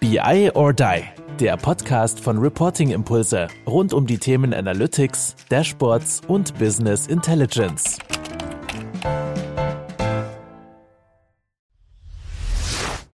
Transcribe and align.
BI 0.00 0.50
or 0.54 0.72
Die, 0.72 1.02
der 1.38 1.58
Podcast 1.58 2.20
von 2.20 2.38
Reporting 2.38 2.88
Impulse 2.88 3.48
rund 3.66 3.92
um 3.92 4.06
die 4.06 4.16
Themen 4.16 4.54
Analytics, 4.54 5.36
Dashboards 5.50 6.22
und 6.26 6.58
Business 6.58 7.06
Intelligence. 7.06 7.98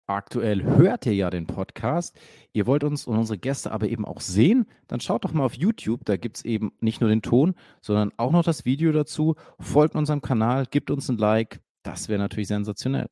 Aktuell 0.06 0.64
hört 0.64 1.08
ihr 1.08 1.16
ja 1.16 1.32
den 1.32 1.48
Podcast. 1.48 2.16
Ihr 2.54 2.68
wollt 2.68 2.84
uns 2.84 3.08
und 3.08 3.18
unsere 3.18 3.40
Gäste 3.40 3.72
aber 3.72 3.90
eben 3.90 4.06
auch 4.06 4.22
sehen, 4.22 4.68
dann 4.88 5.00
schaut 5.00 5.26
doch 5.26 5.34
mal 5.34 5.46
auf 5.46 5.56
YouTube. 5.56 6.02
Da 6.06 6.18
gibt 6.18 6.38
es 6.38 6.46
eben 6.46 6.72
nicht 6.82 7.02
nur 7.02 7.10
den 7.10 7.24
Ton, 7.24 7.56
sondern 7.82 8.12
auch 8.18 8.32
noch 8.32 8.44
das 8.44 8.64
Video 8.64 8.92
dazu. 8.92 9.34
Folgt 9.60 9.96
unserem 9.96 10.22
Kanal, 10.22 10.68
gebt 10.68 10.92
uns 10.92 11.10
ein 11.10 11.18
Like. 11.18 11.62
Das 11.82 12.10
wäre 12.10 12.20
natürlich 12.20 12.48
sensationell. 12.48 13.08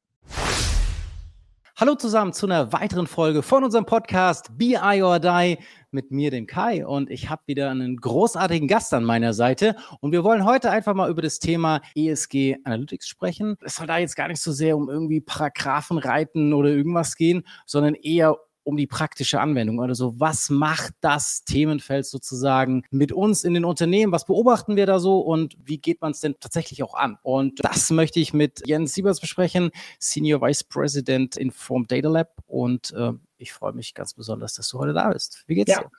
Hallo 1.76 1.96
zusammen 1.96 2.34
zu 2.34 2.46
einer 2.46 2.72
weiteren 2.72 3.08
Folge 3.08 3.42
von 3.42 3.64
unserem 3.64 3.88
Podcast 3.88 4.56
BI 4.60 5.02
or 5.02 5.20
Die 5.20 5.58
mit 5.90 6.12
mir, 6.12 6.30
dem 6.30 6.46
Kai. 6.46 6.86
Und 6.86 7.10
ich 7.10 7.32
habe 7.32 7.42
wieder 7.48 7.72
einen 7.72 7.98
großartigen 7.98 8.68
Gast 8.68 8.94
an 8.94 9.04
meiner 9.04 9.34
Seite. 9.34 9.76
Und 10.00 10.12
wir 10.12 10.24
wollen 10.24 10.46
heute 10.46 10.70
einfach 10.70 10.94
mal 10.94 11.10
über 11.10 11.24
das 11.24 11.40
Thema 11.40 11.82
ESG 11.96 12.58
Analytics 12.64 13.08
sprechen. 13.08 13.58
Es 13.64 13.78
soll 13.78 13.88
da 13.88 13.98
jetzt 13.98 14.16
gar 14.16 14.28
nicht 14.28 14.40
so 14.40 14.52
sehr 14.52 14.78
um 14.78 14.88
irgendwie 14.88 15.20
Paragraphen 15.20 15.98
reiten 15.98 16.54
oder 16.54 16.70
irgendwas 16.70 17.16
gehen, 17.16 17.42
sondern 17.66 17.96
eher 17.96 18.38
um 18.64 18.78
die 18.78 18.88
praktische 18.88 19.40
Anwendung. 19.40 19.82
Also 19.82 20.20
was 20.20 20.50
macht 20.50 20.94
das 21.02 21.44
Themenfeld 21.44 22.06
sozusagen 22.06 22.84
mit 22.92 23.12
uns 23.12 23.44
in 23.44 23.54
den 23.54 23.66
Unternehmen? 23.66 24.12
Was 24.12 24.26
beobachten 24.26 24.76
wir 24.76 24.86
da 24.86 25.00
so 25.00 25.20
und 25.20 25.56
wie 25.64 25.78
geht 25.78 26.02
man 26.02 26.12
es 26.12 26.22
denn 26.22 26.36
tatsächlich 26.40 26.84
auch 26.84 26.96
an? 26.96 27.18
Und 27.24 27.64
das 27.64 27.90
möchte 27.92 28.20
ich 28.20 28.34
mit 28.34 28.64
Jens 28.66 28.94
Siebers 28.94 29.20
besprechen, 29.20 29.72
Senior 30.00 30.42
Vice 30.42 30.64
President 30.64 31.38
Informed 31.38 31.92
Data 31.92 32.10
Lab. 32.10 32.32
Und 32.48 32.92
äh, 32.92 33.14
ich 33.38 33.54
freue 33.54 33.74
mich 33.74 33.94
ganz 33.94 34.14
besonders, 34.14 34.56
dass 34.56 34.70
du 34.70 34.80
heute 34.80 34.94
da 34.94 35.10
bist. 35.10 35.44
Wie 35.48 35.56
geht's 35.56 35.72
ja. 35.72 35.82
dir? 35.82 35.90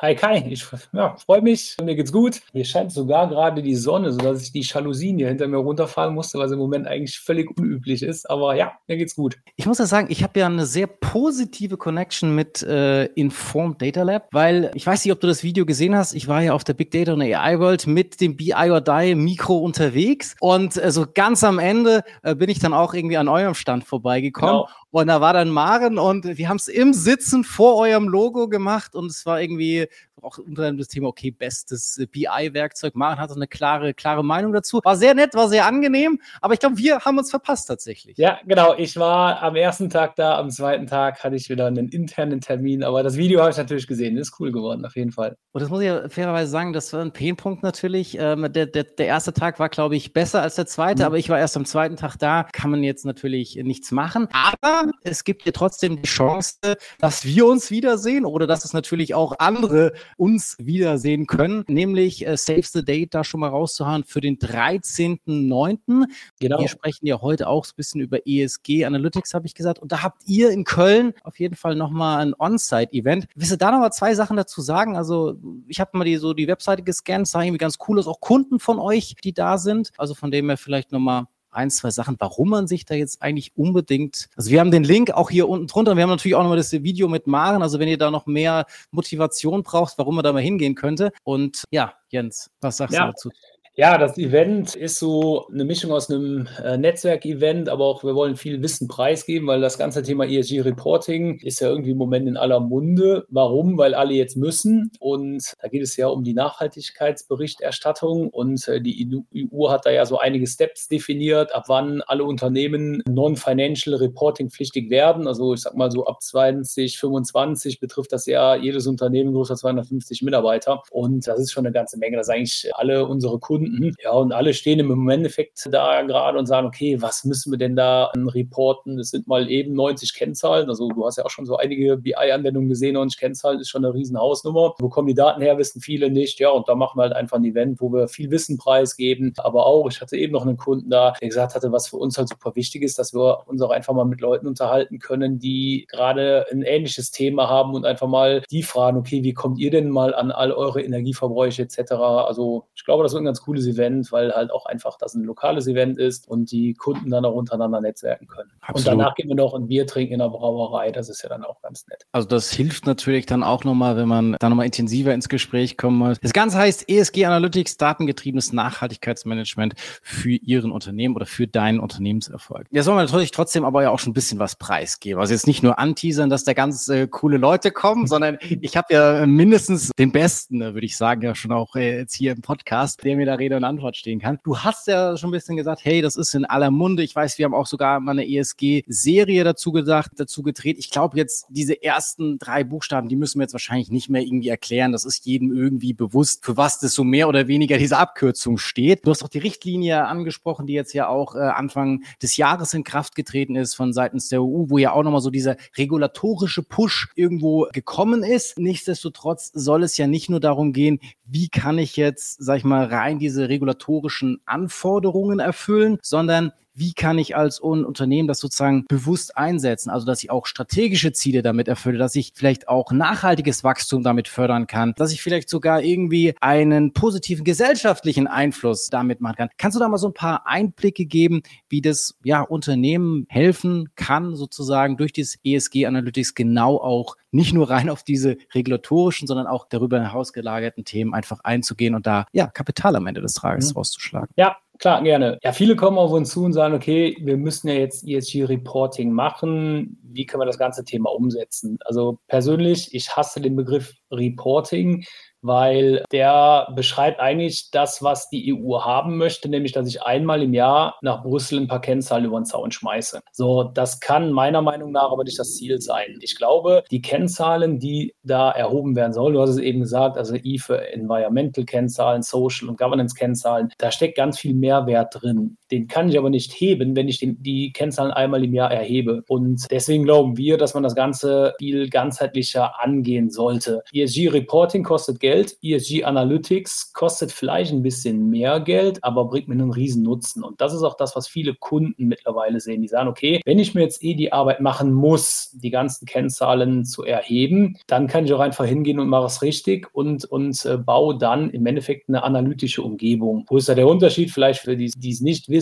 Hi 0.00 0.16
Kai, 0.16 0.44
ich 0.50 0.66
ja, 0.92 1.14
freue 1.16 1.42
mich, 1.42 1.76
mir 1.82 1.94
geht's 1.94 2.12
gut. 2.12 2.40
Hier 2.52 2.64
scheint 2.64 2.90
sogar 2.90 3.28
gerade 3.28 3.62
die 3.62 3.76
Sonne, 3.76 4.10
sodass 4.12 4.42
ich 4.42 4.50
die 4.50 4.62
Jalousien 4.62 5.18
hier 5.18 5.28
hinter 5.28 5.46
mir 5.46 5.58
runterfahren 5.58 6.14
musste, 6.14 6.38
was 6.38 6.50
im 6.50 6.58
Moment 6.58 6.88
eigentlich 6.88 7.18
völlig 7.18 7.56
unüblich 7.56 8.02
ist. 8.02 8.28
Aber 8.28 8.56
ja, 8.56 8.72
mir 8.88 8.96
geht's 8.96 9.14
gut. 9.14 9.36
Ich 9.56 9.66
muss 9.66 9.78
ja 9.78 9.86
sagen, 9.86 10.08
ich 10.10 10.22
habe 10.22 10.40
ja 10.40 10.46
eine 10.46 10.66
sehr 10.66 10.86
positive 10.88 11.76
Connection 11.76 12.34
mit 12.34 12.62
äh, 12.62 13.04
Informed 13.14 13.80
Data 13.80 14.02
Lab, 14.02 14.28
weil 14.32 14.70
ich 14.74 14.86
weiß 14.86 15.04
nicht, 15.04 15.12
ob 15.12 15.20
du 15.20 15.26
das 15.26 15.44
Video 15.44 15.66
gesehen 15.66 15.94
hast. 15.94 16.14
Ich 16.14 16.26
war 16.26 16.42
ja 16.42 16.52
auf 16.52 16.64
der 16.64 16.74
Big 16.74 16.90
Data 16.90 17.12
und 17.12 17.22
AI 17.22 17.60
World 17.60 17.86
mit 17.86 18.20
dem 18.20 18.36
BI 18.36 18.54
or 18.54 18.80
Die 18.80 19.14
Mikro 19.14 19.58
unterwegs 19.58 20.34
und 20.40 20.82
äh, 20.82 20.90
so 20.90 21.06
ganz 21.12 21.44
am 21.44 21.58
Ende 21.58 22.02
äh, 22.22 22.34
bin 22.34 22.50
ich 22.50 22.58
dann 22.58 22.72
auch 22.72 22.94
irgendwie 22.94 23.18
an 23.18 23.28
eurem 23.28 23.54
Stand 23.54 23.84
vorbeigekommen. 23.84 24.64
Genau. 24.66 24.68
Und 24.92 25.06
da 25.06 25.22
war 25.22 25.32
dann 25.32 25.48
Maren 25.48 25.98
und 25.98 26.36
wir 26.36 26.48
haben 26.50 26.58
es 26.58 26.68
im 26.68 26.92
Sitzen 26.92 27.44
vor 27.44 27.76
eurem 27.76 28.08
Logo 28.08 28.46
gemacht 28.46 28.94
und 28.94 29.06
es 29.10 29.24
war 29.24 29.40
irgendwie 29.40 29.88
auch 30.20 30.38
unter 30.38 30.62
anderem 30.62 30.78
das 30.78 30.88
Thema, 30.88 31.08
okay, 31.08 31.30
bestes 31.30 32.00
BI-Werkzeug. 32.12 32.94
Maren 32.94 33.18
hatte 33.18 33.34
eine 33.34 33.48
klare, 33.48 33.94
klare 33.94 34.22
Meinung 34.22 34.52
dazu. 34.52 34.80
War 34.84 34.96
sehr 34.96 35.14
nett, 35.14 35.34
war 35.34 35.48
sehr 35.48 35.66
angenehm, 35.66 36.20
aber 36.42 36.54
ich 36.54 36.60
glaube, 36.60 36.76
wir 36.76 37.00
haben 37.00 37.18
uns 37.18 37.30
verpasst 37.30 37.68
tatsächlich. 37.68 38.18
Ja, 38.18 38.38
genau. 38.46 38.74
Ich 38.76 38.96
war 38.98 39.42
am 39.42 39.56
ersten 39.56 39.88
Tag 39.88 40.14
da, 40.16 40.38
am 40.38 40.50
zweiten 40.50 40.86
Tag 40.86 41.24
hatte 41.24 41.36
ich 41.36 41.48
wieder 41.48 41.66
einen 41.66 41.88
internen 41.88 42.40
Termin, 42.40 42.84
aber 42.84 43.02
das 43.02 43.16
Video 43.16 43.40
habe 43.40 43.50
ich 43.50 43.56
natürlich 43.56 43.86
gesehen. 43.86 44.18
ist 44.18 44.38
cool 44.38 44.52
geworden, 44.52 44.84
auf 44.84 44.94
jeden 44.94 45.10
Fall. 45.10 45.36
Und 45.52 45.62
das 45.62 45.70
muss 45.70 45.80
ich 45.80 45.86
ja 45.86 46.08
fairerweise 46.08 46.50
sagen, 46.50 46.74
das 46.74 46.92
war 46.92 47.00
ein 47.00 47.12
Painpunkt 47.12 47.62
natürlich. 47.62 48.16
Ähm, 48.18 48.52
der, 48.52 48.66
der, 48.66 48.84
der 48.84 49.06
erste 49.06 49.32
Tag 49.32 49.58
war, 49.58 49.70
glaube 49.70 49.96
ich, 49.96 50.12
besser 50.12 50.42
als 50.42 50.56
der 50.56 50.66
zweite, 50.66 51.02
mhm. 51.02 51.06
aber 51.06 51.18
ich 51.18 51.30
war 51.30 51.38
erst 51.38 51.56
am 51.56 51.64
zweiten 51.64 51.96
Tag 51.96 52.16
da. 52.18 52.46
Kann 52.52 52.70
man 52.70 52.82
jetzt 52.82 53.06
natürlich 53.06 53.56
nichts 53.62 53.90
machen. 53.90 54.28
Aber 54.32 54.81
es 55.02 55.24
gibt 55.24 55.46
dir 55.46 55.52
trotzdem 55.52 56.00
die 56.00 56.08
Chance, 56.08 56.56
dass 56.98 57.24
wir 57.24 57.46
uns 57.46 57.70
wiedersehen 57.70 58.24
oder 58.24 58.46
dass 58.46 58.64
es 58.64 58.72
natürlich 58.72 59.14
auch 59.14 59.34
andere 59.38 59.92
uns 60.16 60.56
wiedersehen 60.58 61.26
können, 61.26 61.64
nämlich 61.68 62.26
äh, 62.26 62.36
Save 62.36 62.62
the 62.62 62.84
Date 62.84 63.14
da 63.14 63.24
schon 63.24 63.40
mal 63.40 63.48
rauszuhauen 63.50 64.04
für 64.04 64.20
den 64.20 64.38
13.09. 64.38 66.04
Genau. 66.40 66.60
Wir 66.60 66.68
sprechen 66.68 67.06
ja 67.06 67.20
heute 67.20 67.48
auch 67.48 67.64
so 67.64 67.72
ein 67.72 67.76
bisschen 67.76 68.00
über 68.00 68.26
ESG 68.26 68.84
Analytics, 68.84 69.34
habe 69.34 69.46
ich 69.46 69.54
gesagt. 69.54 69.78
Und 69.78 69.92
da 69.92 70.02
habt 70.02 70.22
ihr 70.26 70.50
in 70.50 70.64
Köln 70.64 71.14
auf 71.22 71.38
jeden 71.38 71.56
Fall 71.56 71.74
nochmal 71.74 72.20
ein 72.20 72.34
On-Site-Event. 72.38 73.26
Willst 73.34 73.52
du 73.52 73.56
da 73.56 73.70
nochmal 73.70 73.92
zwei 73.92 74.14
Sachen 74.14 74.36
dazu 74.36 74.60
sagen? 74.60 74.96
Also 74.96 75.36
ich 75.68 75.80
habe 75.80 75.96
mal 75.96 76.04
die, 76.04 76.16
so 76.16 76.34
die 76.34 76.48
Webseite 76.48 76.82
gescannt, 76.82 77.28
sah 77.28 77.42
irgendwie 77.42 77.58
ganz 77.58 77.78
cool 77.88 77.98
aus, 77.98 78.06
auch 78.06 78.20
Kunden 78.20 78.58
von 78.58 78.78
euch, 78.78 79.14
die 79.22 79.32
da 79.32 79.58
sind. 79.58 79.90
Also 79.96 80.14
von 80.14 80.30
dem 80.30 80.48
her 80.48 80.56
vielleicht 80.56 80.92
nochmal 80.92 81.26
ein, 81.52 81.70
zwei 81.70 81.90
Sachen, 81.90 82.16
warum 82.18 82.50
man 82.50 82.66
sich 82.66 82.84
da 82.84 82.94
jetzt 82.94 83.22
eigentlich 83.22 83.52
unbedingt, 83.56 84.28
also 84.36 84.50
wir 84.50 84.60
haben 84.60 84.70
den 84.70 84.84
Link 84.84 85.10
auch 85.10 85.30
hier 85.30 85.48
unten 85.48 85.66
drunter, 85.66 85.96
wir 85.96 86.02
haben 86.02 86.10
natürlich 86.10 86.34
auch 86.34 86.42
nochmal 86.42 86.56
das 86.56 86.72
Video 86.72 87.08
mit 87.08 87.26
Maren, 87.26 87.62
also 87.62 87.78
wenn 87.78 87.88
ihr 87.88 87.98
da 87.98 88.10
noch 88.10 88.26
mehr 88.26 88.66
Motivation 88.90 89.62
braucht, 89.62 89.98
warum 89.98 90.16
man 90.16 90.24
da 90.24 90.32
mal 90.32 90.42
hingehen 90.42 90.74
könnte. 90.74 91.12
Und 91.24 91.64
ja, 91.70 91.94
Jens, 92.08 92.50
was 92.60 92.76
sagst 92.78 92.94
ja. 92.94 93.06
du 93.06 93.12
dazu? 93.12 93.30
Ja, 93.74 93.96
das 93.96 94.18
Event 94.18 94.74
ist 94.74 94.98
so 94.98 95.46
eine 95.48 95.64
Mischung 95.64 95.92
aus 95.92 96.10
einem 96.10 96.46
äh, 96.62 96.76
Netzwerkevent, 96.76 97.70
aber 97.70 97.86
auch 97.86 98.04
wir 98.04 98.14
wollen 98.14 98.36
viel 98.36 98.60
Wissen 98.60 98.86
preisgeben, 98.86 99.48
weil 99.48 99.62
das 99.62 99.78
ganze 99.78 100.02
Thema 100.02 100.26
ESG 100.26 100.60
Reporting 100.60 101.38
ist 101.40 101.60
ja 101.60 101.70
irgendwie 101.70 101.92
im 101.92 101.96
Moment 101.96 102.28
in 102.28 102.36
aller 102.36 102.60
Munde. 102.60 103.24
Warum? 103.30 103.78
Weil 103.78 103.94
alle 103.94 104.12
jetzt 104.12 104.36
müssen 104.36 104.90
und 105.00 105.54
da 105.62 105.68
geht 105.68 105.80
es 105.80 105.96
ja 105.96 106.08
um 106.08 106.22
die 106.22 106.34
Nachhaltigkeitsberichterstattung 106.34 108.28
und 108.28 108.68
äh, 108.68 108.82
die 108.82 109.24
EU 109.34 109.70
hat 109.70 109.86
da 109.86 109.90
ja 109.90 110.04
so 110.04 110.18
einige 110.18 110.46
Steps 110.46 110.88
definiert, 110.88 111.54
ab 111.54 111.64
wann 111.68 112.02
alle 112.02 112.24
Unternehmen 112.24 113.02
non-financial 113.08 113.96
reporting 113.96 114.50
pflichtig 114.50 114.90
werden. 114.90 115.26
Also 115.26 115.54
ich 115.54 115.62
sag 115.62 115.74
mal 115.78 115.90
so 115.90 116.04
ab 116.04 116.20
2025 116.20 117.80
betrifft 117.80 118.12
das 118.12 118.26
ja 118.26 118.54
jedes 118.54 118.86
Unternehmen 118.86 119.32
größer 119.32 119.56
250 119.56 120.20
Mitarbeiter 120.20 120.82
und 120.90 121.26
das 121.26 121.40
ist 121.40 121.52
schon 121.52 121.64
eine 121.64 121.72
ganze 121.72 121.96
Menge. 121.96 122.18
Das 122.18 122.28
ist 122.28 122.34
eigentlich 122.34 122.70
alle 122.74 123.06
unsere 123.06 123.38
Kunden 123.38 123.61
Kunden. 123.62 123.94
Ja, 124.02 124.12
und 124.12 124.32
alle 124.32 124.54
stehen 124.54 124.78
im 124.78 125.08
Endeffekt 125.08 125.68
da 125.70 126.02
gerade 126.02 126.38
und 126.38 126.46
sagen, 126.46 126.66
okay, 126.66 127.00
was 127.00 127.24
müssen 127.24 127.50
wir 127.52 127.58
denn 127.58 127.76
da 127.76 128.10
reporten? 128.14 128.96
Das 128.96 129.10
sind 129.10 129.26
mal 129.28 129.50
eben 129.50 129.74
90 129.74 130.14
Kennzahlen. 130.14 130.68
Also 130.68 130.88
du 130.88 131.04
hast 131.04 131.18
ja 131.18 131.24
auch 131.24 131.30
schon 131.30 131.46
so 131.46 131.56
einige 131.56 131.96
BI-Anwendungen 131.96 132.68
gesehen, 132.68 132.94
90 132.94 133.18
Kennzahlen 133.18 133.60
ist 133.60 133.68
schon 133.68 133.84
eine 133.84 133.94
riesen 133.94 134.18
Hausnummer. 134.18 134.74
Wo 134.78 134.88
kommen 134.88 135.08
die 135.08 135.14
Daten 135.14 135.42
her, 135.42 135.58
wissen 135.58 135.80
viele 135.80 136.10
nicht. 136.10 136.40
Ja, 136.40 136.50
und 136.50 136.68
da 136.68 136.74
machen 136.74 136.98
wir 136.98 137.02
halt 137.02 137.14
einfach 137.14 137.38
ein 137.38 137.44
Event, 137.44 137.80
wo 137.80 137.92
wir 137.92 138.08
viel 138.08 138.30
Wissen 138.30 138.58
preisgeben. 138.58 139.32
Aber 139.38 139.66
auch, 139.66 139.88
ich 139.88 140.00
hatte 140.00 140.16
eben 140.16 140.32
noch 140.32 140.46
einen 140.46 140.56
Kunden 140.56 140.90
da, 140.90 141.12
der 141.20 141.28
gesagt 141.28 141.54
hatte, 141.54 141.72
was 141.72 141.88
für 141.88 141.96
uns 141.96 142.18
halt 142.18 142.28
super 142.28 142.54
wichtig 142.54 142.82
ist, 142.82 142.98
dass 142.98 143.14
wir 143.14 143.46
uns 143.46 143.62
auch 143.62 143.70
einfach 143.70 143.94
mal 143.94 144.04
mit 144.04 144.20
Leuten 144.20 144.46
unterhalten 144.46 144.98
können, 144.98 145.38
die 145.38 145.86
gerade 145.90 146.46
ein 146.50 146.62
ähnliches 146.62 147.10
Thema 147.10 147.48
haben 147.48 147.74
und 147.74 147.84
einfach 147.84 148.08
mal 148.08 148.42
die 148.50 148.62
fragen, 148.62 148.98
okay, 148.98 149.22
wie 149.22 149.34
kommt 149.34 149.58
ihr 149.58 149.70
denn 149.70 149.90
mal 149.90 150.14
an 150.14 150.30
all 150.30 150.52
eure 150.52 150.82
Energieverbräuche 150.82 151.62
etc. 151.62 151.92
Also 151.92 152.64
ich 152.74 152.84
glaube, 152.84 153.02
das 153.02 153.12
wird 153.12 153.22
ein 153.22 153.26
ganz 153.26 153.42
cooles 153.42 153.51
cooles 153.52 153.66
Event, 153.66 154.10
weil 154.12 154.32
halt 154.32 154.50
auch 154.50 154.64
einfach 154.66 154.96
das 154.98 155.14
ein 155.14 155.24
lokales 155.24 155.66
Event 155.66 155.98
ist 155.98 156.26
und 156.26 156.50
die 156.50 156.72
Kunden 156.74 157.10
dann 157.10 157.24
auch 157.24 157.34
untereinander 157.34 157.80
netzwerken 157.80 158.26
können. 158.26 158.50
Absolut. 158.62 158.78
Und 158.78 158.98
danach 158.98 159.14
gehen 159.14 159.28
wir 159.28 159.36
noch 159.36 159.54
ein 159.54 159.66
Bier 159.66 159.86
trinken 159.86 160.14
in 160.14 160.18
der 160.20 160.30
Brauerei. 160.30 160.90
Das 160.90 161.08
ist 161.10 161.22
ja 161.22 161.28
dann 161.28 161.44
auch 161.44 161.60
ganz 161.60 161.86
nett. 161.88 162.06
Also 162.12 162.26
das 162.26 162.50
hilft 162.50 162.86
natürlich 162.86 163.26
dann 163.26 163.42
auch 163.42 163.64
nochmal, 163.64 163.96
wenn 163.96 164.08
man 164.08 164.36
da 164.40 164.48
nochmal 164.48 164.66
intensiver 164.66 165.12
ins 165.12 165.28
Gespräch 165.28 165.76
kommen 165.76 165.98
muss. 165.98 166.18
Das 166.20 166.32
Ganze 166.32 166.56
heißt 166.56 166.88
ESG 166.88 167.26
Analytics, 167.26 167.76
datengetriebenes 167.76 168.52
Nachhaltigkeitsmanagement 168.52 169.74
für 170.02 170.30
Ihren 170.30 170.72
Unternehmen 170.72 171.14
oder 171.14 171.26
für 171.26 171.46
deinen 171.46 171.78
Unternehmenserfolg. 171.78 172.66
Ja, 172.70 172.82
soll 172.82 172.94
man 172.94 173.04
natürlich 173.04 173.32
trotzdem 173.32 173.64
aber 173.64 173.82
ja 173.82 173.90
auch 173.90 173.98
schon 173.98 174.12
ein 174.12 174.14
bisschen 174.14 174.38
was 174.38 174.56
preisgeben. 174.56 175.20
Also 175.20 175.34
jetzt 175.34 175.46
nicht 175.46 175.62
nur 175.62 175.78
anteasern, 175.78 176.30
dass 176.30 176.44
da 176.44 176.54
ganz 176.54 176.88
äh, 176.88 177.06
coole 177.06 177.36
Leute 177.36 177.70
kommen, 177.70 178.06
sondern 178.06 178.38
ich 178.40 178.76
habe 178.76 178.94
ja 178.94 179.26
mindestens 179.26 179.90
den 179.98 180.10
Besten, 180.10 180.60
würde 180.60 180.86
ich 180.86 180.96
sagen, 180.96 181.22
ja 181.22 181.34
schon 181.34 181.52
auch 181.52 181.76
äh, 181.76 181.98
jetzt 181.98 182.14
hier 182.14 182.32
im 182.32 182.40
Podcast, 182.40 183.04
der 183.04 183.16
mir 183.16 183.26
da 183.26 183.34
Rede 183.42 183.56
und 183.56 183.64
Antwort 183.64 183.96
stehen 183.96 184.20
kann. 184.20 184.38
Du 184.44 184.58
hast 184.58 184.86
ja 184.86 185.16
schon 185.16 185.30
ein 185.30 185.32
bisschen 185.32 185.56
gesagt, 185.56 185.84
hey, 185.84 186.00
das 186.00 186.16
ist 186.16 186.34
in 186.34 186.44
aller 186.44 186.70
Munde. 186.70 187.02
Ich 187.02 187.14
weiß, 187.14 187.38
wir 187.38 187.44
haben 187.44 187.54
auch 187.54 187.66
sogar 187.66 187.98
mal 188.00 188.12
eine 188.12 188.28
ESG-Serie 188.28 189.42
dazu 189.42 189.72
gedacht, 189.72 190.12
dazu 190.16 190.42
gedreht. 190.42 190.78
Ich 190.78 190.90
glaube 190.90 191.16
jetzt, 191.16 191.46
diese 191.48 191.82
ersten 191.82 192.38
drei 192.38 192.62
Buchstaben, 192.64 193.08
die 193.08 193.16
müssen 193.16 193.38
wir 193.38 193.44
jetzt 193.44 193.52
wahrscheinlich 193.52 193.90
nicht 193.90 194.08
mehr 194.08 194.22
irgendwie 194.22 194.48
erklären. 194.48 194.92
Das 194.92 195.04
ist 195.04 195.26
jedem 195.26 195.52
irgendwie 195.52 195.92
bewusst, 195.92 196.44
für 196.44 196.56
was 196.56 196.78
das 196.78 196.94
so 196.94 197.04
mehr 197.04 197.28
oder 197.28 197.48
weniger 197.48 197.78
diese 197.78 197.98
Abkürzung 197.98 198.58
steht. 198.58 199.06
Du 199.06 199.10
hast 199.10 199.24
auch 199.24 199.28
die 199.28 199.38
Richtlinie 199.38 200.06
angesprochen, 200.06 200.66
die 200.66 200.74
jetzt 200.74 200.92
ja 200.92 201.08
auch 201.08 201.34
äh, 201.34 201.40
Anfang 201.40 202.04
des 202.22 202.36
Jahres 202.36 202.74
in 202.74 202.84
Kraft 202.84 203.14
getreten 203.14 203.56
ist 203.56 203.74
von 203.74 203.92
seitens 203.92 204.28
der 204.28 204.42
EU, 204.42 204.66
wo 204.68 204.78
ja 204.78 204.92
auch 204.92 205.02
nochmal 205.02 205.20
so 205.20 205.30
dieser 205.30 205.56
regulatorische 205.76 206.62
Push 206.62 207.10
irgendwo 207.16 207.66
gekommen 207.72 208.22
ist. 208.22 208.58
Nichtsdestotrotz 208.58 209.50
soll 209.52 209.82
es 209.82 209.96
ja 209.96 210.06
nicht 210.06 210.30
nur 210.30 210.40
darum 210.40 210.72
gehen, 210.72 211.00
wie 211.24 211.48
kann 211.48 211.78
ich 211.78 211.96
jetzt, 211.96 212.36
sag 212.44 212.58
ich 212.58 212.64
mal, 212.64 212.84
rein 212.84 213.18
diese 213.18 213.31
regulatorischen 213.40 214.40
Anforderungen 214.44 215.38
erfüllen, 215.38 215.98
sondern 216.02 216.52
wie 216.74 216.94
kann 216.94 217.18
ich 217.18 217.36
als 217.36 217.60
Unternehmen 217.60 218.28
das 218.28 218.38
sozusagen 218.38 218.84
bewusst 218.88 219.36
einsetzen? 219.36 219.90
Also, 219.90 220.06
dass 220.06 220.22
ich 220.22 220.30
auch 220.30 220.46
strategische 220.46 221.12
Ziele 221.12 221.42
damit 221.42 221.68
erfülle, 221.68 221.98
dass 221.98 222.14
ich 222.16 222.32
vielleicht 222.34 222.68
auch 222.68 222.92
nachhaltiges 222.92 223.62
Wachstum 223.64 224.02
damit 224.02 224.28
fördern 224.28 224.66
kann, 224.66 224.94
dass 224.96 225.12
ich 225.12 225.22
vielleicht 225.22 225.48
sogar 225.48 225.82
irgendwie 225.82 226.34
einen 226.40 226.92
positiven 226.92 227.44
gesellschaftlichen 227.44 228.26
Einfluss 228.26 228.86
damit 228.88 229.20
machen 229.20 229.36
kann. 229.36 229.50
Kannst 229.58 229.76
du 229.76 229.80
da 229.80 229.88
mal 229.88 229.98
so 229.98 230.08
ein 230.08 230.14
paar 230.14 230.46
Einblicke 230.46 231.04
geben, 231.04 231.42
wie 231.68 231.80
das 231.80 232.18
ja 232.24 232.40
Unternehmen 232.40 233.26
helfen 233.28 233.90
kann, 233.96 234.34
sozusagen 234.34 234.96
durch 234.96 235.12
dieses 235.12 235.38
ESG 235.44 235.86
Analytics 235.86 236.34
genau 236.34 236.76
auch 236.76 237.16
nicht 237.32 237.54
nur 237.54 237.70
rein 237.70 237.88
auf 237.88 238.02
diese 238.02 238.36
regulatorischen, 238.54 239.26
sondern 239.26 239.46
auch 239.46 239.66
darüber 239.68 239.98
hinaus 239.98 240.32
gelagerten 240.32 240.84
Themen 240.84 241.14
einfach 241.14 241.40
einzugehen 241.40 241.94
und 241.94 242.06
da 242.06 242.26
ja 242.32 242.46
Kapital 242.46 242.94
am 242.94 243.06
Ende 243.06 243.20
des 243.20 243.34
Tages 243.34 243.70
mhm. 243.70 243.78
rauszuschlagen. 243.78 244.28
Ja, 244.36 244.56
Klar, 244.82 245.00
gerne. 245.04 245.38
Ja, 245.44 245.52
viele 245.52 245.76
kommen 245.76 245.96
auf 245.96 246.10
uns 246.10 246.32
zu 246.32 246.42
und 246.42 246.54
sagen, 246.54 246.74
okay, 246.74 247.16
wir 247.20 247.36
müssen 247.36 247.68
ja 247.68 247.74
jetzt 247.74 248.04
ESG-Reporting 248.04 249.12
machen. 249.12 249.96
Wie 250.02 250.26
können 250.26 250.40
wir 250.40 250.46
das 250.46 250.58
ganze 250.58 250.84
Thema 250.84 251.10
umsetzen? 251.10 251.78
Also 251.84 252.18
persönlich, 252.26 252.92
ich 252.92 253.08
hasse 253.16 253.40
den 253.40 253.54
Begriff 253.54 253.94
Reporting, 254.10 255.04
weil 255.42 256.04
der 256.12 256.68
beschreibt 256.74 257.20
eigentlich 257.20 257.70
das, 257.70 258.02
was 258.02 258.28
die 258.30 258.54
EU 258.54 258.80
haben 258.80 259.16
möchte, 259.16 259.48
nämlich, 259.48 259.72
dass 259.72 259.88
ich 259.88 260.02
einmal 260.02 260.42
im 260.42 260.54
Jahr 260.54 260.96
nach 261.02 261.22
Brüssel 261.22 261.60
ein 261.60 261.68
paar 261.68 261.80
Kennzahlen 261.80 262.24
über 262.24 262.40
den 262.40 262.44
Zaun 262.44 262.70
schmeiße. 262.70 263.20
So, 263.32 263.64
das 263.64 264.00
kann 264.00 264.32
meiner 264.32 264.62
Meinung 264.62 264.92
nach 264.92 265.10
aber 265.10 265.24
nicht 265.24 265.38
das 265.38 265.56
Ziel 265.56 265.80
sein. 265.80 266.18
Ich 266.20 266.36
glaube, 266.36 266.84
die 266.90 267.02
Kennzahlen, 267.02 267.78
die 267.78 268.14
da 268.22 268.50
erhoben 268.50 268.96
werden 268.96 269.12
sollen, 269.12 269.34
du 269.34 269.40
hast 269.40 269.50
es 269.50 269.58
eben 269.58 269.80
gesagt, 269.80 270.16
also 270.16 270.34
I 270.34 270.58
für 270.58 270.92
Environmental 270.92 271.64
Kennzahlen, 271.64 272.22
Social 272.22 272.68
und 272.68 272.78
Governance 272.78 273.14
Kennzahlen, 273.14 273.70
da 273.78 273.90
steckt 273.90 274.16
ganz 274.16 274.38
viel 274.38 274.54
Mehrwert 274.54 275.20
drin. 275.20 275.56
Den 275.72 275.88
kann 275.88 276.08
ich 276.08 276.16
aber 276.16 276.30
nicht 276.30 276.52
heben, 276.52 276.94
wenn 276.94 277.08
ich 277.08 277.18
den, 277.18 277.42
die 277.42 277.72
Kennzahlen 277.72 278.12
einmal 278.12 278.44
im 278.44 278.54
Jahr 278.54 278.70
erhebe. 278.70 279.24
Und 279.26 279.66
deswegen 279.70 280.04
glauben 280.04 280.36
wir, 280.36 280.56
dass 280.56 280.74
man 280.74 280.84
das 280.84 280.94
Ganze 280.94 281.54
viel 281.58 281.88
ganzheitlicher 281.88 282.80
angehen 282.80 283.28
sollte. 283.28 283.82
ESG 283.92 284.28
Reporting 284.28 284.84
kostet 284.84 285.18
Geld. 285.18 285.32
Geld. 285.32 285.56
ESG 285.62 286.04
Analytics 286.04 286.92
kostet 286.92 287.32
vielleicht 287.32 287.72
ein 287.72 287.82
bisschen 287.82 288.28
mehr 288.28 288.60
Geld, 288.60 289.02
aber 289.02 289.24
bringt 289.24 289.48
mir 289.48 289.54
einen 289.54 289.72
riesen 289.72 290.02
Nutzen. 290.02 290.44
Und 290.44 290.60
das 290.60 290.74
ist 290.74 290.82
auch 290.82 290.96
das, 290.96 291.16
was 291.16 291.26
viele 291.26 291.54
Kunden 291.54 292.06
mittlerweile 292.06 292.60
sehen. 292.60 292.82
Die 292.82 292.88
sagen, 292.88 293.08
okay, 293.08 293.40
wenn 293.44 293.58
ich 293.58 293.74
mir 293.74 293.82
jetzt 293.82 294.04
eh 294.04 294.14
die 294.14 294.32
Arbeit 294.32 294.60
machen 294.60 294.92
muss, 294.92 295.50
die 295.54 295.70
ganzen 295.70 296.04
Kennzahlen 296.06 296.84
zu 296.84 297.02
erheben, 297.02 297.78
dann 297.86 298.08
kann 298.08 298.26
ich 298.26 298.32
auch 298.34 298.40
einfach 298.40 298.66
hingehen 298.66 299.00
und 299.00 299.08
mache 299.08 299.26
es 299.26 299.40
richtig 299.40 299.88
und, 299.94 300.24
und 300.26 300.64
äh, 300.66 300.76
baue 300.76 301.16
dann 301.16 301.50
im 301.50 301.64
Endeffekt 301.64 302.08
eine 302.08 302.22
analytische 302.22 302.82
Umgebung. 302.82 303.46
Wo 303.48 303.56
ist 303.56 303.68
da 303.68 303.74
der 303.74 303.88
Unterschied? 303.88 304.30
Vielleicht 304.30 304.60
für 304.60 304.76
die, 304.76 304.90
die 304.94 305.10
es 305.10 305.20
nicht 305.22 305.48
wissen, 305.48 305.61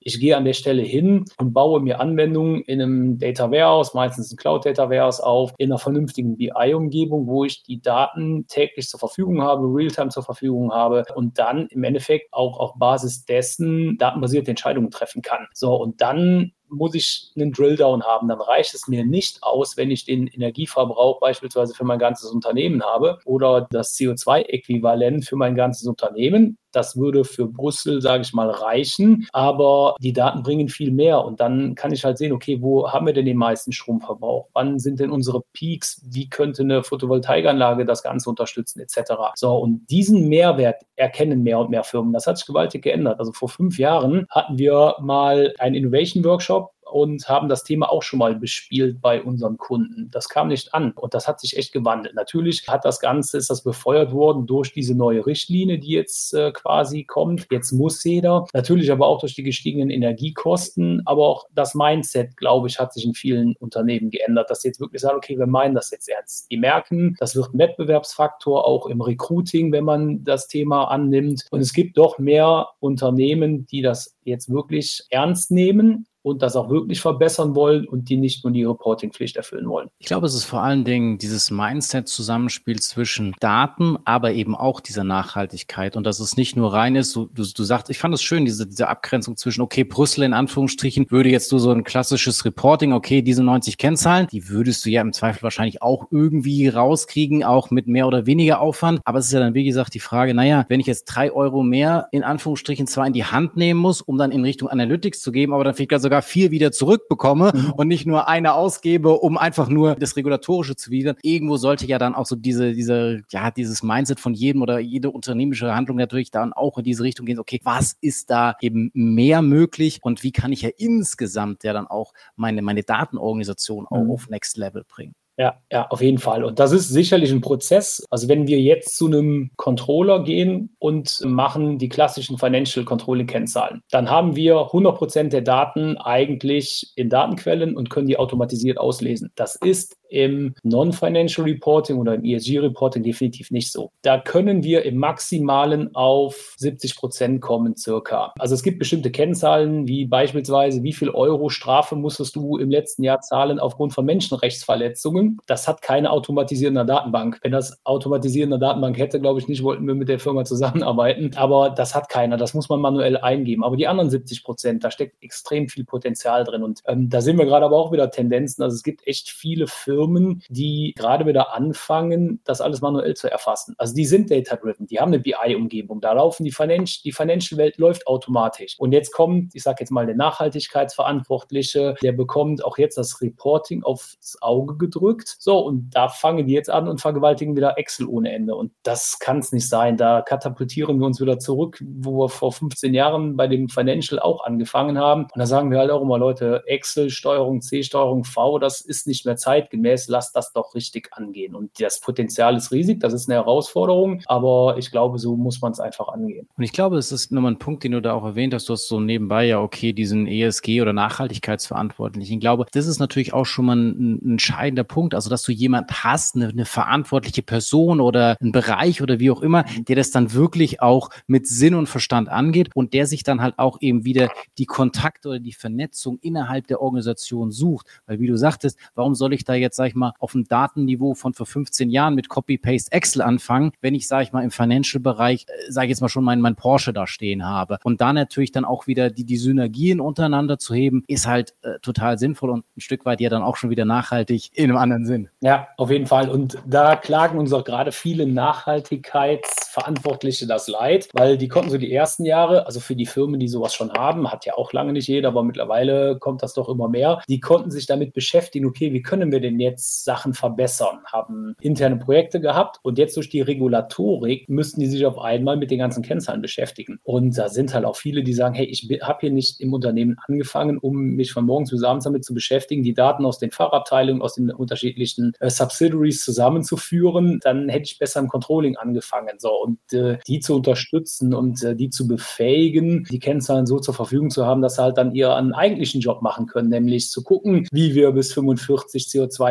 ich 0.00 0.20
gehe 0.20 0.36
an 0.36 0.44
der 0.44 0.52
Stelle 0.52 0.82
hin 0.82 1.24
und 1.38 1.52
baue 1.52 1.80
mir 1.80 2.00
Anwendungen 2.00 2.62
in 2.62 2.80
einem 2.80 3.18
Data 3.18 3.50
Warehouse, 3.50 3.94
meistens 3.94 4.32
ein 4.32 4.36
Cloud 4.36 4.66
Data 4.66 4.90
Warehouse 4.90 5.20
auf, 5.20 5.52
in 5.58 5.70
einer 5.70 5.78
vernünftigen 5.78 6.36
BI-Umgebung, 6.36 7.26
wo 7.26 7.44
ich 7.44 7.62
die 7.62 7.80
Daten 7.80 8.46
täglich 8.48 8.88
zur 8.88 9.00
Verfügung 9.00 9.42
habe, 9.42 9.62
Realtime 9.66 10.10
zur 10.10 10.22
Verfügung 10.22 10.72
habe 10.72 11.04
und 11.14 11.38
dann 11.38 11.66
im 11.68 11.84
Endeffekt 11.84 12.32
auch 12.32 12.58
auf 12.58 12.74
Basis 12.78 13.24
dessen 13.24 13.96
datenbasierte 13.98 14.50
Entscheidungen 14.50 14.90
treffen 14.90 15.22
kann. 15.22 15.46
So, 15.52 15.74
und 15.74 16.00
dann 16.00 16.52
muss 16.70 16.94
ich 16.94 17.30
einen 17.36 17.52
Drilldown 17.52 18.02
haben. 18.04 18.28
Dann 18.28 18.40
reicht 18.40 18.74
es 18.74 18.88
mir 18.88 19.04
nicht 19.04 19.42
aus, 19.42 19.76
wenn 19.76 19.90
ich 19.90 20.04
den 20.04 20.26
Energieverbrauch 20.26 21.20
beispielsweise 21.20 21.74
für 21.74 21.84
mein 21.84 21.98
ganzes 21.98 22.30
Unternehmen 22.30 22.82
habe 22.82 23.18
oder 23.24 23.66
das 23.70 23.94
CO2-Äquivalent 23.94 25.26
für 25.26 25.36
mein 25.36 25.54
ganzes 25.54 25.86
Unternehmen. 25.86 26.58
Das 26.78 26.96
würde 26.96 27.24
für 27.24 27.48
Brüssel, 27.48 28.00
sage 28.00 28.22
ich 28.22 28.32
mal, 28.32 28.48
reichen. 28.48 29.26
Aber 29.32 29.96
die 30.00 30.12
Daten 30.12 30.44
bringen 30.44 30.68
viel 30.68 30.92
mehr. 30.92 31.24
Und 31.24 31.40
dann 31.40 31.74
kann 31.74 31.92
ich 31.92 32.04
halt 32.04 32.18
sehen, 32.18 32.30
okay, 32.30 32.62
wo 32.62 32.88
haben 32.92 33.04
wir 33.04 33.12
denn 33.12 33.26
den 33.26 33.36
meisten 33.36 33.72
Stromverbrauch? 33.72 34.46
Wann 34.52 34.78
sind 34.78 35.00
denn 35.00 35.10
unsere 35.10 35.42
Peaks? 35.52 36.00
Wie 36.08 36.30
könnte 36.30 36.62
eine 36.62 36.84
Photovoltaikanlage 36.84 37.84
das 37.84 38.04
Ganze 38.04 38.30
unterstützen, 38.30 38.78
etc. 38.78 39.14
So, 39.34 39.56
und 39.56 39.86
diesen 39.90 40.28
Mehrwert 40.28 40.82
erkennen 40.94 41.42
mehr 41.42 41.58
und 41.58 41.70
mehr 41.70 41.82
Firmen. 41.82 42.12
Das 42.12 42.28
hat 42.28 42.38
sich 42.38 42.46
gewaltig 42.46 42.82
geändert. 42.82 43.18
Also 43.18 43.32
vor 43.32 43.48
fünf 43.48 43.76
Jahren 43.76 44.26
hatten 44.30 44.56
wir 44.56 44.94
mal 45.00 45.52
einen 45.58 45.74
Innovation 45.74 46.24
Workshop 46.24 46.70
und 46.90 47.28
haben 47.28 47.48
das 47.48 47.64
Thema 47.64 47.90
auch 47.90 48.02
schon 48.02 48.18
mal 48.18 48.34
bespielt 48.34 49.00
bei 49.00 49.22
unseren 49.22 49.58
Kunden. 49.58 50.10
Das 50.10 50.28
kam 50.28 50.48
nicht 50.48 50.74
an 50.74 50.92
und 50.92 51.14
das 51.14 51.28
hat 51.28 51.40
sich 51.40 51.56
echt 51.56 51.72
gewandelt. 51.72 52.14
Natürlich 52.14 52.66
hat 52.68 52.84
das 52.84 53.00
Ganze, 53.00 53.38
ist 53.38 53.50
das 53.50 53.62
befeuert 53.62 54.12
worden 54.12 54.46
durch 54.46 54.72
diese 54.72 54.94
neue 54.94 55.26
Richtlinie, 55.26 55.78
die 55.78 55.92
jetzt 55.92 56.34
äh, 56.34 56.52
quasi 56.52 57.04
kommt. 57.04 57.46
Jetzt 57.50 57.72
muss 57.72 58.02
jeder. 58.04 58.46
Natürlich 58.52 58.90
aber 58.90 59.06
auch 59.06 59.20
durch 59.20 59.34
die 59.34 59.42
gestiegenen 59.42 59.90
Energiekosten, 59.90 61.02
aber 61.04 61.26
auch 61.26 61.46
das 61.54 61.74
Mindset, 61.74 62.36
glaube 62.36 62.68
ich, 62.68 62.78
hat 62.78 62.92
sich 62.92 63.04
in 63.04 63.14
vielen 63.14 63.54
Unternehmen 63.56 64.10
geändert, 64.10 64.50
dass 64.50 64.62
sie 64.62 64.68
jetzt 64.68 64.80
wirklich 64.80 65.02
sagen, 65.02 65.16
okay, 65.16 65.38
wir 65.38 65.46
meinen 65.46 65.74
das 65.74 65.90
jetzt 65.90 66.08
ernst. 66.08 66.50
Die 66.50 66.56
merken, 66.56 67.16
das 67.18 67.36
wird 67.36 67.54
ein 67.54 67.58
Wettbewerbsfaktor 67.58 68.66
auch 68.66 68.86
im 68.86 69.00
Recruiting, 69.00 69.72
wenn 69.72 69.84
man 69.84 70.24
das 70.24 70.48
Thema 70.48 70.84
annimmt. 70.84 71.46
Und 71.50 71.60
es 71.60 71.72
gibt 71.72 71.98
doch 71.98 72.18
mehr 72.18 72.68
Unternehmen, 72.80 73.66
die 73.66 73.82
das 73.82 74.16
jetzt 74.24 74.50
wirklich 74.50 75.04
ernst 75.10 75.50
nehmen 75.50 76.06
und 76.28 76.42
das 76.42 76.56
auch 76.56 76.70
wirklich 76.70 77.00
verbessern 77.00 77.54
wollen 77.54 77.86
und 77.86 78.08
die 78.08 78.16
nicht 78.16 78.44
nur 78.44 78.52
die 78.52 78.64
Reportingpflicht 78.64 79.36
erfüllen 79.36 79.68
wollen. 79.68 79.88
Ich 79.98 80.06
glaube, 80.06 80.26
es 80.26 80.34
ist 80.34 80.44
vor 80.44 80.62
allen 80.62 80.84
Dingen 80.84 81.18
dieses 81.18 81.50
Mindset-Zusammenspiel 81.50 82.78
zwischen 82.80 83.34
Daten, 83.40 83.98
aber 84.04 84.32
eben 84.32 84.54
auch 84.54 84.80
dieser 84.80 85.04
Nachhaltigkeit 85.04 85.96
und 85.96 86.04
dass 86.04 86.20
es 86.20 86.36
nicht 86.36 86.56
nur 86.56 86.72
rein 86.72 86.96
ist, 86.96 87.16
du, 87.16 87.26
du, 87.26 87.42
du 87.42 87.64
sagst, 87.64 87.90
ich 87.90 87.98
fand 87.98 88.14
es 88.14 88.22
schön, 88.22 88.44
diese, 88.44 88.66
diese 88.66 88.88
Abgrenzung 88.88 89.36
zwischen, 89.36 89.62
okay, 89.62 89.84
Brüssel 89.84 90.24
in 90.24 90.34
Anführungsstrichen 90.34 91.06
würde 91.10 91.30
jetzt 91.30 91.50
nur 91.50 91.60
so 91.60 91.70
ein 91.70 91.84
klassisches 91.84 92.44
Reporting, 92.44 92.92
okay, 92.92 93.22
diese 93.22 93.42
90 93.42 93.78
Kennzahlen, 93.78 94.26
die 94.30 94.48
würdest 94.48 94.84
du 94.84 94.90
ja 94.90 95.00
im 95.00 95.12
Zweifel 95.12 95.42
wahrscheinlich 95.42 95.82
auch 95.82 96.08
irgendwie 96.10 96.68
rauskriegen, 96.68 97.44
auch 97.44 97.70
mit 97.70 97.86
mehr 97.86 98.06
oder 98.06 98.26
weniger 98.26 98.60
Aufwand. 98.60 99.00
Aber 99.04 99.18
es 99.18 99.26
ist 99.26 99.32
ja 99.32 99.40
dann, 99.40 99.54
wie 99.54 99.64
gesagt, 99.64 99.94
die 99.94 100.00
Frage, 100.00 100.34
naja, 100.34 100.66
wenn 100.68 100.80
ich 100.80 100.86
jetzt 100.86 101.04
drei 101.06 101.32
Euro 101.32 101.62
mehr 101.62 102.08
in 102.12 102.22
Anführungsstrichen 102.22 102.86
zwar 102.86 103.06
in 103.06 103.12
die 103.12 103.24
Hand 103.24 103.56
nehmen 103.56 103.80
muss, 103.80 104.02
um 104.02 104.18
dann 104.18 104.30
in 104.30 104.44
Richtung 104.44 104.68
Analytics 104.68 105.20
zu 105.20 105.32
geben, 105.32 105.52
aber 105.52 105.64
dann 105.64 105.74
vielleicht 105.74 105.88
sogar 106.02 106.17
viel 106.22 106.50
wieder 106.50 106.72
zurückbekomme 106.72 107.52
mhm. 107.54 107.72
und 107.72 107.88
nicht 107.88 108.06
nur 108.06 108.28
eine 108.28 108.54
ausgebe, 108.54 109.12
um 109.12 109.38
einfach 109.38 109.68
nur 109.68 109.94
das 109.94 110.16
Regulatorische 110.16 110.76
zu 110.76 110.90
widern. 110.90 111.16
Irgendwo 111.22 111.56
sollte 111.56 111.86
ja 111.86 111.98
dann 111.98 112.14
auch 112.14 112.26
so 112.26 112.36
diese, 112.36 112.72
diese, 112.72 113.22
ja, 113.30 113.50
dieses 113.50 113.82
Mindset 113.82 114.20
von 114.20 114.34
jedem 114.34 114.62
oder 114.62 114.78
jede 114.78 115.10
unternehmerische 115.10 115.74
Handlung 115.74 115.96
natürlich 115.96 116.30
dann 116.30 116.52
auch 116.52 116.78
in 116.78 116.84
diese 116.84 117.02
Richtung 117.02 117.26
gehen. 117.26 117.38
Okay, 117.38 117.60
was 117.64 117.96
ist 118.00 118.30
da 118.30 118.56
eben 118.60 118.90
mehr 118.94 119.42
möglich 119.42 120.00
und 120.02 120.22
wie 120.22 120.32
kann 120.32 120.52
ich 120.52 120.62
ja 120.62 120.70
insgesamt 120.76 121.64
ja 121.64 121.72
dann 121.72 121.86
auch 121.86 122.12
meine, 122.36 122.62
meine 122.62 122.82
Datenorganisation 122.82 123.86
auch 123.86 124.04
mhm. 124.04 124.10
auf 124.10 124.28
Next 124.28 124.56
Level 124.56 124.84
bringen? 124.86 125.14
Ja, 125.38 125.54
ja, 125.70 125.86
auf 125.90 126.02
jeden 126.02 126.18
Fall. 126.18 126.42
Und 126.42 126.58
das 126.58 126.72
ist 126.72 126.88
sicherlich 126.88 127.30
ein 127.30 127.40
Prozess. 127.40 128.04
Also 128.10 128.28
wenn 128.28 128.48
wir 128.48 128.60
jetzt 128.60 128.96
zu 128.96 129.06
einem 129.06 129.52
Controller 129.54 130.24
gehen 130.24 130.74
und 130.80 131.20
machen 131.24 131.78
die 131.78 131.88
klassischen 131.88 132.38
Financial 132.38 132.84
Controlling 132.84 133.28
Kennzahlen, 133.28 133.82
dann 133.92 134.10
haben 134.10 134.34
wir 134.34 134.58
100 134.58 134.96
Prozent 134.96 135.32
der 135.32 135.42
Daten 135.42 135.96
eigentlich 135.96 136.92
in 136.96 137.08
Datenquellen 137.08 137.76
und 137.76 137.88
können 137.88 138.08
die 138.08 138.18
automatisiert 138.18 138.78
auslesen. 138.78 139.30
Das 139.36 139.54
ist 139.54 139.96
im 140.08 140.54
Non-Financial 140.62 141.46
Reporting 141.46 141.98
oder 141.98 142.14
im 142.14 142.24
ESG 142.24 142.58
Reporting 142.60 143.02
definitiv 143.02 143.50
nicht 143.50 143.72
so. 143.72 143.92
Da 144.02 144.18
können 144.18 144.62
wir 144.62 144.84
im 144.84 144.96
Maximalen 144.96 145.94
auf 145.94 146.54
70 146.58 146.96
Prozent 146.96 147.40
kommen 147.40 147.76
circa. 147.76 148.32
Also 148.38 148.54
es 148.54 148.62
gibt 148.62 148.78
bestimmte 148.78 149.10
Kennzahlen, 149.10 149.86
wie 149.86 150.06
beispielsweise, 150.06 150.82
wie 150.82 150.92
viel 150.92 151.10
Euro 151.10 151.48
Strafe 151.48 151.96
musstest 151.96 152.36
du 152.36 152.56
im 152.56 152.70
letzten 152.70 153.04
Jahr 153.04 153.20
zahlen 153.20 153.58
aufgrund 153.58 153.92
von 153.92 154.04
Menschenrechtsverletzungen. 154.04 155.38
Das 155.46 155.68
hat 155.68 155.82
keine 155.82 156.10
automatisierende 156.10 156.84
Datenbank. 156.84 157.38
Wenn 157.42 157.52
das 157.52 157.80
automatisierende 157.84 158.58
Datenbank 158.58 158.98
hätte, 158.98 159.20
glaube 159.20 159.40
ich 159.40 159.48
nicht, 159.48 159.62
wollten 159.62 159.86
wir 159.86 159.94
mit 159.94 160.08
der 160.08 160.18
Firma 160.18 160.44
zusammenarbeiten. 160.44 161.30
Aber 161.36 161.70
das 161.70 161.94
hat 161.94 162.08
keiner. 162.08 162.36
Das 162.36 162.54
muss 162.54 162.68
man 162.68 162.80
manuell 162.80 163.16
eingeben. 163.16 163.64
Aber 163.64 163.76
die 163.76 163.86
anderen 163.86 164.10
70 164.10 164.44
Prozent, 164.44 164.84
da 164.84 164.90
steckt 164.90 165.22
extrem 165.22 165.68
viel 165.68 165.84
Potenzial 165.84 166.44
drin. 166.44 166.62
Und 166.62 166.82
ähm, 166.86 167.08
da 167.08 167.20
sehen 167.20 167.38
wir 167.38 167.46
gerade 167.46 167.66
aber 167.66 167.76
auch 167.76 167.92
wieder 167.92 168.10
Tendenzen. 168.10 168.62
Also 168.62 168.74
es 168.74 168.82
gibt 168.82 169.06
echt 169.06 169.30
viele 169.30 169.66
Firmen, 169.66 169.97
Firmen, 169.98 170.42
die 170.48 170.94
gerade 170.96 171.26
wieder 171.26 171.54
anfangen, 171.54 172.40
das 172.44 172.60
alles 172.60 172.80
manuell 172.80 173.14
zu 173.14 173.30
erfassen. 173.30 173.74
Also 173.78 173.94
die 173.94 174.04
sind 174.04 174.30
data-driven, 174.30 174.86
die 174.86 175.00
haben 175.00 175.12
eine 175.12 175.18
BI-Umgebung, 175.18 176.00
da 176.00 176.12
laufen 176.12 176.44
die 176.44 176.52
Financial, 176.52 177.00
die 177.04 177.12
Financial-Welt 177.12 177.78
läuft 177.78 178.06
automatisch. 178.06 178.76
Und 178.78 178.92
jetzt 178.92 179.12
kommt, 179.12 179.54
ich 179.54 179.62
sage 179.64 179.78
jetzt 179.80 179.90
mal, 179.90 180.06
der 180.06 180.14
Nachhaltigkeitsverantwortliche, 180.14 181.96
der 182.00 182.12
bekommt 182.12 182.64
auch 182.64 182.78
jetzt 182.78 182.96
das 182.96 183.20
Reporting 183.20 183.82
aufs 183.82 184.38
Auge 184.40 184.76
gedrückt. 184.76 185.36
So, 185.40 185.58
und 185.58 185.90
da 185.90 186.08
fangen 186.08 186.46
die 186.46 186.52
jetzt 186.52 186.70
an 186.70 186.88
und 186.88 187.00
vergewaltigen 187.00 187.56
wieder 187.56 187.76
Excel 187.76 188.06
ohne 188.06 188.32
Ende. 188.32 188.54
Und 188.54 188.72
das 188.84 189.18
kann 189.18 189.38
es 189.38 189.50
nicht 189.50 189.68
sein. 189.68 189.96
Da 189.96 190.22
katapultieren 190.22 191.00
wir 191.00 191.06
uns 191.06 191.20
wieder 191.20 191.40
zurück, 191.40 191.82
wo 191.84 192.20
wir 192.20 192.28
vor 192.28 192.52
15 192.52 192.94
Jahren 192.94 193.36
bei 193.36 193.48
dem 193.48 193.68
Financial 193.68 194.20
auch 194.20 194.44
angefangen 194.44 194.96
haben. 194.96 195.22
Und 195.24 195.38
da 195.38 195.46
sagen 195.46 195.72
wir 195.72 195.78
halt 195.78 195.90
auch 195.90 196.02
immer, 196.02 196.18
Leute, 196.18 196.62
Excel, 196.66 197.10
Steuerung 197.10 197.62
C, 197.62 197.82
Steuerung 197.82 198.22
V, 198.24 198.60
das 198.60 198.80
ist 198.80 199.08
nicht 199.08 199.26
mehr 199.26 199.36
zeitgemäß 199.36 199.87
sinngemäß, 199.88 200.08
lass 200.08 200.32
das 200.32 200.52
doch 200.52 200.74
richtig 200.74 201.08
angehen. 201.12 201.54
Und 201.54 201.80
das 201.80 202.00
Potenzial 202.00 202.56
ist 202.56 202.72
riesig, 202.72 203.00
das 203.00 203.12
ist 203.12 203.28
eine 203.28 203.36
Herausforderung, 203.36 204.22
aber 204.26 204.76
ich 204.78 204.90
glaube, 204.90 205.18
so 205.18 205.36
muss 205.36 205.60
man 205.60 205.72
es 205.72 205.80
einfach 205.80 206.08
angehen. 206.08 206.48
Und 206.56 206.64
ich 206.64 206.72
glaube, 206.72 206.98
es 206.98 207.12
ist 207.12 207.32
nochmal 207.32 207.52
ein 207.52 207.58
Punkt, 207.58 207.84
den 207.84 207.92
du 207.92 208.02
da 208.02 208.12
auch 208.12 208.24
erwähnt 208.24 208.54
hast, 208.54 208.68
du 208.68 208.74
hast 208.74 208.88
so 208.88 209.00
nebenbei 209.00 209.46
ja, 209.46 209.60
okay, 209.60 209.92
diesen 209.92 210.26
ESG 210.26 210.82
oder 210.82 210.92
Nachhaltigkeitsverantwortlichen. 210.92 212.34
Ich 212.34 212.40
glaube, 212.40 212.66
das 212.72 212.86
ist 212.86 212.98
natürlich 212.98 213.32
auch 213.32 213.46
schon 213.46 213.66
mal 213.66 213.76
ein, 213.76 214.18
ein 214.22 214.30
entscheidender 214.32 214.84
Punkt, 214.84 215.14
also 215.14 215.30
dass 215.30 215.42
du 215.42 215.52
jemand 215.52 216.04
hast, 216.04 216.36
eine, 216.36 216.48
eine 216.48 216.64
verantwortliche 216.64 217.42
Person 217.42 218.00
oder 218.00 218.36
einen 218.40 218.52
Bereich 218.52 219.02
oder 219.02 219.18
wie 219.18 219.30
auch 219.30 219.42
immer, 219.42 219.64
der 219.78 219.96
das 219.96 220.10
dann 220.10 220.32
wirklich 220.32 220.82
auch 220.82 221.10
mit 221.26 221.46
Sinn 221.46 221.74
und 221.74 221.88
Verstand 221.88 222.28
angeht 222.28 222.70
und 222.74 222.92
der 222.92 223.06
sich 223.06 223.22
dann 223.22 223.40
halt 223.40 223.58
auch 223.58 223.78
eben 223.80 224.04
wieder 224.04 224.30
die 224.58 224.66
Kontakte 224.66 225.28
oder 225.28 225.38
die 225.38 225.52
Vernetzung 225.52 226.18
innerhalb 226.20 226.66
der 226.66 226.80
Organisation 226.80 227.50
sucht. 227.50 227.86
Weil 228.06 228.20
wie 228.20 228.26
du 228.26 228.36
sagtest, 228.36 228.78
warum 228.94 229.14
soll 229.14 229.32
ich 229.32 229.44
da 229.44 229.54
jetzt, 229.54 229.77
sag 229.78 229.88
ich 229.88 229.94
mal, 229.94 230.12
auf 230.18 230.32
dem 230.32 230.44
Datenniveau 230.44 231.14
von 231.14 231.32
vor 231.32 231.46
15 231.46 231.88
Jahren 231.88 232.14
mit 232.14 232.28
Copy-Paste 232.28 232.92
Excel 232.92 233.22
anfangen, 233.22 233.72
wenn 233.80 233.94
ich, 233.94 234.06
sag 234.06 234.24
ich 234.24 234.32
mal, 234.32 234.44
im 234.44 234.50
Financial-Bereich, 234.50 235.46
äh, 235.48 235.70
sage 235.70 235.86
ich 235.86 235.90
jetzt 235.90 236.02
mal 236.02 236.10
schon, 236.10 236.24
mein, 236.24 236.42
mein 236.42 236.56
Porsche 236.56 236.92
da 236.92 237.06
stehen 237.06 237.46
habe. 237.46 237.78
Und 237.84 238.02
da 238.02 238.12
natürlich 238.12 238.52
dann 238.52 238.66
auch 238.66 238.86
wieder 238.86 239.08
die, 239.08 239.24
die 239.24 239.38
Synergien 239.38 240.00
untereinander 240.00 240.58
zu 240.58 240.74
heben, 240.74 241.02
ist 241.06 241.26
halt 241.26 241.54
äh, 241.62 241.78
total 241.80 242.18
sinnvoll 242.18 242.50
und 242.50 242.66
ein 242.76 242.80
Stück 242.80 243.06
weit 243.06 243.22
ja 243.22 243.30
dann 243.30 243.42
auch 243.42 243.56
schon 243.56 243.70
wieder 243.70 243.86
nachhaltig 243.86 244.50
in 244.52 244.64
einem 244.64 244.76
anderen 244.76 245.06
Sinn. 245.06 245.28
Ja, 245.40 245.68
auf 245.76 245.90
jeden 245.90 246.06
Fall. 246.06 246.28
Und 246.28 246.58
da 246.66 246.96
klagen 246.96 247.38
uns 247.38 247.52
auch 247.52 247.62
gerade 247.64 247.92
viele 247.92 248.26
Nachhaltigkeitsverantwortliche 248.26 250.46
das 250.46 250.68
Leid, 250.68 251.08
weil 251.12 251.38
die 251.38 251.48
konnten 251.48 251.70
so 251.70 251.78
die 251.78 251.92
ersten 251.92 252.24
Jahre, 252.24 252.66
also 252.66 252.80
für 252.80 252.96
die 252.96 253.06
Firmen, 253.06 253.38
die 253.38 253.46
sowas 253.48 253.74
schon 253.74 253.92
haben, 253.92 254.28
hat 254.30 254.44
ja 254.44 254.54
auch 254.54 254.72
lange 254.72 254.92
nicht 254.92 255.06
jeder, 255.06 255.28
aber 255.28 255.44
mittlerweile 255.44 256.18
kommt 256.18 256.42
das 256.42 256.54
doch 256.54 256.68
immer 256.68 256.88
mehr, 256.88 257.22
die 257.28 257.38
konnten 257.38 257.70
sich 257.70 257.86
damit 257.86 258.12
beschäftigen, 258.12 258.66
okay, 258.66 258.92
wie 258.92 259.02
können 259.02 259.30
wir 259.30 259.40
denn 259.40 259.56
jetzt 259.68 260.04
Sachen 260.04 260.34
verbessern? 260.34 261.00
Haben 261.06 261.54
interne 261.60 261.96
Projekte 261.96 262.40
gehabt 262.40 262.78
und 262.82 262.98
jetzt 262.98 263.16
durch 263.16 263.28
die 263.28 263.40
Regulatorik 263.40 264.48
müssten 264.48 264.80
die 264.80 264.86
sich 264.86 265.06
auf 265.06 265.18
einmal 265.18 265.56
mit 265.56 265.70
den 265.70 265.78
ganzen 265.78 266.02
Kennzahlen 266.02 266.42
beschäftigen. 266.42 267.00
Und 267.04 267.36
da 267.36 267.48
sind 267.48 267.74
halt 267.74 267.84
auch 267.84 267.96
viele, 267.96 268.22
die 268.22 268.32
sagen, 268.32 268.54
hey, 268.54 268.66
ich 268.66 268.88
habe 269.02 269.18
hier 269.20 269.30
nicht 269.30 269.60
im 269.60 269.72
Unternehmen 269.72 270.16
angefangen, 270.26 270.78
um 270.78 270.96
mich 271.16 271.32
von 271.32 271.44
morgens 271.44 271.70
bis 271.70 271.82
abends 271.82 272.04
damit 272.04 272.24
zu 272.24 272.34
beschäftigen, 272.34 272.82
die 272.82 272.94
Daten 272.94 273.24
aus 273.24 273.38
den 273.38 273.50
Fachabteilungen, 273.50 274.22
aus 274.22 274.34
den 274.34 274.50
unterschiedlichen 274.50 275.32
äh, 275.40 275.50
Subsidiaries 275.50 276.24
zusammenzuführen, 276.24 277.40
dann 277.42 277.68
hätte 277.68 277.84
ich 277.84 277.98
besser 277.98 278.20
im 278.20 278.28
Controlling 278.28 278.76
angefangen. 278.76 279.38
So, 279.38 279.50
und 279.50 279.78
äh, 279.92 280.18
die 280.26 280.40
zu 280.40 280.56
unterstützen 280.56 281.34
und 281.34 281.62
äh, 281.62 281.74
die 281.74 281.90
zu 281.90 282.08
befähigen, 282.08 283.04
die 283.10 283.18
Kennzahlen 283.18 283.66
so 283.66 283.78
zur 283.78 283.94
Verfügung 283.94 284.30
zu 284.30 284.46
haben, 284.46 284.62
dass 284.62 284.76
sie 284.76 284.82
halt 284.82 284.98
dann 284.98 285.14
ihren 285.14 285.52
eigentlichen 285.52 286.00
Job 286.00 286.22
machen 286.22 286.46
können, 286.46 286.68
nämlich 286.68 287.10
zu 287.10 287.22
gucken, 287.22 287.66
wie 287.72 287.94
wir 287.94 288.12
bis 288.12 288.32
45 288.32 289.08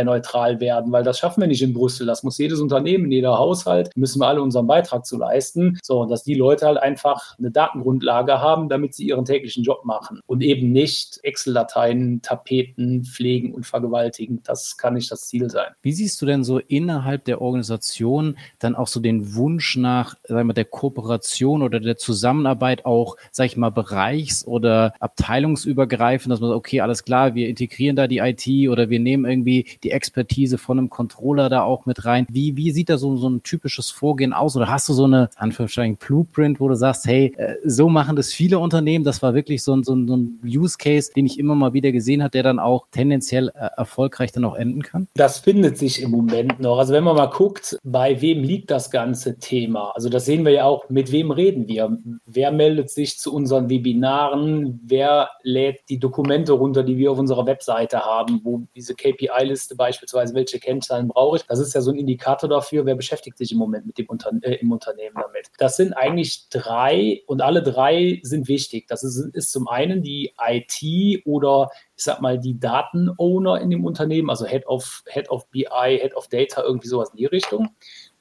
CO2-neutral 0.08 0.60
werden, 0.60 0.92
weil 0.92 1.04
das 1.04 1.20
schaffen 1.20 1.42
wir 1.42 1.48
nicht 1.48 1.62
in 1.62 1.74
Brüssel. 1.74 2.08
Das 2.08 2.24
muss 2.24 2.38
jedes 2.38 2.60
Unternehmen, 2.60 3.12
jeder 3.12 3.38
Haushalt, 3.38 3.92
müssen 3.96 4.20
wir 4.20 4.28
alle 4.28 4.42
unseren 4.42 4.68
Beitrag 4.68 5.06
zu 5.06 5.18
leisten. 5.18 5.78
So, 5.84 6.06
dass 6.06 6.24
die 6.24 6.36
Leute 6.36 6.66
halt 6.66 6.78
einfach 6.78 7.38
eine 7.38 7.52
Datengrundlage 7.52 8.40
haben, 8.40 8.70
damit 8.70 8.94
sie 8.96 9.08
ihren 9.08 9.26
täglichen 9.26 9.64
Job 9.64 9.86
machen 9.86 10.22
und 10.26 10.42
eben 10.42 10.72
nicht 10.72 11.20
Excel-Dateien, 11.24 12.22
Tapeten 12.22 13.04
pflegen 13.04 13.54
und 13.54 13.66
vergewaltigen. 13.66 14.42
Das 14.44 14.78
kann 14.78 14.96
nicht 14.96 15.12
das 15.12 15.28
Ziel 15.28 15.50
sein. 15.50 15.68
Wie 15.82 15.94
siehst 15.94 16.22
du 16.22 16.26
denn 16.26 16.44
so 16.44 16.60
innerhalb 16.60 17.26
der 17.26 17.42
Organisation 17.42 18.38
dann 18.60 18.76
auch 18.76 18.88
so 18.88 19.00
den 19.00 19.36
Wunsch 19.36 19.78
nach, 19.78 20.16
sagen 20.24 20.48
wir, 20.48 20.54
der 20.54 20.66
Kooperation 20.66 21.62
oder 21.62 21.80
der 21.80 21.98
Zusammenarbeit 21.98 22.86
auch, 22.86 23.18
sag 23.32 23.48
ich 23.48 23.58
mal, 23.58 23.70
bereichs- 23.70 24.46
oder 24.46 24.94
abteilungsübergreifend, 25.00 26.32
dass 26.32 26.40
man 26.40 26.50
sagt, 26.50 26.58
okay, 26.58 26.82
alles 26.82 27.04
klar, 27.04 27.36
wir 27.36 27.48
integrieren 27.48 27.96
da 27.96 28.08
die 28.08 28.20
IT 28.20 28.70
oder 28.70 28.90
wir 28.90 29.00
nehmen 29.00 29.26
irgendwie 29.26 29.68
die 29.84 29.87
Expertise 29.92 30.58
von 30.58 30.78
einem 30.78 30.90
Controller 30.90 31.50
da 31.50 31.64
auch 31.64 31.86
mit 31.86 32.06
rein. 32.06 32.28
Wie, 32.30 32.56
wie 32.58 32.72
sieht 32.72 32.90
da 32.90 32.98
so, 32.98 33.16
so 33.18 33.30
ein 33.30 33.44
typisches 33.44 33.90
Vorgehen 33.90 34.34
aus? 34.34 34.56
Oder 34.56 34.70
hast 34.70 34.90
du 34.90 34.94
so 34.94 35.06
eine, 35.06 35.30
Anführungsstrichen, 35.36 35.98
Blueprint, 35.98 36.60
wo 36.60 36.68
du 36.68 36.76
sagst, 36.76 37.06
hey, 37.06 37.34
äh, 37.38 37.56
so 37.66 37.90
machen 37.90 38.16
das 38.16 38.34
viele 38.34 38.60
Unternehmen. 38.60 39.04
Das 39.04 39.22
war 39.22 39.34
wirklich 39.34 39.64
so 39.64 39.76
ein, 39.76 39.84
so 39.84 39.96
ein, 39.96 40.08
so 40.08 40.18
ein 40.18 40.40
Use 40.44 40.78
Case, 40.78 41.12
den 41.16 41.26
ich 41.26 41.40
immer 41.40 41.56
mal 41.56 41.74
wieder 41.74 41.92
gesehen 41.92 42.22
habe, 42.22 42.32
der 42.32 42.44
dann 42.44 42.60
auch 42.60 42.88
tendenziell 42.92 43.50
äh, 43.50 43.70
erfolgreich 43.78 44.32
dann 44.32 44.46
auch 44.46 44.56
enden 44.56 44.82
kann? 44.82 45.08
Das 45.16 45.40
findet 45.40 45.78
sich 45.78 46.02
im 46.02 46.12
Moment 46.12 46.60
noch. 46.60 46.78
Also 46.78 46.94
wenn 46.94 47.04
man 47.04 47.16
mal 47.16 47.28
guckt, 47.28 47.78
bei 47.84 48.22
wem 48.22 48.44
liegt 48.44 48.72
das 48.72 48.92
ganze 48.92 49.40
Thema? 49.40 49.92
Also 49.96 50.10
das 50.10 50.26
sehen 50.26 50.46
wir 50.46 50.52
ja 50.52 50.66
auch, 50.66 50.90
mit 50.90 51.12
wem 51.12 51.32
reden 51.32 51.68
wir? 51.68 51.98
Wer 52.26 52.52
meldet 52.52 52.90
sich 52.90 53.18
zu 53.18 53.34
unseren 53.34 53.70
Webinaren? 53.70 54.80
Wer 54.84 55.30
lädt 55.44 55.82
die 55.90 56.00
Dokumente 56.00 56.54
runter, 56.54 56.84
die 56.84 56.98
wir 56.98 57.12
auf 57.12 57.20
unserer 57.20 57.46
Webseite 57.46 58.00
haben, 58.00 58.42
wo 58.44 58.64
diese 58.76 58.96
KPI-Liste 58.96 59.77
beispielsweise, 59.78 60.34
welche 60.34 60.60
Kennzahlen 60.60 61.08
brauche 61.08 61.38
ich? 61.38 61.44
Das 61.44 61.60
ist 61.60 61.74
ja 61.74 61.82
so 61.82 61.92
ein 61.92 61.98
Indikator 61.98 62.50
dafür, 62.50 62.86
wer 62.86 62.96
beschäftigt 62.96 63.38
sich 63.38 63.52
im 63.52 63.58
Moment 63.58 63.86
mit 63.86 63.98
dem 63.98 64.08
Unter 64.08 64.32
äh, 64.42 64.56
im 64.56 64.72
Unternehmen 64.72 65.16
damit. 65.16 65.48
Das 65.58 65.78
sind 65.78 65.94
eigentlich 65.94 66.50
drei 66.50 67.22
und 67.28 67.42
alle 67.42 67.64
drei 67.64 68.20
sind 68.24 68.48
wichtig. 68.48 68.88
Das 68.88 69.04
ist, 69.04 69.18
ist 69.34 69.52
zum 69.52 69.68
einen 69.68 70.02
die 70.02 70.34
IT 70.40 71.26
oder 71.26 71.70
ich 71.96 72.04
sag 72.04 72.22
mal 72.22 72.40
die 72.40 72.60
Datenowner 72.60 73.62
in 73.62 73.70
dem 73.70 73.86
Unternehmen, 73.86 74.30
also 74.30 74.46
Head 74.46 74.66
of, 74.68 75.04
Head 75.08 75.30
of 75.30 75.48
BI, 75.50 75.66
Head 75.72 76.16
of 76.16 76.28
Data, 76.28 76.64
irgendwie 76.64 76.88
sowas 76.88 77.12
in 77.12 77.18
die 77.18 77.26
Richtung. 77.26 77.70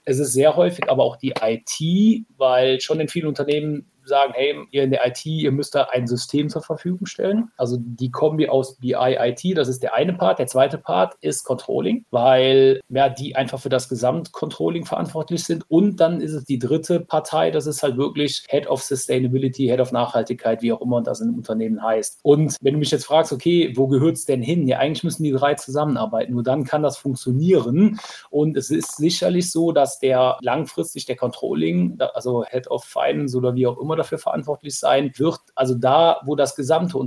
Es 0.04 0.20
ist 0.20 0.32
sehr 0.32 0.54
häufig 0.54 0.88
aber 0.88 1.02
auch 1.02 1.16
die 1.16 1.34
IT, 1.40 2.26
weil 2.36 2.80
schon 2.80 3.00
in 3.00 3.08
vielen 3.08 3.26
Unternehmen 3.26 3.90
sagen, 4.08 4.32
hey, 4.34 4.54
ihr 4.70 4.84
in 4.84 4.90
der 4.90 5.06
IT, 5.06 5.24
ihr 5.26 5.52
müsst 5.52 5.74
da 5.74 5.88
ein 5.92 6.06
System 6.06 6.48
zur 6.48 6.62
Verfügung 6.62 7.06
stellen. 7.06 7.50
Also 7.56 7.76
die 7.80 8.10
Kombi 8.10 8.48
aus 8.48 8.76
BI, 8.78 8.94
IT, 8.94 9.56
das 9.56 9.68
ist 9.68 9.82
der 9.82 9.94
eine 9.94 10.14
Part. 10.14 10.38
Der 10.38 10.46
zweite 10.46 10.78
Part 10.78 11.14
ist 11.20 11.44
Controlling, 11.44 12.04
weil 12.10 12.80
ja, 12.88 13.08
die 13.08 13.36
einfach 13.36 13.60
für 13.60 13.68
das 13.68 13.88
Gesamtcontrolling 13.88 14.84
verantwortlich 14.84 15.44
sind. 15.44 15.68
Und 15.70 15.96
dann 15.96 16.20
ist 16.20 16.32
es 16.32 16.44
die 16.44 16.58
dritte 16.58 17.00
Partei, 17.00 17.50
das 17.50 17.66
ist 17.66 17.82
halt 17.82 17.96
wirklich 17.96 18.44
Head 18.48 18.66
of 18.68 18.82
Sustainability, 18.82 19.66
Head 19.66 19.80
of 19.80 19.92
Nachhaltigkeit, 19.92 20.62
wie 20.62 20.72
auch 20.72 20.80
immer 20.80 21.02
das 21.02 21.20
in 21.20 21.34
Unternehmen 21.34 21.82
heißt. 21.82 22.20
Und 22.22 22.56
wenn 22.60 22.74
du 22.74 22.78
mich 22.78 22.90
jetzt 22.90 23.06
fragst, 23.06 23.32
okay, 23.32 23.72
wo 23.76 23.88
gehört 23.88 24.16
es 24.16 24.24
denn 24.24 24.42
hin? 24.42 24.66
Ja, 24.66 24.78
eigentlich 24.78 25.04
müssen 25.04 25.24
die 25.24 25.32
drei 25.32 25.54
zusammenarbeiten. 25.54 26.32
Nur 26.32 26.42
dann 26.42 26.64
kann 26.64 26.82
das 26.82 26.96
funktionieren. 26.96 27.98
Und 28.30 28.56
es 28.56 28.70
ist 28.70 28.96
sicherlich 28.96 29.50
so, 29.50 29.72
dass 29.72 29.98
der 29.98 30.38
langfristig 30.40 31.06
der 31.06 31.16
Controlling, 31.16 31.98
also 32.14 32.44
Head 32.44 32.68
of 32.68 32.84
Finance 32.84 33.36
oder 33.36 33.54
wie 33.54 33.66
auch 33.66 33.78
immer 33.78 33.95
dafür 33.96 34.18
verantwortlich 34.18 34.78
sein 34.78 35.12
wird. 35.16 35.40
Also 35.54 35.74
da, 35.74 36.20
wo 36.24 36.36
das 36.36 36.54
gesamte 36.56 36.98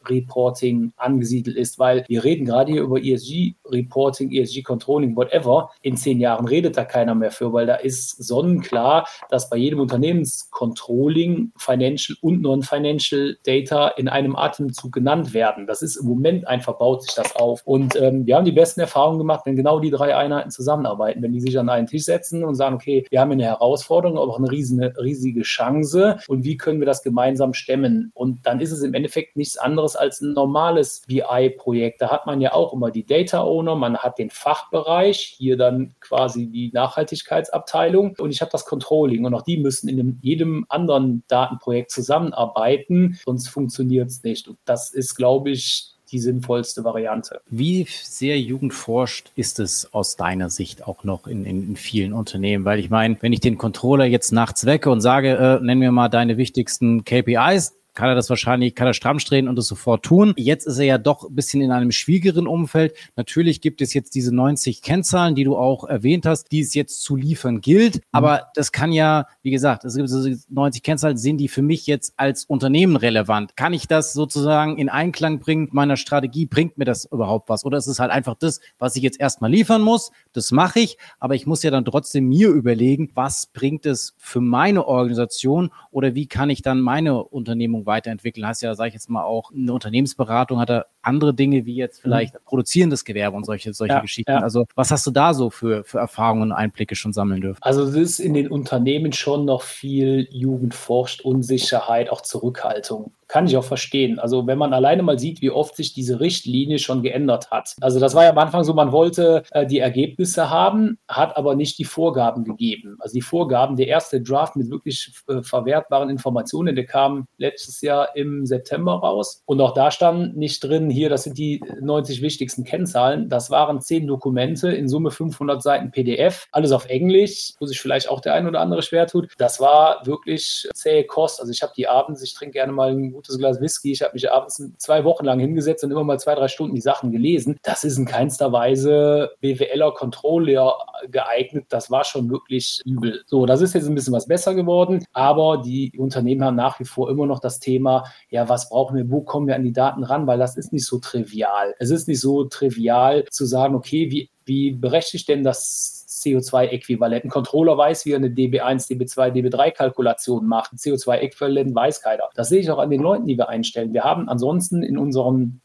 Unternehmensreporting 0.00 0.92
angesiedelt 0.96 1.56
ist, 1.56 1.78
weil 1.78 2.04
wir 2.08 2.24
reden 2.24 2.44
gerade 2.44 2.72
hier 2.72 2.82
über 2.82 3.02
ESG-Reporting, 3.02 4.32
ESG-Controlling, 4.32 5.16
whatever. 5.16 5.70
In 5.82 5.96
zehn 5.96 6.20
Jahren 6.20 6.46
redet 6.46 6.76
da 6.76 6.84
keiner 6.84 7.14
mehr 7.14 7.30
für, 7.30 7.52
weil 7.52 7.66
da 7.66 7.76
ist 7.76 8.22
sonnenklar, 8.22 9.06
dass 9.28 9.50
bei 9.50 9.56
jedem 9.56 9.80
Unternehmenscontrolling 9.80 11.52
Financial 11.56 12.16
und 12.20 12.42
Non-Financial 12.42 13.36
Data 13.44 13.88
in 13.88 14.08
einem 14.08 14.36
Atemzug 14.36 14.92
genannt 14.92 15.34
werden. 15.34 15.66
Das 15.66 15.82
ist 15.82 15.96
im 15.96 16.06
Moment 16.06 16.46
einfach, 16.46 16.78
baut 16.78 17.02
sich 17.02 17.14
das 17.14 17.36
auf. 17.36 17.62
Und 17.64 17.96
ähm, 17.96 18.26
wir 18.26 18.36
haben 18.36 18.44
die 18.44 18.52
besten 18.52 18.80
Erfahrungen 18.80 19.18
gemacht, 19.18 19.42
wenn 19.44 19.56
genau 19.56 19.80
die 19.80 19.90
drei 19.90 20.16
Einheiten 20.16 20.50
zusammenarbeiten, 20.50 21.22
wenn 21.22 21.32
die 21.32 21.40
sich 21.40 21.58
an 21.58 21.68
einen 21.68 21.86
Tisch 21.86 22.04
setzen 22.04 22.44
und 22.44 22.54
sagen, 22.54 22.74
okay, 22.74 23.06
wir 23.10 23.20
haben 23.20 23.32
eine 23.32 23.44
Herausforderung, 23.44 24.18
aber 24.18 24.32
auch 24.32 24.38
eine 24.38 24.50
riesige, 24.50 24.92
riesige 24.98 25.42
Chance 25.42 26.18
und 26.28 26.44
wie 26.44 26.56
können 26.56 26.80
wir 26.80 26.86
das 26.86 27.02
gemeinsam 27.02 27.54
stemmen. 27.54 28.10
Und 28.14 28.46
dann 28.46 28.60
ist 28.60 28.72
es 28.72 28.82
im 28.82 28.94
Endeffekt 28.94 29.36
nichts 29.36 29.56
anderes 29.56 29.89
als 29.96 30.20
ein 30.20 30.32
normales 30.32 31.02
BI-Projekt. 31.06 32.00
Da 32.00 32.10
hat 32.10 32.26
man 32.26 32.40
ja 32.40 32.52
auch 32.52 32.72
immer 32.72 32.90
die 32.90 33.04
Data 33.04 33.42
Owner, 33.42 33.74
man 33.74 33.98
hat 33.98 34.18
den 34.18 34.30
Fachbereich, 34.30 35.34
hier 35.36 35.56
dann 35.56 35.94
quasi 36.00 36.46
die 36.46 36.70
Nachhaltigkeitsabteilung 36.72 38.16
und 38.18 38.30
ich 38.30 38.40
habe 38.40 38.50
das 38.50 38.64
Controlling 38.64 39.24
und 39.24 39.34
auch 39.34 39.42
die 39.42 39.56
müssen 39.56 39.88
in 39.88 39.96
dem, 39.96 40.18
jedem 40.22 40.66
anderen 40.68 41.22
Datenprojekt 41.28 41.90
zusammenarbeiten, 41.90 43.18
sonst 43.24 43.48
funktioniert 43.48 44.08
es 44.08 44.22
nicht. 44.22 44.48
Und 44.48 44.58
das 44.64 44.90
ist, 44.90 45.14
glaube 45.14 45.50
ich, 45.50 45.94
die 46.10 46.18
sinnvollste 46.18 46.84
Variante. 46.84 47.40
Wie 47.48 47.86
sehr 47.88 48.40
jugendforscht 48.40 49.30
ist 49.36 49.60
es 49.60 49.92
aus 49.94 50.16
deiner 50.16 50.50
Sicht 50.50 50.86
auch 50.86 51.04
noch 51.04 51.26
in, 51.26 51.44
in, 51.44 51.62
in 51.62 51.76
vielen 51.76 52.12
Unternehmen? 52.12 52.64
Weil 52.64 52.78
ich 52.80 52.90
meine, 52.90 53.16
wenn 53.20 53.32
ich 53.32 53.40
den 53.40 53.58
Controller 53.58 54.04
jetzt 54.04 54.32
nachts 54.32 54.66
wecke 54.66 54.90
und 54.90 55.00
sage, 55.00 55.36
äh, 55.36 55.64
nenn 55.64 55.78
mir 55.78 55.92
mal 55.92 56.08
deine 56.08 56.36
wichtigsten 56.36 57.04
KPIs, 57.04 57.76
kann 58.00 58.08
er 58.08 58.14
das 58.14 58.30
wahrscheinlich, 58.30 58.74
kann 58.74 58.86
er 58.86 58.94
stramm 58.94 59.18
drehen 59.18 59.46
und 59.46 59.56
das 59.56 59.66
sofort 59.66 60.02
tun. 60.02 60.32
Jetzt 60.38 60.66
ist 60.66 60.78
er 60.78 60.86
ja 60.86 60.96
doch 60.96 61.28
ein 61.28 61.34
bisschen 61.34 61.60
in 61.60 61.70
einem 61.70 61.92
schwierigeren 61.92 62.46
Umfeld. 62.46 62.94
Natürlich 63.14 63.60
gibt 63.60 63.82
es 63.82 63.92
jetzt 63.92 64.14
diese 64.14 64.34
90 64.34 64.80
Kennzahlen, 64.80 65.34
die 65.34 65.44
du 65.44 65.54
auch 65.54 65.84
erwähnt 65.84 66.24
hast, 66.24 66.50
die 66.50 66.60
es 66.60 66.72
jetzt 66.72 67.02
zu 67.02 67.14
liefern 67.14 67.60
gilt. 67.60 67.96
Mhm. 67.96 68.00
Aber 68.12 68.46
das 68.54 68.72
kann 68.72 68.90
ja, 68.90 69.26
wie 69.42 69.50
gesagt, 69.50 69.84
es 69.84 69.96
gibt 69.96 70.08
90 70.48 70.82
Kennzahlen, 70.82 71.18
sind 71.18 71.36
die 71.36 71.48
für 71.48 71.60
mich 71.60 71.86
jetzt 71.86 72.14
als 72.16 72.46
Unternehmen 72.46 72.96
relevant? 72.96 73.54
Kann 73.54 73.74
ich 73.74 73.86
das 73.86 74.14
sozusagen 74.14 74.78
in 74.78 74.88
Einklang 74.88 75.38
bringen 75.38 75.64
mit 75.64 75.74
meiner 75.74 75.98
Strategie? 75.98 76.46
Bringt 76.46 76.78
mir 76.78 76.86
das 76.86 77.04
überhaupt 77.04 77.50
was? 77.50 77.66
Oder 77.66 77.76
ist 77.76 77.86
es 77.86 78.00
halt 78.00 78.10
einfach 78.10 78.34
das, 78.34 78.60
was 78.78 78.96
ich 78.96 79.02
jetzt 79.02 79.20
erstmal 79.20 79.50
liefern 79.50 79.82
muss? 79.82 80.10
Das 80.32 80.52
mache 80.52 80.80
ich. 80.80 80.96
Aber 81.18 81.34
ich 81.34 81.46
muss 81.46 81.62
ja 81.62 81.70
dann 81.70 81.84
trotzdem 81.84 82.28
mir 82.28 82.48
überlegen, 82.48 83.10
was 83.12 83.48
bringt 83.52 83.84
es 83.84 84.14
für 84.16 84.40
meine 84.40 84.86
Organisation 84.86 85.68
oder 85.90 86.14
wie 86.14 86.28
kann 86.28 86.48
ich 86.48 86.62
dann 86.62 86.80
meine 86.80 87.24
Unternehmung 87.24 87.84
weiterentwickeln? 87.90 88.46
Hast 88.46 88.62
ja, 88.62 88.74
sag 88.74 88.88
ich 88.88 88.94
jetzt 88.94 89.10
mal, 89.10 89.24
auch 89.24 89.52
eine 89.52 89.72
Unternehmensberatung, 89.72 90.58
hat 90.58 90.70
er 90.70 90.86
andere 91.02 91.34
Dinge 91.34 91.66
wie 91.66 91.74
jetzt 91.74 92.00
vielleicht 92.00 92.34
mhm. 92.34 92.38
produzierendes 92.44 93.04
Gewerbe 93.04 93.36
und 93.36 93.44
solche, 93.44 93.74
solche 93.74 93.94
ja, 93.94 94.00
Geschichten. 94.00 94.32
Ja. 94.32 94.38
Also 94.38 94.66
was 94.74 94.90
hast 94.90 95.06
du 95.06 95.10
da 95.10 95.34
so 95.34 95.50
für, 95.50 95.84
für 95.84 95.98
Erfahrungen 95.98 96.42
und 96.44 96.52
Einblicke 96.52 96.94
schon 96.94 97.12
sammeln 97.12 97.42
dürfen? 97.42 97.62
Also 97.62 97.82
es 97.82 97.94
ist 97.94 98.20
in 98.20 98.34
den 98.34 98.48
Unternehmen 98.48 99.12
schon 99.12 99.44
noch 99.44 99.62
viel 99.62 100.26
Jugend 100.30 100.74
forscht, 100.74 101.20
Unsicherheit, 101.20 102.10
auch 102.10 102.22
Zurückhaltung 102.22 103.12
kann 103.30 103.46
ich 103.46 103.56
auch 103.56 103.64
verstehen. 103.64 104.18
Also 104.18 104.46
wenn 104.46 104.58
man 104.58 104.72
alleine 104.72 105.02
mal 105.02 105.18
sieht, 105.18 105.40
wie 105.40 105.50
oft 105.50 105.76
sich 105.76 105.94
diese 105.94 106.18
Richtlinie 106.18 106.80
schon 106.80 107.02
geändert 107.02 107.50
hat. 107.52 107.76
Also 107.80 108.00
das 108.00 108.14
war 108.14 108.24
ja 108.24 108.30
am 108.30 108.38
Anfang 108.38 108.64
so, 108.64 108.74
man 108.74 108.90
wollte 108.90 109.44
äh, 109.52 109.66
die 109.66 109.78
Ergebnisse 109.78 110.50
haben, 110.50 110.98
hat 111.06 111.36
aber 111.36 111.54
nicht 111.54 111.78
die 111.78 111.84
Vorgaben 111.84 112.42
gegeben. 112.42 112.96
Also 112.98 113.14
die 113.14 113.22
Vorgaben, 113.22 113.76
der 113.76 113.86
erste 113.86 114.20
Draft 114.20 114.56
mit 114.56 114.68
wirklich 114.70 115.12
äh, 115.28 115.42
verwertbaren 115.42 116.10
Informationen, 116.10 116.74
der 116.74 116.86
kam 116.86 117.26
letztes 117.38 117.80
Jahr 117.82 118.16
im 118.16 118.46
September 118.46 118.94
raus. 118.94 119.42
Und 119.46 119.60
auch 119.60 119.74
da 119.74 119.92
stand 119.92 120.36
nicht 120.36 120.64
drin, 120.64 120.90
hier, 120.90 121.08
das 121.08 121.22
sind 121.22 121.38
die 121.38 121.62
90 121.80 122.22
wichtigsten 122.22 122.64
Kennzahlen. 122.64 123.28
Das 123.28 123.48
waren 123.50 123.80
zehn 123.80 124.08
Dokumente, 124.08 124.72
in 124.72 124.88
Summe 124.88 125.12
500 125.12 125.62
Seiten 125.62 125.92
PDF, 125.92 126.48
alles 126.50 126.72
auf 126.72 126.86
Englisch, 126.86 127.52
wo 127.60 127.66
sich 127.66 127.80
vielleicht 127.80 128.08
auch 128.08 128.20
der 128.20 128.34
ein 128.34 128.48
oder 128.48 128.60
andere 128.60 128.82
schwer 128.82 129.06
tut. 129.06 129.28
Das 129.38 129.60
war 129.60 130.04
wirklich 130.04 130.68
zähe 130.74 131.04
Kost. 131.04 131.38
Also 131.40 131.52
ich 131.52 131.62
habe 131.62 131.72
die 131.76 131.86
abends, 131.86 132.22
ich 132.22 132.34
trinke 132.34 132.54
gerne 132.54 132.72
mal 132.72 132.90
ein 132.90 133.19
gutes 133.20 133.38
Glas 133.38 133.60
Whisky. 133.60 133.92
Ich 133.92 134.02
habe 134.02 134.14
mich 134.14 134.30
abends 134.30 134.62
zwei 134.78 135.04
Wochen 135.04 135.26
lang 135.26 135.38
hingesetzt 135.38 135.84
und 135.84 135.90
immer 135.90 136.04
mal 136.04 136.18
zwei, 136.18 136.34
drei 136.34 136.48
Stunden 136.48 136.74
die 136.74 136.80
Sachen 136.80 137.12
gelesen. 137.12 137.58
Das 137.62 137.84
ist 137.84 137.98
in 137.98 138.06
keinster 138.06 138.50
Weise 138.52 139.30
BWLer 139.40 139.92
Controller 139.92 140.76
geeignet. 141.10 141.66
Das 141.68 141.90
war 141.90 142.04
schon 142.04 142.30
wirklich 142.30 142.80
übel. 142.84 143.22
So, 143.26 143.44
das 143.46 143.60
ist 143.60 143.74
jetzt 143.74 143.86
ein 143.86 143.94
bisschen 143.94 144.14
was 144.14 144.26
besser 144.26 144.54
geworden, 144.54 145.04
aber 145.12 145.58
die 145.58 145.92
Unternehmen 145.98 146.44
haben 146.44 146.56
nach 146.56 146.80
wie 146.80 146.84
vor 146.84 147.10
immer 147.10 147.26
noch 147.26 147.40
das 147.40 147.60
Thema, 147.60 148.04
ja, 148.30 148.48
was 148.48 148.70
brauchen 148.70 148.96
wir, 148.96 149.10
wo 149.10 149.20
kommen 149.20 149.46
wir 149.46 149.54
an 149.54 149.64
die 149.64 149.72
Daten 149.72 150.02
ran, 150.02 150.26
weil 150.26 150.38
das 150.38 150.56
ist 150.56 150.72
nicht 150.72 150.86
so 150.86 150.98
trivial. 150.98 151.74
Es 151.78 151.90
ist 151.90 152.08
nicht 152.08 152.20
so 152.20 152.44
trivial 152.44 153.24
zu 153.30 153.44
sagen, 153.44 153.74
okay, 153.74 154.10
wie, 154.10 154.30
wie 154.46 154.72
berechtigt 154.72 155.28
denn 155.28 155.44
das 155.44 155.99
CO2-Äquivalent. 156.10 157.24
Ein 157.24 157.30
Controller 157.30 157.78
weiß, 157.78 158.04
wie 158.04 158.12
er 158.12 158.16
eine 158.16 158.28
DB1, 158.28 158.90
DB2, 158.90 159.30
DB3-Kalkulation 159.30 160.46
macht. 160.46 160.72
Ein 160.72 160.76
CO2-Äquivalent 160.76 161.74
weiß 161.74 162.02
keiner. 162.02 162.28
Das 162.34 162.48
sehe 162.48 162.60
ich 162.60 162.70
auch 162.70 162.78
an 162.78 162.90
den 162.90 163.00
Leuten, 163.00 163.26
die 163.26 163.38
wir 163.38 163.48
einstellen. 163.48 163.94
Wir 163.94 164.02
haben 164.02 164.28
ansonsten 164.28 164.82
in 164.82 164.98
unseren 164.98 165.60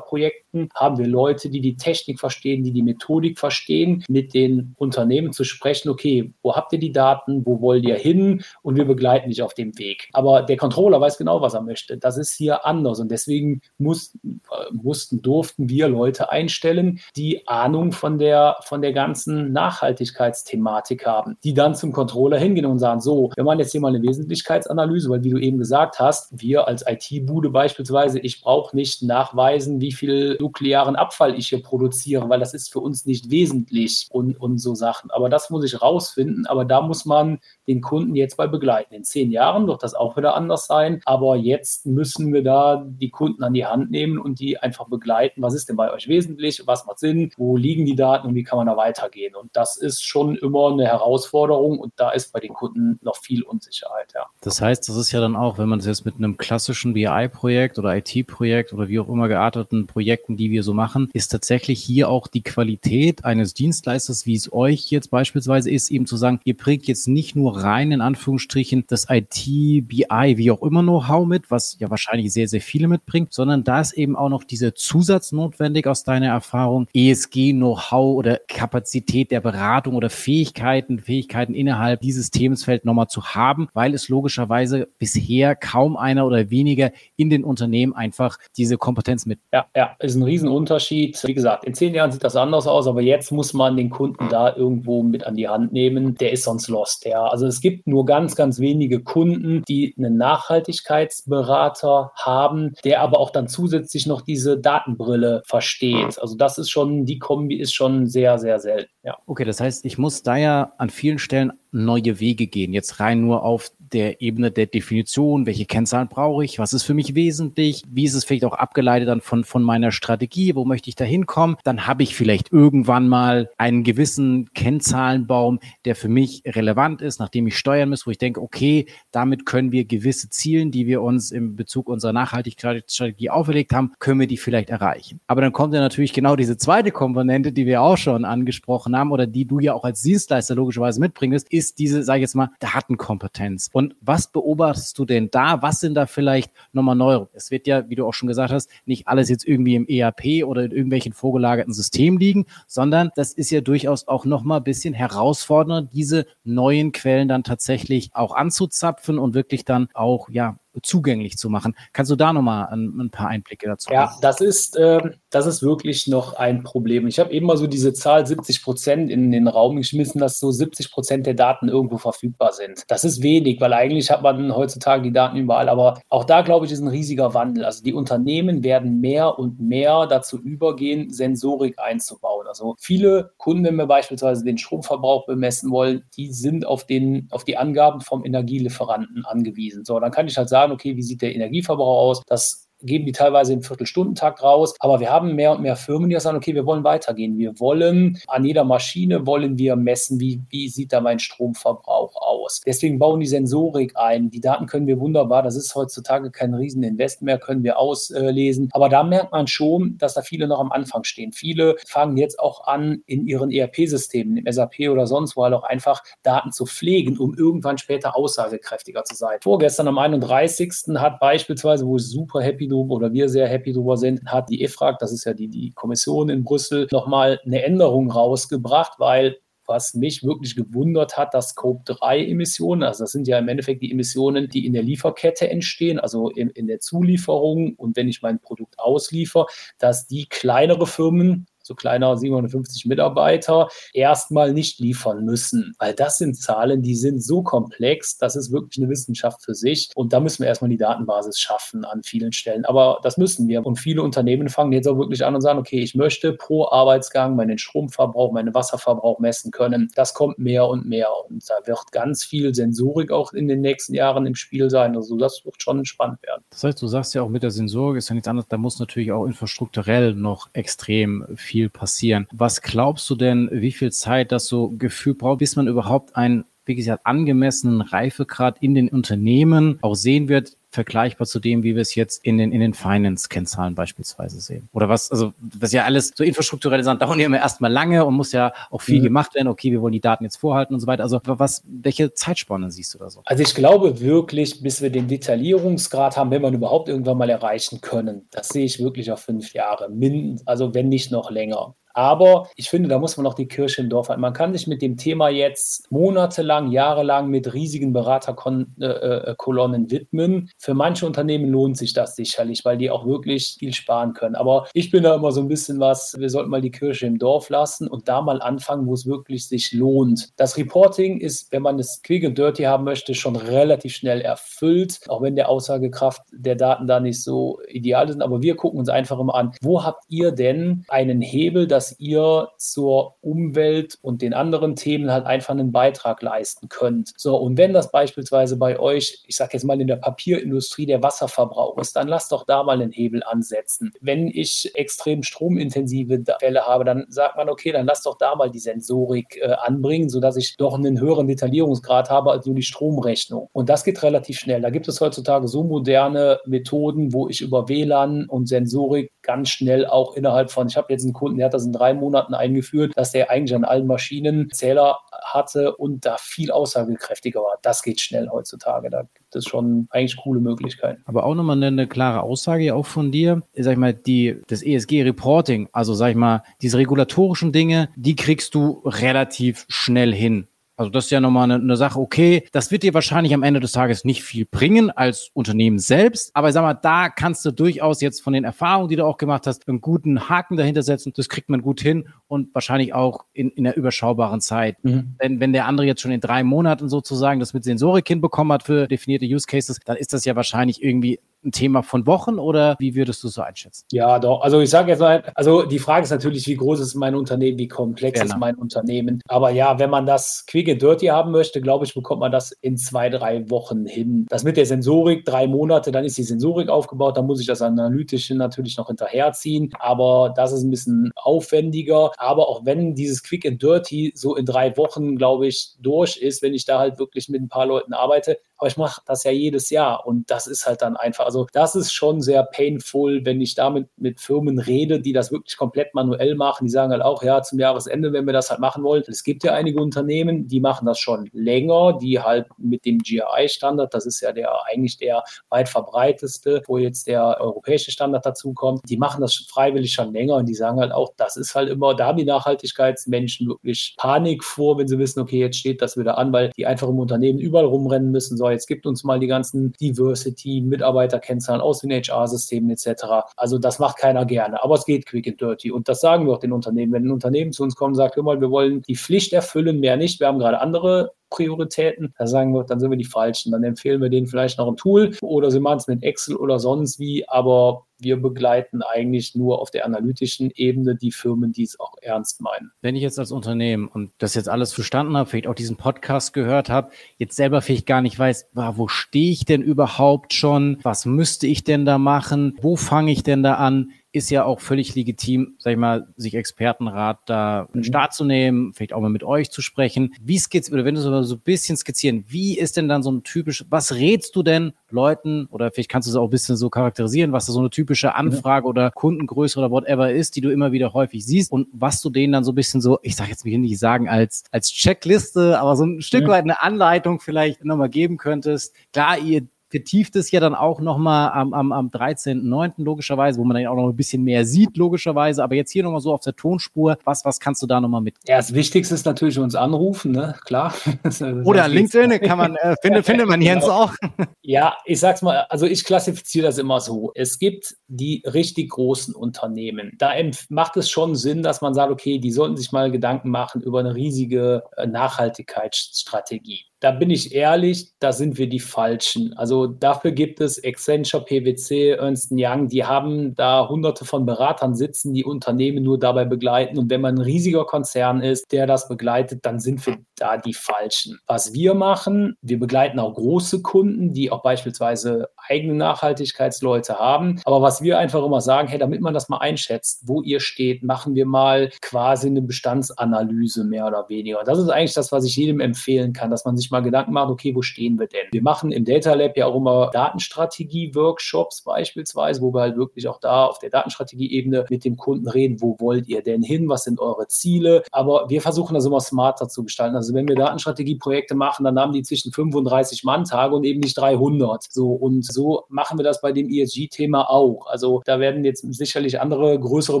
BI-Data-Projekten 0.54 0.68
haben 0.74 0.98
wir 0.98 1.06
Leute, 1.06 1.50
die 1.50 1.60
die 1.60 1.76
Technik 1.76 2.20
verstehen, 2.20 2.62
die 2.62 2.72
die 2.72 2.82
Methodik 2.82 3.38
verstehen, 3.38 4.04
mit 4.08 4.34
den 4.34 4.74
Unternehmen 4.78 5.32
zu 5.32 5.44
sprechen, 5.44 5.88
okay, 5.88 6.32
wo 6.42 6.54
habt 6.54 6.72
ihr 6.72 6.78
die 6.78 6.92
Daten, 6.92 7.44
wo 7.44 7.60
wollt 7.60 7.84
ihr 7.84 7.96
hin 7.96 8.42
und 8.62 8.76
wir 8.76 8.84
begleiten 8.84 9.30
dich 9.30 9.42
auf 9.42 9.54
dem 9.54 9.76
Weg. 9.78 10.08
Aber 10.12 10.42
der 10.42 10.56
Controller 10.56 11.00
weiß 11.00 11.18
genau, 11.18 11.40
was 11.40 11.54
er 11.54 11.62
möchte. 11.62 11.98
Das 11.98 12.16
ist 12.16 12.34
hier 12.34 12.64
anders 12.64 13.00
und 13.00 13.10
deswegen 13.10 13.60
mussten, 13.78 14.40
äh, 14.50 14.72
mussten 14.72 15.22
durften 15.22 15.68
wir 15.68 15.88
Leute 15.88 16.30
einstellen, 16.30 17.00
die 17.16 17.46
Ahnung 17.48 17.92
von 17.92 18.18
der, 18.18 18.56
von 18.62 18.82
der 18.82 18.92
ganzen 18.92 19.52
Nach 19.52 19.64
Nachhaltigkeitsthematik 19.74 21.06
haben, 21.06 21.36
die 21.42 21.54
dann 21.54 21.74
zum 21.74 21.92
Controller 21.92 22.38
hingehen 22.38 22.66
und 22.66 22.78
sagen, 22.78 23.00
so, 23.00 23.30
wir 23.34 23.44
machen 23.44 23.58
jetzt 23.58 23.72
hier 23.72 23.80
mal 23.80 23.88
eine 23.88 24.02
Wesentlichkeitsanalyse, 24.02 25.08
weil 25.08 25.24
wie 25.24 25.30
du 25.30 25.38
eben 25.38 25.58
gesagt 25.58 25.98
hast, 25.98 26.28
wir 26.30 26.68
als 26.68 26.84
IT-Bude 26.86 27.50
beispielsweise, 27.50 28.20
ich 28.20 28.42
brauche 28.42 28.76
nicht 28.76 29.02
nachweisen, 29.02 29.80
wie 29.80 29.92
viel 29.92 30.36
nuklearen 30.44 30.94
Abfall 30.94 31.34
ich 31.38 31.48
hier 31.48 31.62
produziere, 31.62 32.28
weil 32.28 32.38
das 32.38 32.52
ist 32.52 32.70
für 32.70 32.80
uns 32.80 33.06
nicht 33.06 33.30
wesentlich 33.30 34.08
und, 34.10 34.38
und 34.38 34.58
so 34.58 34.74
Sachen. 34.74 35.10
Aber 35.10 35.30
das 35.30 35.48
muss 35.48 35.64
ich 35.64 35.80
rausfinden, 35.80 36.46
aber 36.46 36.66
da 36.66 36.82
muss 36.82 37.06
man 37.06 37.38
den 37.66 37.80
Kunden 37.80 38.14
jetzt 38.14 38.36
bei 38.36 38.46
begleiten. 38.46 38.94
In 38.94 39.04
zehn 39.04 39.30
Jahren 39.30 39.66
wird 39.66 39.82
das 39.82 39.94
auch 39.94 40.16
wieder 40.16 40.36
anders 40.36 40.66
sein, 40.66 41.00
aber 41.06 41.36
jetzt 41.36 41.86
müssen 41.86 42.32
wir 42.32 42.42
da 42.44 42.84
die 42.86 43.08
Kunden 43.08 43.42
an 43.42 43.54
die 43.54 43.64
Hand 43.64 43.90
nehmen 43.90 44.18
und 44.18 44.38
die 44.38 44.58
einfach 44.58 44.86
begleiten. 44.88 45.40
Was 45.40 45.54
ist 45.54 45.68
denn 45.68 45.76
bei 45.76 45.90
euch 45.92 46.08
wesentlich? 46.08 46.62
Was 46.66 46.84
macht 46.84 46.98
Sinn? 46.98 47.30
Wo 47.38 47.56
liegen 47.56 47.86
die 47.86 47.96
Daten 47.96 48.28
und 48.28 48.34
wie 48.34 48.44
kann 48.44 48.58
man 48.58 48.66
da 48.66 48.76
weitergehen? 48.76 49.34
Und 49.34 49.56
das 49.56 49.76
ist 49.78 50.04
schon 50.04 50.36
immer 50.36 50.70
eine 50.70 50.84
Herausforderung 50.84 51.78
und 51.78 51.94
da 51.96 52.10
ist 52.10 52.32
bei 52.32 52.40
den 52.40 52.52
Kunden 52.52 52.98
noch 53.02 53.16
viel 53.16 53.42
Unsicherheit, 53.42 54.12
ja. 54.14 54.26
Das 54.42 54.60
heißt, 54.60 54.86
das 54.88 54.96
ist 54.96 55.12
ja 55.12 55.20
dann 55.20 55.36
auch, 55.36 55.56
wenn 55.56 55.70
man 55.70 55.78
es 55.78 55.86
jetzt 55.86 56.04
mit 56.04 56.16
einem 56.16 56.36
klassischen 56.36 56.92
BI-Projekt 56.92 57.78
oder 57.78 57.96
IT-Projekt 57.96 58.74
oder 58.74 58.88
wie 58.88 59.00
auch 59.00 59.08
immer 59.08 59.28
gearteten 59.28 59.86
Projekten, 59.86 60.33
die 60.36 60.50
wir 60.50 60.62
so 60.62 60.74
machen, 60.74 61.08
ist 61.12 61.28
tatsächlich 61.28 61.82
hier 61.82 62.08
auch 62.08 62.28
die 62.28 62.42
Qualität 62.42 63.24
eines 63.24 63.54
Dienstleisters, 63.54 64.26
wie 64.26 64.34
es 64.34 64.52
euch 64.52 64.90
jetzt 64.90 65.10
beispielsweise 65.10 65.70
ist, 65.70 65.90
eben 65.90 66.06
zu 66.06 66.16
sagen, 66.16 66.40
ihr 66.44 66.56
bringt 66.56 66.86
jetzt 66.86 67.08
nicht 67.08 67.36
nur 67.36 67.62
rein 67.62 67.92
in 67.92 68.00
Anführungsstrichen 68.00 68.84
das 68.88 69.06
IT, 69.08 69.44
BI, 69.88 70.34
wie 70.36 70.50
auch 70.50 70.62
immer 70.62 70.82
Know-how 70.82 71.26
mit, 71.26 71.50
was 71.50 71.76
ja 71.78 71.90
wahrscheinlich 71.90 72.32
sehr, 72.32 72.48
sehr 72.48 72.60
viele 72.60 72.88
mitbringt, 72.88 73.32
sondern 73.32 73.64
da 73.64 73.80
ist 73.80 73.92
eben 73.92 74.16
auch 74.16 74.28
noch 74.28 74.44
dieser 74.44 74.74
Zusatz 74.74 75.32
notwendig 75.32 75.86
aus 75.86 76.04
deiner 76.04 76.28
Erfahrung, 76.28 76.86
ESG, 76.94 77.52
Know-how 77.52 78.16
oder 78.16 78.40
Kapazität 78.48 79.30
der 79.30 79.40
Beratung 79.40 79.94
oder 79.94 80.10
Fähigkeiten, 80.10 81.00
Fähigkeiten 81.00 81.54
innerhalb 81.54 82.00
dieses 82.00 82.30
Themenfeld 82.30 82.84
nochmal 82.84 83.08
zu 83.08 83.24
haben, 83.34 83.68
weil 83.74 83.94
es 83.94 84.08
logischerweise 84.08 84.88
bisher 84.98 85.54
kaum 85.56 85.96
einer 85.96 86.26
oder 86.26 86.50
weniger 86.50 86.92
in 87.16 87.30
den 87.30 87.44
Unternehmen 87.44 87.92
einfach 87.94 88.38
diese 88.56 88.78
Kompetenz 88.78 89.26
mit. 89.26 89.38
Ja, 89.52 89.66
ja, 89.74 89.96
ist 90.00 90.16
ein 90.24 90.28
Riesenunterschied. 90.28 91.22
Wie 91.24 91.34
gesagt, 91.34 91.64
in 91.64 91.74
zehn 91.74 91.94
Jahren 91.94 92.10
sieht 92.10 92.24
das 92.24 92.36
anders 92.36 92.66
aus, 92.66 92.86
aber 92.86 93.02
jetzt 93.02 93.30
muss 93.30 93.52
man 93.52 93.76
den 93.76 93.90
Kunden 93.90 94.28
da 94.28 94.54
irgendwo 94.54 95.02
mit 95.02 95.26
an 95.26 95.36
die 95.36 95.48
Hand 95.48 95.72
nehmen. 95.72 96.14
Der 96.16 96.32
ist 96.32 96.44
sonst 96.44 96.68
lost. 96.68 97.04
Ja, 97.04 97.24
also 97.26 97.46
es 97.46 97.60
gibt 97.60 97.86
nur 97.86 98.06
ganz, 98.06 98.36
ganz 98.36 98.58
wenige 98.58 99.02
Kunden, 99.02 99.62
die 99.68 99.94
einen 99.98 100.16
Nachhaltigkeitsberater 100.16 102.12
haben, 102.16 102.74
der 102.84 103.00
aber 103.02 103.20
auch 103.20 103.30
dann 103.30 103.48
zusätzlich 103.48 104.06
noch 104.06 104.22
diese 104.22 104.58
Datenbrille 104.58 105.42
versteht. 105.46 106.18
Also 106.20 106.36
das 106.36 106.58
ist 106.58 106.70
schon, 106.70 107.04
die 107.04 107.18
Kombi 107.18 107.56
ist 107.56 107.74
schon 107.74 108.06
sehr, 108.06 108.38
sehr 108.38 108.58
selten. 108.58 108.90
Ja. 109.02 109.18
Okay, 109.26 109.44
das 109.44 109.60
heißt, 109.60 109.84
ich 109.84 109.98
muss 109.98 110.22
da 110.22 110.36
ja 110.36 110.72
an 110.78 110.90
vielen 110.90 111.18
Stellen 111.18 111.52
neue 111.72 112.20
Wege 112.20 112.46
gehen. 112.46 112.72
Jetzt 112.72 113.00
rein 113.00 113.20
nur 113.20 113.42
auf 113.42 113.70
der 113.94 114.20
Ebene 114.20 114.50
der 114.50 114.66
Definition, 114.66 115.46
welche 115.46 115.64
Kennzahlen 115.64 116.08
brauche 116.08 116.44
ich, 116.44 116.58
was 116.58 116.72
ist 116.72 116.82
für 116.82 116.94
mich 116.94 117.14
wesentlich, 117.14 117.82
wie 117.88 118.04
ist 118.04 118.14
es 118.14 118.24
vielleicht 118.24 118.44
auch 118.44 118.52
abgeleitet 118.52 119.08
dann 119.08 119.20
von, 119.20 119.44
von 119.44 119.62
meiner 119.62 119.92
Strategie, 119.92 120.54
wo 120.54 120.64
möchte 120.64 120.90
ich 120.90 120.96
da 120.96 121.04
hinkommen. 121.04 121.56
Dann 121.64 121.86
habe 121.86 122.02
ich 122.02 122.14
vielleicht 122.14 122.52
irgendwann 122.52 123.08
mal 123.08 123.50
einen 123.56 123.84
gewissen 123.84 124.52
Kennzahlenbaum, 124.52 125.60
der 125.84 125.94
für 125.94 126.08
mich 126.08 126.42
relevant 126.44 127.02
ist, 127.02 127.20
nachdem 127.20 127.46
ich 127.46 127.56
steuern 127.56 127.90
muss, 127.90 128.06
wo 128.06 128.10
ich 128.10 128.18
denke, 128.18 128.42
okay, 128.42 128.86
damit 129.12 129.46
können 129.46 129.72
wir 129.72 129.84
gewisse 129.84 130.28
Ziele, 130.28 130.66
die 130.66 130.86
wir 130.86 131.02
uns 131.02 131.30
im 131.30 131.56
Bezug 131.56 131.88
unserer 131.88 132.12
Nachhaltigkeitsstrategie 132.12 133.30
auferlegt 133.30 133.72
haben, 133.72 133.92
können 133.98 134.20
wir 134.20 134.26
die 134.26 134.36
vielleicht 134.36 134.70
erreichen. 134.70 135.20
Aber 135.26 135.40
dann 135.40 135.52
kommt 135.52 135.74
ja 135.74 135.80
natürlich 135.80 136.12
genau 136.12 136.36
diese 136.36 136.56
zweite 136.56 136.90
Komponente, 136.90 137.52
die 137.52 137.66
wir 137.66 137.82
auch 137.82 137.96
schon 137.96 138.24
angesprochen 138.24 138.96
haben 138.96 139.12
oder 139.12 139.26
die 139.26 139.44
du 139.44 139.60
ja 139.60 139.74
auch 139.74 139.84
als 139.84 140.02
Dienstleister 140.02 140.54
logischerweise 140.54 141.00
mitbringst, 141.00 141.48
ist 141.50 141.78
diese, 141.78 142.02
sage 142.02 142.18
ich 142.18 142.22
jetzt 142.22 142.34
mal, 142.34 142.50
Datenkompetenz. 142.58 143.70
Und 143.72 143.83
was 144.00 144.28
beobachtest 144.28 144.98
du 144.98 145.04
denn 145.04 145.30
da? 145.30 145.60
Was 145.62 145.80
sind 145.80 145.94
da 145.94 146.06
vielleicht 146.06 146.52
nochmal 146.72 146.96
Neuerungen? 146.96 147.28
Es 147.32 147.50
wird 147.50 147.66
ja, 147.66 147.88
wie 147.88 147.94
du 147.94 148.06
auch 148.06 148.14
schon 148.14 148.28
gesagt 148.28 148.52
hast, 148.52 148.70
nicht 148.86 149.08
alles 149.08 149.28
jetzt 149.28 149.46
irgendwie 149.46 149.74
im 149.74 149.86
ERP 149.86 150.44
oder 150.44 150.64
in 150.64 150.70
irgendwelchen 150.70 151.12
vorgelagerten 151.12 151.74
Systemen 151.74 152.18
liegen, 152.18 152.46
sondern 152.66 153.10
das 153.16 153.32
ist 153.32 153.50
ja 153.50 153.60
durchaus 153.60 154.08
auch 154.08 154.24
nochmal 154.24 154.60
ein 154.60 154.64
bisschen 154.64 154.94
herausfordernder, 154.94 155.88
diese 155.92 156.26
neuen 156.44 156.92
Quellen 156.92 157.28
dann 157.28 157.44
tatsächlich 157.44 158.10
auch 158.14 158.34
anzuzapfen 158.34 159.18
und 159.18 159.34
wirklich 159.34 159.64
dann 159.64 159.88
auch, 159.94 160.28
ja, 160.28 160.56
zugänglich 160.82 161.38
zu 161.38 161.50
machen. 161.50 161.74
Kannst 161.92 162.10
du 162.10 162.16
da 162.16 162.32
nochmal 162.32 162.68
ein, 162.68 162.98
ein 162.98 163.10
paar 163.10 163.28
Einblicke 163.28 163.66
dazu 163.66 163.92
Ja, 163.92 164.14
das 164.20 164.40
ist, 164.40 164.76
äh, 164.76 165.00
das 165.30 165.46
ist 165.46 165.62
wirklich 165.62 166.06
noch 166.06 166.34
ein 166.34 166.62
Problem. 166.62 167.06
Ich 167.06 167.18
habe 167.18 167.32
eben 167.32 167.46
mal 167.46 167.56
so 167.56 167.66
diese 167.66 167.92
Zahl 167.92 168.26
70 168.26 168.62
Prozent 168.62 169.10
in 169.10 169.30
den 169.30 169.48
Raum 169.48 169.76
geschmissen, 169.76 170.20
dass 170.20 170.40
so 170.40 170.50
70 170.50 170.90
Prozent 170.90 171.26
der 171.26 171.34
Daten 171.34 171.68
irgendwo 171.68 171.98
verfügbar 171.98 172.52
sind. 172.52 172.84
Das 172.88 173.04
ist 173.04 173.22
wenig, 173.22 173.60
weil 173.60 173.72
eigentlich 173.72 174.10
hat 174.10 174.22
man 174.22 174.54
heutzutage 174.54 175.02
die 175.02 175.12
Daten 175.12 175.36
überall. 175.36 175.68
Aber 175.68 176.00
auch 176.08 176.24
da, 176.24 176.42
glaube 176.42 176.66
ich, 176.66 176.72
ist 176.72 176.80
ein 176.80 176.88
riesiger 176.88 177.34
Wandel. 177.34 177.64
Also 177.64 177.82
die 177.82 177.92
Unternehmen 177.92 178.62
werden 178.62 179.00
mehr 179.00 179.38
und 179.38 179.60
mehr 179.60 180.06
dazu 180.06 180.38
übergehen, 180.38 181.10
Sensorik 181.10 181.78
einzubauen. 181.78 182.46
Also 182.46 182.74
viele 182.78 183.32
Kunden, 183.36 183.64
wenn 183.64 183.76
wir 183.76 183.86
beispielsweise 183.86 184.44
den 184.44 184.58
Stromverbrauch 184.58 185.26
bemessen 185.26 185.70
wollen, 185.70 186.04
die 186.16 186.32
sind 186.32 186.66
auf, 186.66 186.86
den, 186.86 187.28
auf 187.30 187.44
die 187.44 187.56
Angaben 187.56 188.00
vom 188.00 188.24
Energielieferanten 188.24 189.24
angewiesen. 189.24 189.84
So, 189.84 189.98
dann 190.00 190.12
kann 190.12 190.26
ich 190.26 190.36
halt 190.36 190.48
sagen, 190.48 190.63
okay, 190.72 190.96
wie 190.96 191.02
sieht 191.02 191.22
der 191.22 191.34
Energieverbrauch 191.34 192.10
aus? 192.10 192.22
Das 192.26 192.63
geben 192.84 193.06
die 193.06 193.12
teilweise 193.12 193.52
im 193.52 193.62
Viertelstundentakt 193.62 194.42
raus. 194.42 194.74
Aber 194.78 195.00
wir 195.00 195.10
haben 195.10 195.34
mehr 195.34 195.52
und 195.52 195.62
mehr 195.62 195.76
Firmen, 195.76 196.08
die 196.10 196.18
sagen, 196.20 196.36
okay, 196.36 196.54
wir 196.54 196.66
wollen 196.66 196.84
weitergehen. 196.84 197.38
Wir 197.38 197.58
wollen 197.60 198.18
an 198.28 198.44
jeder 198.44 198.64
Maschine 198.64 199.26
wollen 199.26 199.58
wir 199.58 199.76
messen, 199.76 200.20
wie, 200.20 200.40
wie 200.50 200.68
sieht 200.68 200.92
da 200.92 201.00
mein 201.00 201.18
Stromverbrauch 201.18 202.16
aus. 202.16 202.60
Deswegen 202.66 202.98
bauen 202.98 203.20
die 203.20 203.26
Sensorik 203.26 203.92
ein. 203.96 204.30
Die 204.30 204.40
Daten 204.40 204.66
können 204.66 204.86
wir 204.86 205.00
wunderbar, 205.00 205.42
das 205.42 205.56
ist 205.56 205.74
heutzutage 205.74 206.30
kein 206.30 206.54
Rieseninvest 206.54 207.22
mehr, 207.22 207.38
können 207.38 207.62
wir 207.62 207.78
auslesen. 207.78 208.68
Aber 208.72 208.88
da 208.88 209.02
merkt 209.02 209.32
man 209.32 209.46
schon, 209.46 209.98
dass 209.98 210.14
da 210.14 210.22
viele 210.22 210.48
noch 210.48 210.60
am 210.60 210.72
Anfang 210.72 211.04
stehen. 211.04 211.32
Viele 211.32 211.76
fangen 211.86 212.16
jetzt 212.16 212.38
auch 212.40 212.66
an, 212.66 213.02
in 213.06 213.26
ihren 213.26 213.50
ERP-Systemen, 213.50 214.38
im 214.38 214.52
SAP 214.52 214.80
oder 214.90 215.06
sonst 215.06 215.36
wo, 215.36 215.44
halt 215.44 215.54
auch 215.54 215.62
einfach 215.64 216.02
Daten 216.22 216.52
zu 216.52 216.66
pflegen, 216.66 217.18
um 217.18 217.34
irgendwann 217.34 217.78
später 217.78 218.16
aussagekräftiger 218.16 219.04
zu 219.04 219.14
sein. 219.14 219.38
Vorgestern 219.42 219.88
am 219.88 219.98
31. 219.98 220.72
hat 220.96 221.20
beispielsweise, 221.20 221.86
wo 221.86 221.96
ich 221.96 222.06
super 222.08 222.42
happy 222.42 222.68
drüber 222.74 222.94
oder 222.94 223.12
wir 223.12 223.28
sehr 223.28 223.48
happy 223.48 223.72
drüber 223.72 223.96
sind, 223.96 224.24
hat 224.26 224.48
die 224.50 224.62
EFRAG, 224.62 224.98
das 224.98 225.12
ist 225.12 225.24
ja 225.24 225.32
die, 225.32 225.48
die 225.48 225.72
Kommission 225.72 226.28
in 226.28 226.44
Brüssel, 226.44 226.88
nochmal 226.90 227.40
eine 227.44 227.62
Änderung 227.62 228.10
rausgebracht, 228.10 228.98
weil 228.98 229.38
was 229.66 229.94
mich 229.94 230.22
wirklich 230.22 230.56
gewundert 230.56 231.16
hat, 231.16 231.32
dass 231.32 231.50
Scope-3-Emissionen, 231.50 232.82
also 232.82 233.04
das 233.04 233.12
sind 233.12 233.26
ja 233.26 233.38
im 233.38 233.48
Endeffekt 233.48 233.82
die 233.82 233.90
Emissionen, 233.90 234.48
die 234.48 234.66
in 234.66 234.74
der 234.74 234.82
Lieferkette 234.82 235.48
entstehen, 235.48 235.98
also 235.98 236.28
in, 236.28 236.50
in 236.50 236.66
der 236.66 236.80
Zulieferung 236.80 237.74
und 237.76 237.96
wenn 237.96 238.08
ich 238.08 238.22
mein 238.22 238.40
Produkt 238.40 238.78
ausliefer, 238.78 239.46
dass 239.78 240.06
die 240.06 240.26
kleinere 240.28 240.86
Firmen 240.86 241.46
so 241.66 241.74
kleiner 241.74 242.16
750 242.16 242.86
Mitarbeiter, 242.86 243.68
erstmal 243.92 244.52
nicht 244.52 244.78
liefern 244.78 245.24
müssen. 245.24 245.74
Weil 245.78 245.94
das 245.94 246.18
sind 246.18 246.34
Zahlen, 246.34 246.82
die 246.82 246.94
sind 246.94 247.22
so 247.22 247.42
komplex, 247.42 248.18
das 248.18 248.36
ist 248.36 248.52
wirklich 248.52 248.82
eine 248.82 248.90
Wissenschaft 248.90 249.42
für 249.42 249.54
sich. 249.54 249.90
Und 249.94 250.12
da 250.12 250.20
müssen 250.20 250.40
wir 250.40 250.48
erstmal 250.48 250.70
die 250.70 250.76
Datenbasis 250.76 251.38
schaffen 251.38 251.84
an 251.84 252.02
vielen 252.02 252.32
Stellen. 252.32 252.64
Aber 252.64 253.00
das 253.02 253.16
müssen 253.16 253.48
wir. 253.48 253.64
Und 253.64 253.76
viele 253.76 254.02
Unternehmen 254.02 254.48
fangen 254.48 254.72
jetzt 254.72 254.86
auch 254.86 254.98
wirklich 254.98 255.24
an 255.24 255.34
und 255.34 255.40
sagen, 255.40 255.58
okay, 255.58 255.80
ich 255.80 255.94
möchte 255.94 256.32
pro 256.32 256.68
Arbeitsgang 256.68 257.36
meinen 257.36 257.58
Stromverbrauch, 257.58 258.32
meinen 258.32 258.54
Wasserverbrauch 258.54 259.18
messen 259.18 259.50
können. 259.50 259.90
Das 259.94 260.14
kommt 260.14 260.38
mehr 260.38 260.68
und 260.68 260.86
mehr. 260.86 261.08
Und 261.28 261.48
da 261.48 261.54
wird 261.64 261.92
ganz 261.92 262.24
viel 262.24 262.54
Sensorik 262.54 263.10
auch 263.10 263.32
in 263.32 263.48
den 263.48 263.60
nächsten 263.60 263.94
Jahren 263.94 264.26
im 264.26 264.34
Spiel 264.34 264.70
sein. 264.70 264.96
Also 264.96 265.16
das 265.16 265.44
wird 265.44 265.62
schon 265.62 265.84
spannend 265.84 266.22
werden. 266.22 266.44
Das 266.50 266.64
heißt, 266.64 266.80
du 266.80 266.86
sagst 266.86 267.14
ja 267.14 267.22
auch 267.22 267.28
mit 267.28 267.42
der 267.42 267.50
Sensorik 267.50 267.98
ist 267.98 268.08
ja 268.08 268.14
nichts 268.14 268.28
anderes, 268.28 268.48
da 268.48 268.58
muss 268.58 268.78
natürlich 268.78 269.12
auch 269.12 269.26
infrastrukturell 269.26 270.14
noch 270.14 270.50
extrem 270.52 271.26
viel 271.36 271.53
viel 271.54 271.70
passieren. 271.70 272.26
Was 272.32 272.62
glaubst 272.62 273.08
du 273.08 273.14
denn, 273.14 273.48
wie 273.52 273.70
viel 273.70 273.92
Zeit 273.92 274.32
das 274.32 274.48
so 274.48 274.70
gefühlt 274.76 275.18
braucht, 275.18 275.38
bis 275.38 275.54
man 275.54 275.68
überhaupt 275.68 276.16
einen 276.16 276.46
wie 276.66 276.74
gesagt, 276.74 277.04
angemessenen 277.04 277.82
Reifegrad 277.82 278.56
in 278.60 278.74
den 278.74 278.88
Unternehmen 278.88 279.78
auch 279.82 279.94
sehen 279.94 280.28
wird, 280.28 280.56
vergleichbar 280.74 281.26
zu 281.26 281.40
dem, 281.40 281.62
wie 281.62 281.74
wir 281.74 281.82
es 281.82 281.94
jetzt 281.94 282.24
in 282.24 282.36
den, 282.36 282.52
in 282.52 282.60
den 282.60 282.74
Finance-Kennzahlen 282.74 283.74
beispielsweise 283.74 284.40
sehen. 284.40 284.68
Oder 284.72 284.88
was, 284.88 285.10
also, 285.10 285.32
was 285.40 285.72
ja 285.72 285.84
alles 285.84 286.12
so 286.14 286.24
infrastrukturelle 286.24 286.84
Sachen 286.84 286.98
dauern 286.98 287.18
ja 287.18 287.26
immer 287.26 287.38
erstmal 287.38 287.72
lange 287.72 288.04
und 288.04 288.14
muss 288.14 288.32
ja 288.32 288.52
auch 288.70 288.82
viel 288.82 289.00
mhm. 289.00 289.04
gemacht 289.04 289.34
werden. 289.34 289.48
Okay, 289.48 289.70
wir 289.70 289.80
wollen 289.80 289.92
die 289.92 290.00
Daten 290.00 290.24
jetzt 290.24 290.36
vorhalten 290.36 290.74
und 290.74 290.80
so 290.80 290.86
weiter. 290.86 291.04
Also, 291.04 291.20
was, 291.24 291.62
welche 291.66 292.12
Zeitspanne 292.12 292.70
siehst 292.70 292.92
du 292.94 292.98
da 292.98 293.08
so? 293.08 293.22
Also, 293.24 293.42
ich 293.42 293.54
glaube 293.54 294.00
wirklich, 294.00 294.62
bis 294.62 294.82
wir 294.82 294.90
den 294.90 295.08
Detaillierungsgrad 295.08 296.16
haben, 296.16 296.30
wenn 296.30 296.42
wir 296.42 296.48
ihn 296.48 296.54
überhaupt 296.54 296.88
irgendwann 296.88 297.18
mal 297.18 297.30
erreichen 297.30 297.80
können, 297.80 298.26
das 298.30 298.48
sehe 298.48 298.64
ich 298.64 298.82
wirklich 298.82 299.10
auf 299.10 299.20
fünf 299.20 299.54
Jahre, 299.54 299.88
mindestens, 299.88 300.46
also 300.46 300.74
wenn 300.74 300.88
nicht 300.88 301.10
noch 301.10 301.30
länger. 301.30 301.74
Aber 301.94 302.48
ich 302.56 302.68
finde, 302.68 302.88
da 302.88 302.98
muss 302.98 303.16
man 303.16 303.24
noch 303.24 303.34
die 303.34 303.48
Kirche 303.48 303.80
im 303.80 303.88
Dorf 303.88 304.08
halten. 304.08 304.20
Man 304.20 304.32
kann 304.32 304.52
sich 304.52 304.66
mit 304.66 304.82
dem 304.82 304.96
Thema 304.96 305.28
jetzt 305.28 305.90
monatelang, 305.90 306.70
jahrelang 306.70 307.28
mit 307.28 307.54
riesigen 307.54 307.92
Beraterkolonnen 307.92 308.74
äh, 308.80 308.86
äh, 308.86 309.90
widmen. 309.90 310.50
Für 310.58 310.74
manche 310.74 311.06
Unternehmen 311.06 311.48
lohnt 311.48 311.78
sich 311.78 311.92
das 311.92 312.16
sicherlich, 312.16 312.64
weil 312.64 312.76
die 312.76 312.90
auch 312.90 313.06
wirklich 313.06 313.56
viel 313.58 313.72
sparen 313.72 314.12
können. 314.12 314.34
Aber 314.34 314.66
ich 314.74 314.90
bin 314.90 315.04
da 315.04 315.14
immer 315.14 315.32
so 315.32 315.40
ein 315.40 315.48
bisschen 315.48 315.80
was, 315.80 316.16
wir 316.18 316.28
sollten 316.30 316.50
mal 316.50 316.60
die 316.60 316.70
Kirche 316.70 317.06
im 317.06 317.18
Dorf 317.18 317.48
lassen 317.48 317.86
und 317.88 318.08
da 318.08 318.20
mal 318.20 318.42
anfangen, 318.42 318.86
wo 318.86 318.94
es 318.94 319.06
wirklich 319.06 319.48
sich 319.48 319.72
lohnt. 319.72 320.30
Das 320.36 320.56
Reporting 320.56 321.20
ist, 321.20 321.52
wenn 321.52 321.62
man 321.62 321.78
es 321.78 322.02
quick 322.02 322.24
und 322.24 322.36
dirty 322.36 322.64
haben 322.64 322.84
möchte, 322.84 323.14
schon 323.14 323.36
relativ 323.36 323.94
schnell 323.94 324.20
erfüllt, 324.20 325.00
auch 325.08 325.22
wenn 325.22 325.36
der 325.36 325.48
Aussagekraft 325.48 326.22
der 326.32 326.56
Daten 326.56 326.86
da 326.86 327.00
nicht 327.00 327.22
so 327.22 327.60
ideal 327.68 328.08
ist. 328.08 328.20
Aber 328.20 328.42
wir 328.42 328.56
gucken 328.56 328.80
uns 328.80 328.88
einfach 328.88 329.18
immer 329.20 329.34
an, 329.34 329.52
wo 329.62 329.84
habt 329.84 330.04
ihr 330.08 330.32
denn 330.32 330.84
einen 330.88 331.20
Hebel, 331.20 331.66
dass 331.66 331.83
dass 331.84 331.98
ihr 331.98 332.48
zur 332.56 333.16
Umwelt 333.20 333.98
und 334.00 334.22
den 334.22 334.32
anderen 334.32 334.74
Themen 334.74 335.10
halt 335.10 335.26
einfach 335.26 335.52
einen 335.52 335.70
Beitrag 335.70 336.22
leisten 336.22 336.70
könnt. 336.70 337.12
So, 337.18 337.36
und 337.36 337.58
wenn 337.58 337.74
das 337.74 337.90
beispielsweise 337.90 338.56
bei 338.56 338.78
euch, 338.78 339.22
ich 339.26 339.36
sage 339.36 339.50
jetzt 339.52 339.64
mal 339.64 339.78
in 339.78 339.86
der 339.86 339.96
Papierindustrie, 339.96 340.86
der 340.86 341.02
Wasserverbrauch 341.02 341.76
ist, 341.76 341.94
dann 341.94 342.08
lasst 342.08 342.32
doch 342.32 342.46
da 342.46 342.62
mal 342.62 342.80
einen 342.80 342.92
Hebel 342.92 343.22
ansetzen. 343.22 343.92
Wenn 344.00 344.28
ich 344.28 344.70
extrem 344.74 345.22
stromintensive 345.22 346.24
Fälle 346.38 346.66
habe, 346.66 346.84
dann 346.84 347.04
sagt 347.10 347.36
man, 347.36 347.50
okay, 347.50 347.70
dann 347.70 347.84
lasst 347.84 348.06
doch 348.06 348.16
da 348.16 348.34
mal 348.34 348.50
die 348.50 348.60
Sensorik 348.60 349.36
äh, 349.36 349.52
anbringen, 349.52 350.08
sodass 350.08 350.36
ich 350.36 350.56
doch 350.56 350.74
einen 350.74 350.98
höheren 350.98 351.26
Detaillierungsgrad 351.26 352.08
habe 352.08 352.30
als 352.30 352.46
nur 352.46 352.54
die 352.54 352.62
Stromrechnung. 352.62 353.50
Und 353.52 353.68
das 353.68 353.84
geht 353.84 354.02
relativ 354.02 354.38
schnell. 354.38 354.62
Da 354.62 354.70
gibt 354.70 354.88
es 354.88 355.02
heutzutage 355.02 355.48
so 355.48 355.64
moderne 355.64 356.40
Methoden, 356.46 357.12
wo 357.12 357.28
ich 357.28 357.42
über 357.42 357.68
WLAN 357.68 358.24
und 358.24 358.48
Sensorik 358.48 359.12
ganz 359.20 359.50
schnell 359.50 359.86
auch 359.86 360.14
innerhalb 360.14 360.50
von, 360.50 360.68
ich 360.68 360.76
habe 360.78 360.92
jetzt 360.92 361.04
einen 361.04 361.12
Kunden, 361.12 361.38
der 361.38 361.46
hat 361.46 361.54
das 361.54 361.66
in 361.66 361.73
drei 361.74 361.94
Monaten 361.94 362.34
eingeführt, 362.34 362.92
dass 362.96 363.12
der 363.12 363.30
eigentlich 363.30 363.54
an 363.54 363.64
allen 363.64 363.86
Maschinen 363.86 364.50
Zähler 364.50 364.98
hatte 365.22 365.76
und 365.76 366.06
da 366.06 366.16
viel 366.18 366.50
aussagekräftiger 366.50 367.40
war. 367.40 367.58
Das 367.62 367.82
geht 367.82 368.00
schnell 368.00 368.28
heutzutage. 368.28 368.90
Da 368.90 369.02
gibt 369.02 369.34
es 369.34 369.44
schon 369.46 369.88
eigentlich 369.90 370.16
coole 370.16 370.40
Möglichkeiten. 370.40 371.02
Aber 371.06 371.24
auch 371.24 371.34
nochmal 371.34 371.56
eine, 371.56 371.66
eine 371.66 371.86
klare 371.86 372.22
Aussage 372.22 372.74
auch 372.74 372.86
von 372.86 373.12
dir. 373.12 373.42
Sag 373.56 373.72
ich 373.72 373.78
mal, 373.78 373.94
die, 373.94 374.40
das 374.46 374.62
ESG-Reporting, 374.62 375.68
also 375.72 375.94
sag 375.94 376.10
ich 376.10 376.16
mal, 376.16 376.42
diese 376.62 376.78
regulatorischen 376.78 377.52
Dinge, 377.52 377.88
die 377.96 378.16
kriegst 378.16 378.54
du 378.54 378.82
relativ 378.84 379.66
schnell 379.68 380.14
hin. 380.14 380.48
Also 380.76 380.90
das 380.90 381.04
ist 381.04 381.10
ja 381.10 381.20
nochmal 381.20 381.44
eine, 381.44 381.54
eine 381.54 381.76
Sache, 381.76 382.00
okay, 382.00 382.46
das 382.52 382.70
wird 382.70 382.82
dir 382.82 382.94
wahrscheinlich 382.94 383.32
am 383.32 383.42
Ende 383.44 383.60
des 383.60 383.72
Tages 383.72 384.04
nicht 384.04 384.24
viel 384.24 384.44
bringen 384.44 384.90
als 384.90 385.30
Unternehmen 385.32 385.78
selbst, 385.78 386.34
aber 386.34 386.52
sag 386.52 386.62
mal, 386.62 386.74
da 386.74 387.08
kannst 387.08 387.44
du 387.44 387.52
durchaus 387.52 388.00
jetzt 388.00 388.22
von 388.22 388.32
den 388.32 388.44
Erfahrungen, 388.44 388.88
die 388.88 388.96
du 388.96 389.04
auch 389.04 389.16
gemacht 389.16 389.46
hast, 389.46 389.68
einen 389.68 389.80
guten 389.80 390.28
Haken 390.28 390.56
dahinter 390.56 390.82
setzen. 390.82 391.12
Das 391.14 391.28
kriegt 391.28 391.48
man 391.48 391.62
gut 391.62 391.80
hin 391.80 392.08
und 392.26 392.52
wahrscheinlich 392.54 392.92
auch 392.92 393.24
in, 393.32 393.50
in 393.50 393.64
der 393.64 393.76
überschaubaren 393.76 394.40
Zeit. 394.40 394.82
Mhm. 394.82 395.16
Denn 395.22 395.40
wenn 395.40 395.52
der 395.52 395.66
andere 395.66 395.86
jetzt 395.86 396.00
schon 396.00 396.10
in 396.10 396.20
drei 396.20 396.42
Monaten 396.42 396.88
sozusagen 396.88 397.38
das 397.38 397.54
mit 397.54 397.62
Sensorik 397.62 398.08
hinbekommen 398.08 398.52
hat 398.52 398.64
für 398.64 398.88
definierte 398.88 399.26
Use 399.26 399.46
Cases, 399.46 399.78
dann 399.84 399.96
ist 399.96 400.12
das 400.12 400.24
ja 400.24 400.34
wahrscheinlich 400.34 400.82
irgendwie 400.82 401.20
ein 401.44 401.52
Thema 401.52 401.82
von 401.82 402.06
Wochen 402.06 402.38
oder 402.38 402.76
wie 402.78 402.94
würdest 402.94 403.22
du 403.22 403.28
so 403.28 403.42
einschätzen? 403.42 403.84
Ja, 403.92 404.18
doch. 404.18 404.42
Also 404.42 404.60
ich 404.60 404.70
sage 404.70 404.90
jetzt 404.90 405.00
mal, 405.00 405.22
also 405.34 405.62
die 405.62 405.78
Frage 405.78 406.04
ist 406.04 406.10
natürlich, 406.10 406.46
wie 406.46 406.56
groß 406.56 406.80
ist 406.80 406.94
mein 406.94 407.14
Unternehmen, 407.14 407.58
wie 407.58 407.68
komplex 407.68 408.20
genau. 408.20 408.34
ist 408.34 408.38
mein 408.38 408.54
Unternehmen. 408.56 409.20
Aber 409.28 409.50
ja, 409.50 409.78
wenn 409.78 409.90
man 409.90 410.06
das 410.06 410.44
quick 410.46 410.68
and 410.68 410.80
dirty 410.80 411.06
haben 411.06 411.30
möchte, 411.30 411.60
glaube 411.60 411.84
ich, 411.84 411.94
bekommt 411.94 412.20
man 412.20 412.32
das 412.32 412.52
in 412.52 412.76
zwei, 412.76 413.08
drei 413.08 413.48
Wochen 413.50 413.86
hin. 413.86 414.26
Das 414.28 414.44
mit 414.44 414.56
der 414.56 414.66
Sensorik, 414.66 415.24
drei 415.24 415.46
Monate, 415.46 415.92
dann 415.92 416.04
ist 416.04 416.18
die 416.18 416.22
Sensorik 416.22 416.68
aufgebaut, 416.68 417.16
dann 417.16 417.26
muss 417.26 417.40
ich 417.40 417.46
das 417.46 417.62
Analytische 417.62 418.34
natürlich 418.34 418.76
noch 418.76 418.88
hinterherziehen. 418.88 419.72
Aber 419.78 420.32
das 420.34 420.52
ist 420.52 420.62
ein 420.62 420.70
bisschen 420.70 421.10
aufwendiger. 421.16 422.12
Aber 422.18 422.48
auch 422.48 422.64
wenn 422.64 422.94
dieses 422.94 423.22
quick 423.22 423.46
and 423.46 423.62
dirty 423.62 424.12
so 424.14 424.36
in 424.36 424.46
drei 424.46 424.76
Wochen, 424.76 425.16
glaube 425.16 425.46
ich, 425.46 425.74
durch 425.80 426.16
ist, 426.16 426.42
wenn 426.42 426.54
ich 426.54 426.64
da 426.64 426.78
halt 426.78 426.98
wirklich 426.98 427.28
mit 427.28 427.42
ein 427.42 427.48
paar 427.48 427.66
Leuten 427.66 427.92
arbeite, 427.92 428.38
aber 428.56 428.68
ich 428.68 428.76
mache 428.76 429.02
das 429.06 429.24
ja 429.24 429.30
jedes 429.30 429.70
Jahr 429.70 430.06
und 430.06 430.30
das 430.30 430.46
ist 430.46 430.66
halt 430.66 430.82
dann 430.82 430.96
einfach, 430.96 431.24
also 431.24 431.46
das 431.52 431.74
ist 431.74 431.92
schon 431.92 432.20
sehr 432.20 432.42
painful, 432.44 433.24
wenn 433.24 433.40
ich 433.40 433.54
damit 433.54 433.88
mit 433.96 434.20
Firmen 434.20 434.58
rede, 434.58 435.00
die 435.00 435.12
das 435.12 435.32
wirklich 435.32 435.56
komplett 435.56 435.94
manuell 435.94 436.34
machen. 436.34 436.64
Die 436.64 436.70
sagen 436.70 436.92
halt 436.92 437.02
auch, 437.02 437.22
ja, 437.22 437.42
zum 437.42 437.58
Jahresende, 437.58 438.12
wenn 438.12 438.26
wir 438.26 438.32
das 438.32 438.50
halt 438.50 438.60
machen 438.60 438.82
wollen. 438.84 439.02
Es 439.06 439.24
gibt 439.24 439.44
ja 439.44 439.52
einige 439.54 439.82
Unternehmen, 439.82 440.48
die 440.48 440.60
machen 440.60 440.86
das 440.86 440.98
schon 440.98 441.28
länger, 441.32 441.98
die 442.00 442.20
halt 442.20 442.46
mit 442.58 442.84
dem 442.84 442.98
GRI-Standard, 442.98 443.92
das 443.92 444.06
ist 444.06 444.20
ja 444.20 444.32
der 444.32 444.52
eigentlich 444.66 444.96
der 444.98 445.22
weit 445.48 445.68
verbreiteste, 445.68 446.62
wo 446.66 446.78
jetzt 446.78 447.06
der 447.06 447.40
europäische 447.40 447.90
Standard 447.90 448.24
dazu 448.24 448.52
kommt, 448.52 448.88
die 448.88 448.96
machen 448.96 449.20
das 449.20 449.34
freiwillig 449.34 449.92
schon 449.92 450.12
länger 450.12 450.36
und 450.36 450.46
die 450.46 450.54
sagen 450.54 450.80
halt 450.80 450.92
auch, 450.92 451.12
das 451.16 451.36
ist 451.36 451.54
halt 451.54 451.68
immer, 451.68 451.94
da 451.94 452.06
haben 452.06 452.18
die 452.18 452.24
Nachhaltigkeitsmenschen 452.24 453.48
wirklich 453.48 453.94
Panik 453.98 454.44
vor, 454.44 454.78
wenn 454.78 454.88
sie 454.88 454.98
wissen, 454.98 455.20
okay, 455.20 455.40
jetzt 455.40 455.58
steht 455.58 455.82
das 455.82 455.96
wieder 455.96 456.18
an, 456.18 456.32
weil 456.32 456.50
die 456.56 456.66
einfach 456.66 456.88
im 456.88 456.98
Unternehmen 456.98 457.38
überall 457.38 457.66
rumrennen 457.66 458.10
müssen, 458.10 458.36
so 458.36 458.44
jetzt 458.54 458.66
gibt 458.66 458.86
uns 458.86 459.04
mal 459.04 459.20
die 459.20 459.26
ganzen 459.26 459.72
Diversity, 459.72 460.62
Mitarbeiterkennzahlen 460.62 461.60
aus 461.60 461.80
den 461.80 461.90
HR-Systemen 461.90 462.70
etc. 462.70 463.04
Also 463.36 463.58
das 463.58 463.78
macht 463.78 463.98
keiner 463.98 464.24
gerne, 464.24 464.62
aber 464.62 464.74
es 464.74 464.84
geht 464.84 465.06
quick 465.06 465.28
and 465.28 465.40
dirty 465.40 465.70
und 465.70 465.88
das 465.88 466.00
sagen 466.00 466.26
wir 466.26 466.32
auch 466.32 466.38
den 466.38 466.52
Unternehmen. 466.52 466.92
Wenn 466.92 467.06
ein 467.06 467.12
Unternehmen 467.12 467.52
zu 467.52 467.62
uns 467.62 467.74
kommt 467.74 467.90
und 467.90 467.96
sagt, 467.96 468.16
hör 468.16 468.22
mal, 468.22 468.40
wir 468.40 468.50
wollen 468.50 468.82
die 468.82 468.96
Pflicht 468.96 469.32
erfüllen, 469.32 469.80
mehr 469.80 469.96
nicht, 469.96 470.20
wir 470.20 470.28
haben 470.28 470.38
gerade 470.38 470.60
andere 470.60 471.12
Prioritäten, 471.34 472.14
da 472.16 472.26
sagen 472.28 472.54
wir, 472.54 472.62
dann 472.62 472.78
sind 472.78 472.90
wir 472.90 472.96
die 472.96 473.04
Falschen. 473.04 473.50
Dann 473.50 473.64
empfehlen 473.64 474.00
wir 474.00 474.08
denen 474.08 474.28
vielleicht 474.28 474.58
noch 474.58 474.68
ein 474.68 474.76
Tool 474.76 475.16
oder 475.20 475.50
sie 475.50 475.58
machen 475.58 475.78
es 475.78 475.88
mit 475.88 476.04
Excel 476.04 476.36
oder 476.36 476.60
sonst 476.60 477.00
wie, 477.00 477.28
aber 477.28 477.86
wir 478.04 478.18
begleiten 478.18 478.82
eigentlich 478.82 479.34
nur 479.34 479.60
auf 479.60 479.70
der 479.70 479.84
analytischen 479.84 480.50
Ebene 480.54 480.94
die 480.94 481.10
Firmen, 481.10 481.52
die 481.52 481.64
es 481.64 481.80
auch 481.80 481.94
ernst 482.00 482.40
meinen. 482.40 482.70
Wenn 482.82 482.94
ich 482.94 483.02
jetzt 483.02 483.18
als 483.18 483.32
Unternehmen 483.32 483.88
und 483.88 484.12
das 484.18 484.34
jetzt 484.34 484.48
alles 484.48 484.72
verstanden 484.72 485.16
habe, 485.16 485.28
vielleicht 485.28 485.48
auch 485.48 485.54
diesen 485.54 485.76
Podcast 485.76 486.32
gehört 486.32 486.70
habe, 486.70 486.90
jetzt 487.18 487.34
selber 487.34 487.62
vielleicht 487.62 487.86
gar 487.86 488.02
nicht 488.02 488.18
weiß, 488.18 488.50
wo 488.52 488.86
stehe 488.86 489.32
ich 489.32 489.44
denn 489.44 489.62
überhaupt 489.62 490.32
schon? 490.34 490.78
Was 490.82 491.06
müsste 491.06 491.46
ich 491.46 491.64
denn 491.64 491.84
da 491.84 491.98
machen? 491.98 492.56
Wo 492.60 492.76
fange 492.76 493.10
ich 493.10 493.22
denn 493.22 493.42
da 493.42 493.54
an? 493.54 493.90
Ist 494.14 494.30
ja 494.30 494.44
auch 494.44 494.60
völlig 494.60 494.94
legitim, 494.94 495.56
sag 495.58 495.72
ich 495.72 495.76
mal, 495.76 496.06
sich 496.16 496.34
Expertenrat 496.34 497.18
da 497.26 497.62
in 497.62 497.72
den 497.72 497.78
mhm. 497.80 497.84
Start 497.84 498.14
zu 498.14 498.24
nehmen, 498.24 498.72
vielleicht 498.72 498.92
auch 498.92 499.00
mal 499.00 499.10
mit 499.10 499.24
euch 499.24 499.50
zu 499.50 499.60
sprechen. 499.60 500.14
Wie 500.22 500.38
skizziert, 500.38 500.72
oder 500.72 500.84
wenn 500.84 500.94
du 500.94 501.00
so, 501.00 501.22
so 501.24 501.34
ein 501.34 501.40
bisschen 501.40 501.76
skizzieren, 501.76 502.24
wie 502.28 502.56
ist 502.56 502.76
denn 502.76 502.88
dann 502.88 503.02
so 503.02 503.10
ein 503.10 503.24
typisch, 503.24 503.64
was 503.70 503.94
rätst 503.94 504.36
du 504.36 504.44
denn 504.44 504.72
Leuten, 504.90 505.46
oder 505.50 505.72
vielleicht 505.72 505.90
kannst 505.90 506.06
du 506.06 506.10
es 506.10 506.16
auch 506.16 506.24
ein 506.24 506.30
bisschen 506.30 506.56
so 506.56 506.70
charakterisieren, 506.70 507.32
was 507.32 507.46
da 507.46 507.52
so 507.52 507.58
eine 507.58 507.70
typische 507.70 508.14
Anfrage 508.14 508.68
oder 508.68 508.92
Kundengröße 508.92 509.58
oder 509.58 509.72
whatever 509.72 510.12
ist, 510.12 510.36
die 510.36 510.40
du 510.40 510.50
immer 510.50 510.70
wieder 510.70 510.92
häufig 510.92 511.26
siehst 511.26 511.50
und 511.50 511.66
was 511.72 512.00
du 512.00 512.08
denen 512.08 512.32
dann 512.32 512.44
so 512.44 512.52
ein 512.52 512.54
bisschen 512.54 512.80
so, 512.80 513.00
ich 513.02 513.16
sag 513.16 513.28
jetzt 513.28 513.44
nicht 513.44 513.78
sagen 513.78 514.08
als, 514.08 514.44
als 514.52 514.70
Checkliste, 514.70 515.58
aber 515.58 515.74
so 515.74 515.84
ein 515.84 516.00
Stück 516.00 516.28
weit 516.28 516.44
eine 516.44 516.62
Anleitung 516.62 517.18
vielleicht 517.18 517.64
nochmal 517.64 517.88
geben 517.88 518.16
könntest. 518.16 518.74
Klar, 518.92 519.18
ihr 519.18 519.48
vertieft 519.74 520.14
es 520.14 520.30
ja 520.30 520.38
dann 520.38 520.54
auch 520.54 520.80
nochmal 520.80 521.32
am, 521.32 521.52
am, 521.52 521.72
am 521.72 521.88
13.09. 521.88 522.74
logischerweise, 522.76 523.40
wo 523.40 523.44
man 523.44 523.56
dann 523.56 523.66
auch 523.66 523.74
noch 523.74 523.88
ein 523.88 523.96
bisschen 523.96 524.22
mehr 524.22 524.44
sieht, 524.44 524.76
logischerweise. 524.76 525.42
Aber 525.42 525.56
jetzt 525.56 525.72
hier 525.72 525.82
nochmal 525.82 526.00
so 526.00 526.14
auf 526.14 526.20
der 526.20 526.36
Tonspur. 526.36 526.96
Was, 527.02 527.24
was 527.24 527.40
kannst 527.40 527.60
du 527.60 527.66
da 527.66 527.80
nochmal 527.80 528.00
mit? 528.00 528.14
Ja, 528.24 528.36
das 528.36 528.54
Wichtigste 528.54 528.94
ist 528.94 529.04
natürlich 529.04 529.36
uns 529.40 529.56
anrufen, 529.56 530.12
ne? 530.12 530.36
Klar. 530.44 530.72
Oder 531.44 531.66
LinkedIn 531.66 532.20
kann 532.20 532.38
man, 532.38 532.54
äh, 532.54 532.76
findet, 532.82 533.04
findet 533.06 533.26
man 533.26 533.42
Jens 533.42 533.64
genau. 533.64 533.82
auch. 533.82 533.94
Ja, 534.46 534.76
ich 534.84 535.00
sag's 535.00 535.22
mal, 535.22 535.46
also 535.48 535.64
ich 535.64 535.84
klassifiziere 535.84 536.46
das 536.46 536.58
immer 536.58 536.78
so. 536.78 537.12
Es 537.14 537.38
gibt 537.38 537.76
die 537.88 538.22
richtig 538.26 538.70
großen 538.70 539.14
Unternehmen. 539.14 539.92
Da 539.96 540.12
macht 540.50 540.76
es 540.76 540.90
schon 540.90 541.16
Sinn, 541.16 541.42
dass 541.42 541.62
man 541.62 541.72
sagt, 541.72 541.90
okay, 541.90 542.18
die 542.18 542.30
sollten 542.30 542.58
sich 542.58 542.70
mal 542.70 542.90
Gedanken 542.90 543.30
machen 543.30 543.62
über 543.62 543.80
eine 543.80 543.94
riesige 543.94 544.62
äh, 544.76 544.86
Nachhaltigkeitsstrategie 544.86 546.66
da 546.84 546.90
bin 546.90 547.08
ich 547.08 547.34
ehrlich, 547.34 547.94
da 547.98 548.12
sind 548.12 548.36
wir 548.36 548.46
die 548.46 548.60
Falschen. 548.60 549.32
Also 549.38 549.66
dafür 549.66 550.12
gibt 550.12 550.42
es 550.42 550.62
Accenture, 550.62 551.24
PwC, 551.24 551.92
Ernst 551.92 552.30
Young, 552.30 552.68
die 552.68 552.84
haben 552.84 553.34
da 553.34 553.66
hunderte 553.70 554.04
von 554.04 554.26
Beratern 554.26 554.74
sitzen, 554.74 555.14
die 555.14 555.24
Unternehmen 555.24 555.82
nur 555.82 555.98
dabei 555.98 556.26
begleiten. 556.26 556.76
Und 556.76 556.90
wenn 556.90 557.00
man 557.00 557.14
ein 557.14 557.22
riesiger 557.22 557.64
Konzern 557.64 558.20
ist, 558.20 558.44
der 558.52 558.66
das 558.66 558.86
begleitet, 558.86 559.46
dann 559.46 559.60
sind 559.60 559.86
wir 559.86 559.96
da 560.16 560.36
die 560.36 560.52
Falschen. 560.52 561.18
Was 561.26 561.54
wir 561.54 561.72
machen, 561.72 562.36
wir 562.42 562.58
begleiten 562.58 562.98
auch 562.98 563.14
große 563.14 563.62
Kunden, 563.62 564.12
die 564.12 564.30
auch 564.30 564.42
beispielsweise 564.42 565.30
eigene 565.48 565.74
Nachhaltigkeitsleute 565.74 566.98
haben. 566.98 567.40
Aber 567.44 567.62
was 567.62 567.82
wir 567.82 567.98
einfach 567.98 568.24
immer 568.24 568.40
sagen, 568.40 568.68
hey, 568.68 568.78
damit 568.78 569.00
man 569.00 569.14
das 569.14 569.28
mal 569.28 569.38
einschätzt, 569.38 570.02
wo 570.04 570.22
ihr 570.22 570.40
steht, 570.40 570.82
machen 570.82 571.14
wir 571.14 571.26
mal 571.26 571.70
quasi 571.80 572.26
eine 572.26 572.42
Bestandsanalyse 572.42 573.64
mehr 573.64 573.86
oder 573.86 574.08
weniger. 574.08 574.42
Das 574.44 574.58
ist 574.58 574.68
eigentlich 574.68 574.94
das, 574.94 575.12
was 575.12 575.24
ich 575.24 575.36
jedem 575.36 575.60
empfehlen 575.60 576.12
kann, 576.12 576.30
dass 576.30 576.44
man 576.44 576.56
sich 576.56 576.70
mal 576.70 576.80
Gedanken 576.80 577.12
machen, 577.12 577.30
okay, 577.30 577.54
wo 577.54 577.62
stehen 577.62 577.98
wir 577.98 578.06
denn? 578.06 578.26
Wir 578.32 578.42
machen 578.42 578.72
im 578.72 578.84
Data 578.84 579.14
Lab 579.14 579.36
ja 579.36 579.46
auch 579.46 579.56
immer 579.56 579.90
Datenstrategie-Workshops 579.92 581.62
beispielsweise, 581.62 582.40
wo 582.40 582.52
wir 582.52 582.60
halt 582.60 582.76
wirklich 582.76 583.08
auch 583.08 583.20
da 583.20 583.46
auf 583.46 583.58
der 583.58 583.70
Datenstrategie-Ebene 583.70 584.66
mit 584.68 584.84
dem 584.84 584.96
Kunden 584.96 585.28
reden, 585.28 585.60
wo 585.60 585.76
wollt 585.78 586.08
ihr 586.08 586.22
denn 586.22 586.42
hin, 586.42 586.68
was 586.68 586.84
sind 586.84 587.00
eure 587.00 587.28
Ziele? 587.28 587.82
Aber 587.90 588.26
wir 588.28 588.40
versuchen 588.40 588.74
das 588.74 588.86
immer 588.86 589.00
smarter 589.00 589.48
zu 589.48 589.64
gestalten. 589.64 589.96
Also 589.96 590.14
wenn 590.14 590.28
wir 590.28 590.36
Datenstrategie-Projekte 590.36 591.34
machen, 591.34 591.64
dann 591.64 591.78
haben 591.78 591.92
die 591.92 592.02
zwischen 592.02 592.32
35 592.32 593.04
Mann-Tage 593.04 593.54
und 593.54 593.64
eben 593.64 593.80
nicht 593.80 593.98
300. 593.98 594.64
So 594.70 594.92
und 594.92 595.24
so 595.34 595.64
machen 595.68 595.98
wir 595.98 596.04
das 596.04 596.20
bei 596.20 596.32
dem 596.32 596.48
ESG-Thema 596.48 597.28
auch. 597.30 597.66
Also 597.66 598.02
da 598.04 598.20
werden 598.20 598.44
jetzt 598.44 598.64
sicherlich 598.74 599.20
andere 599.20 599.58
größere 599.58 600.00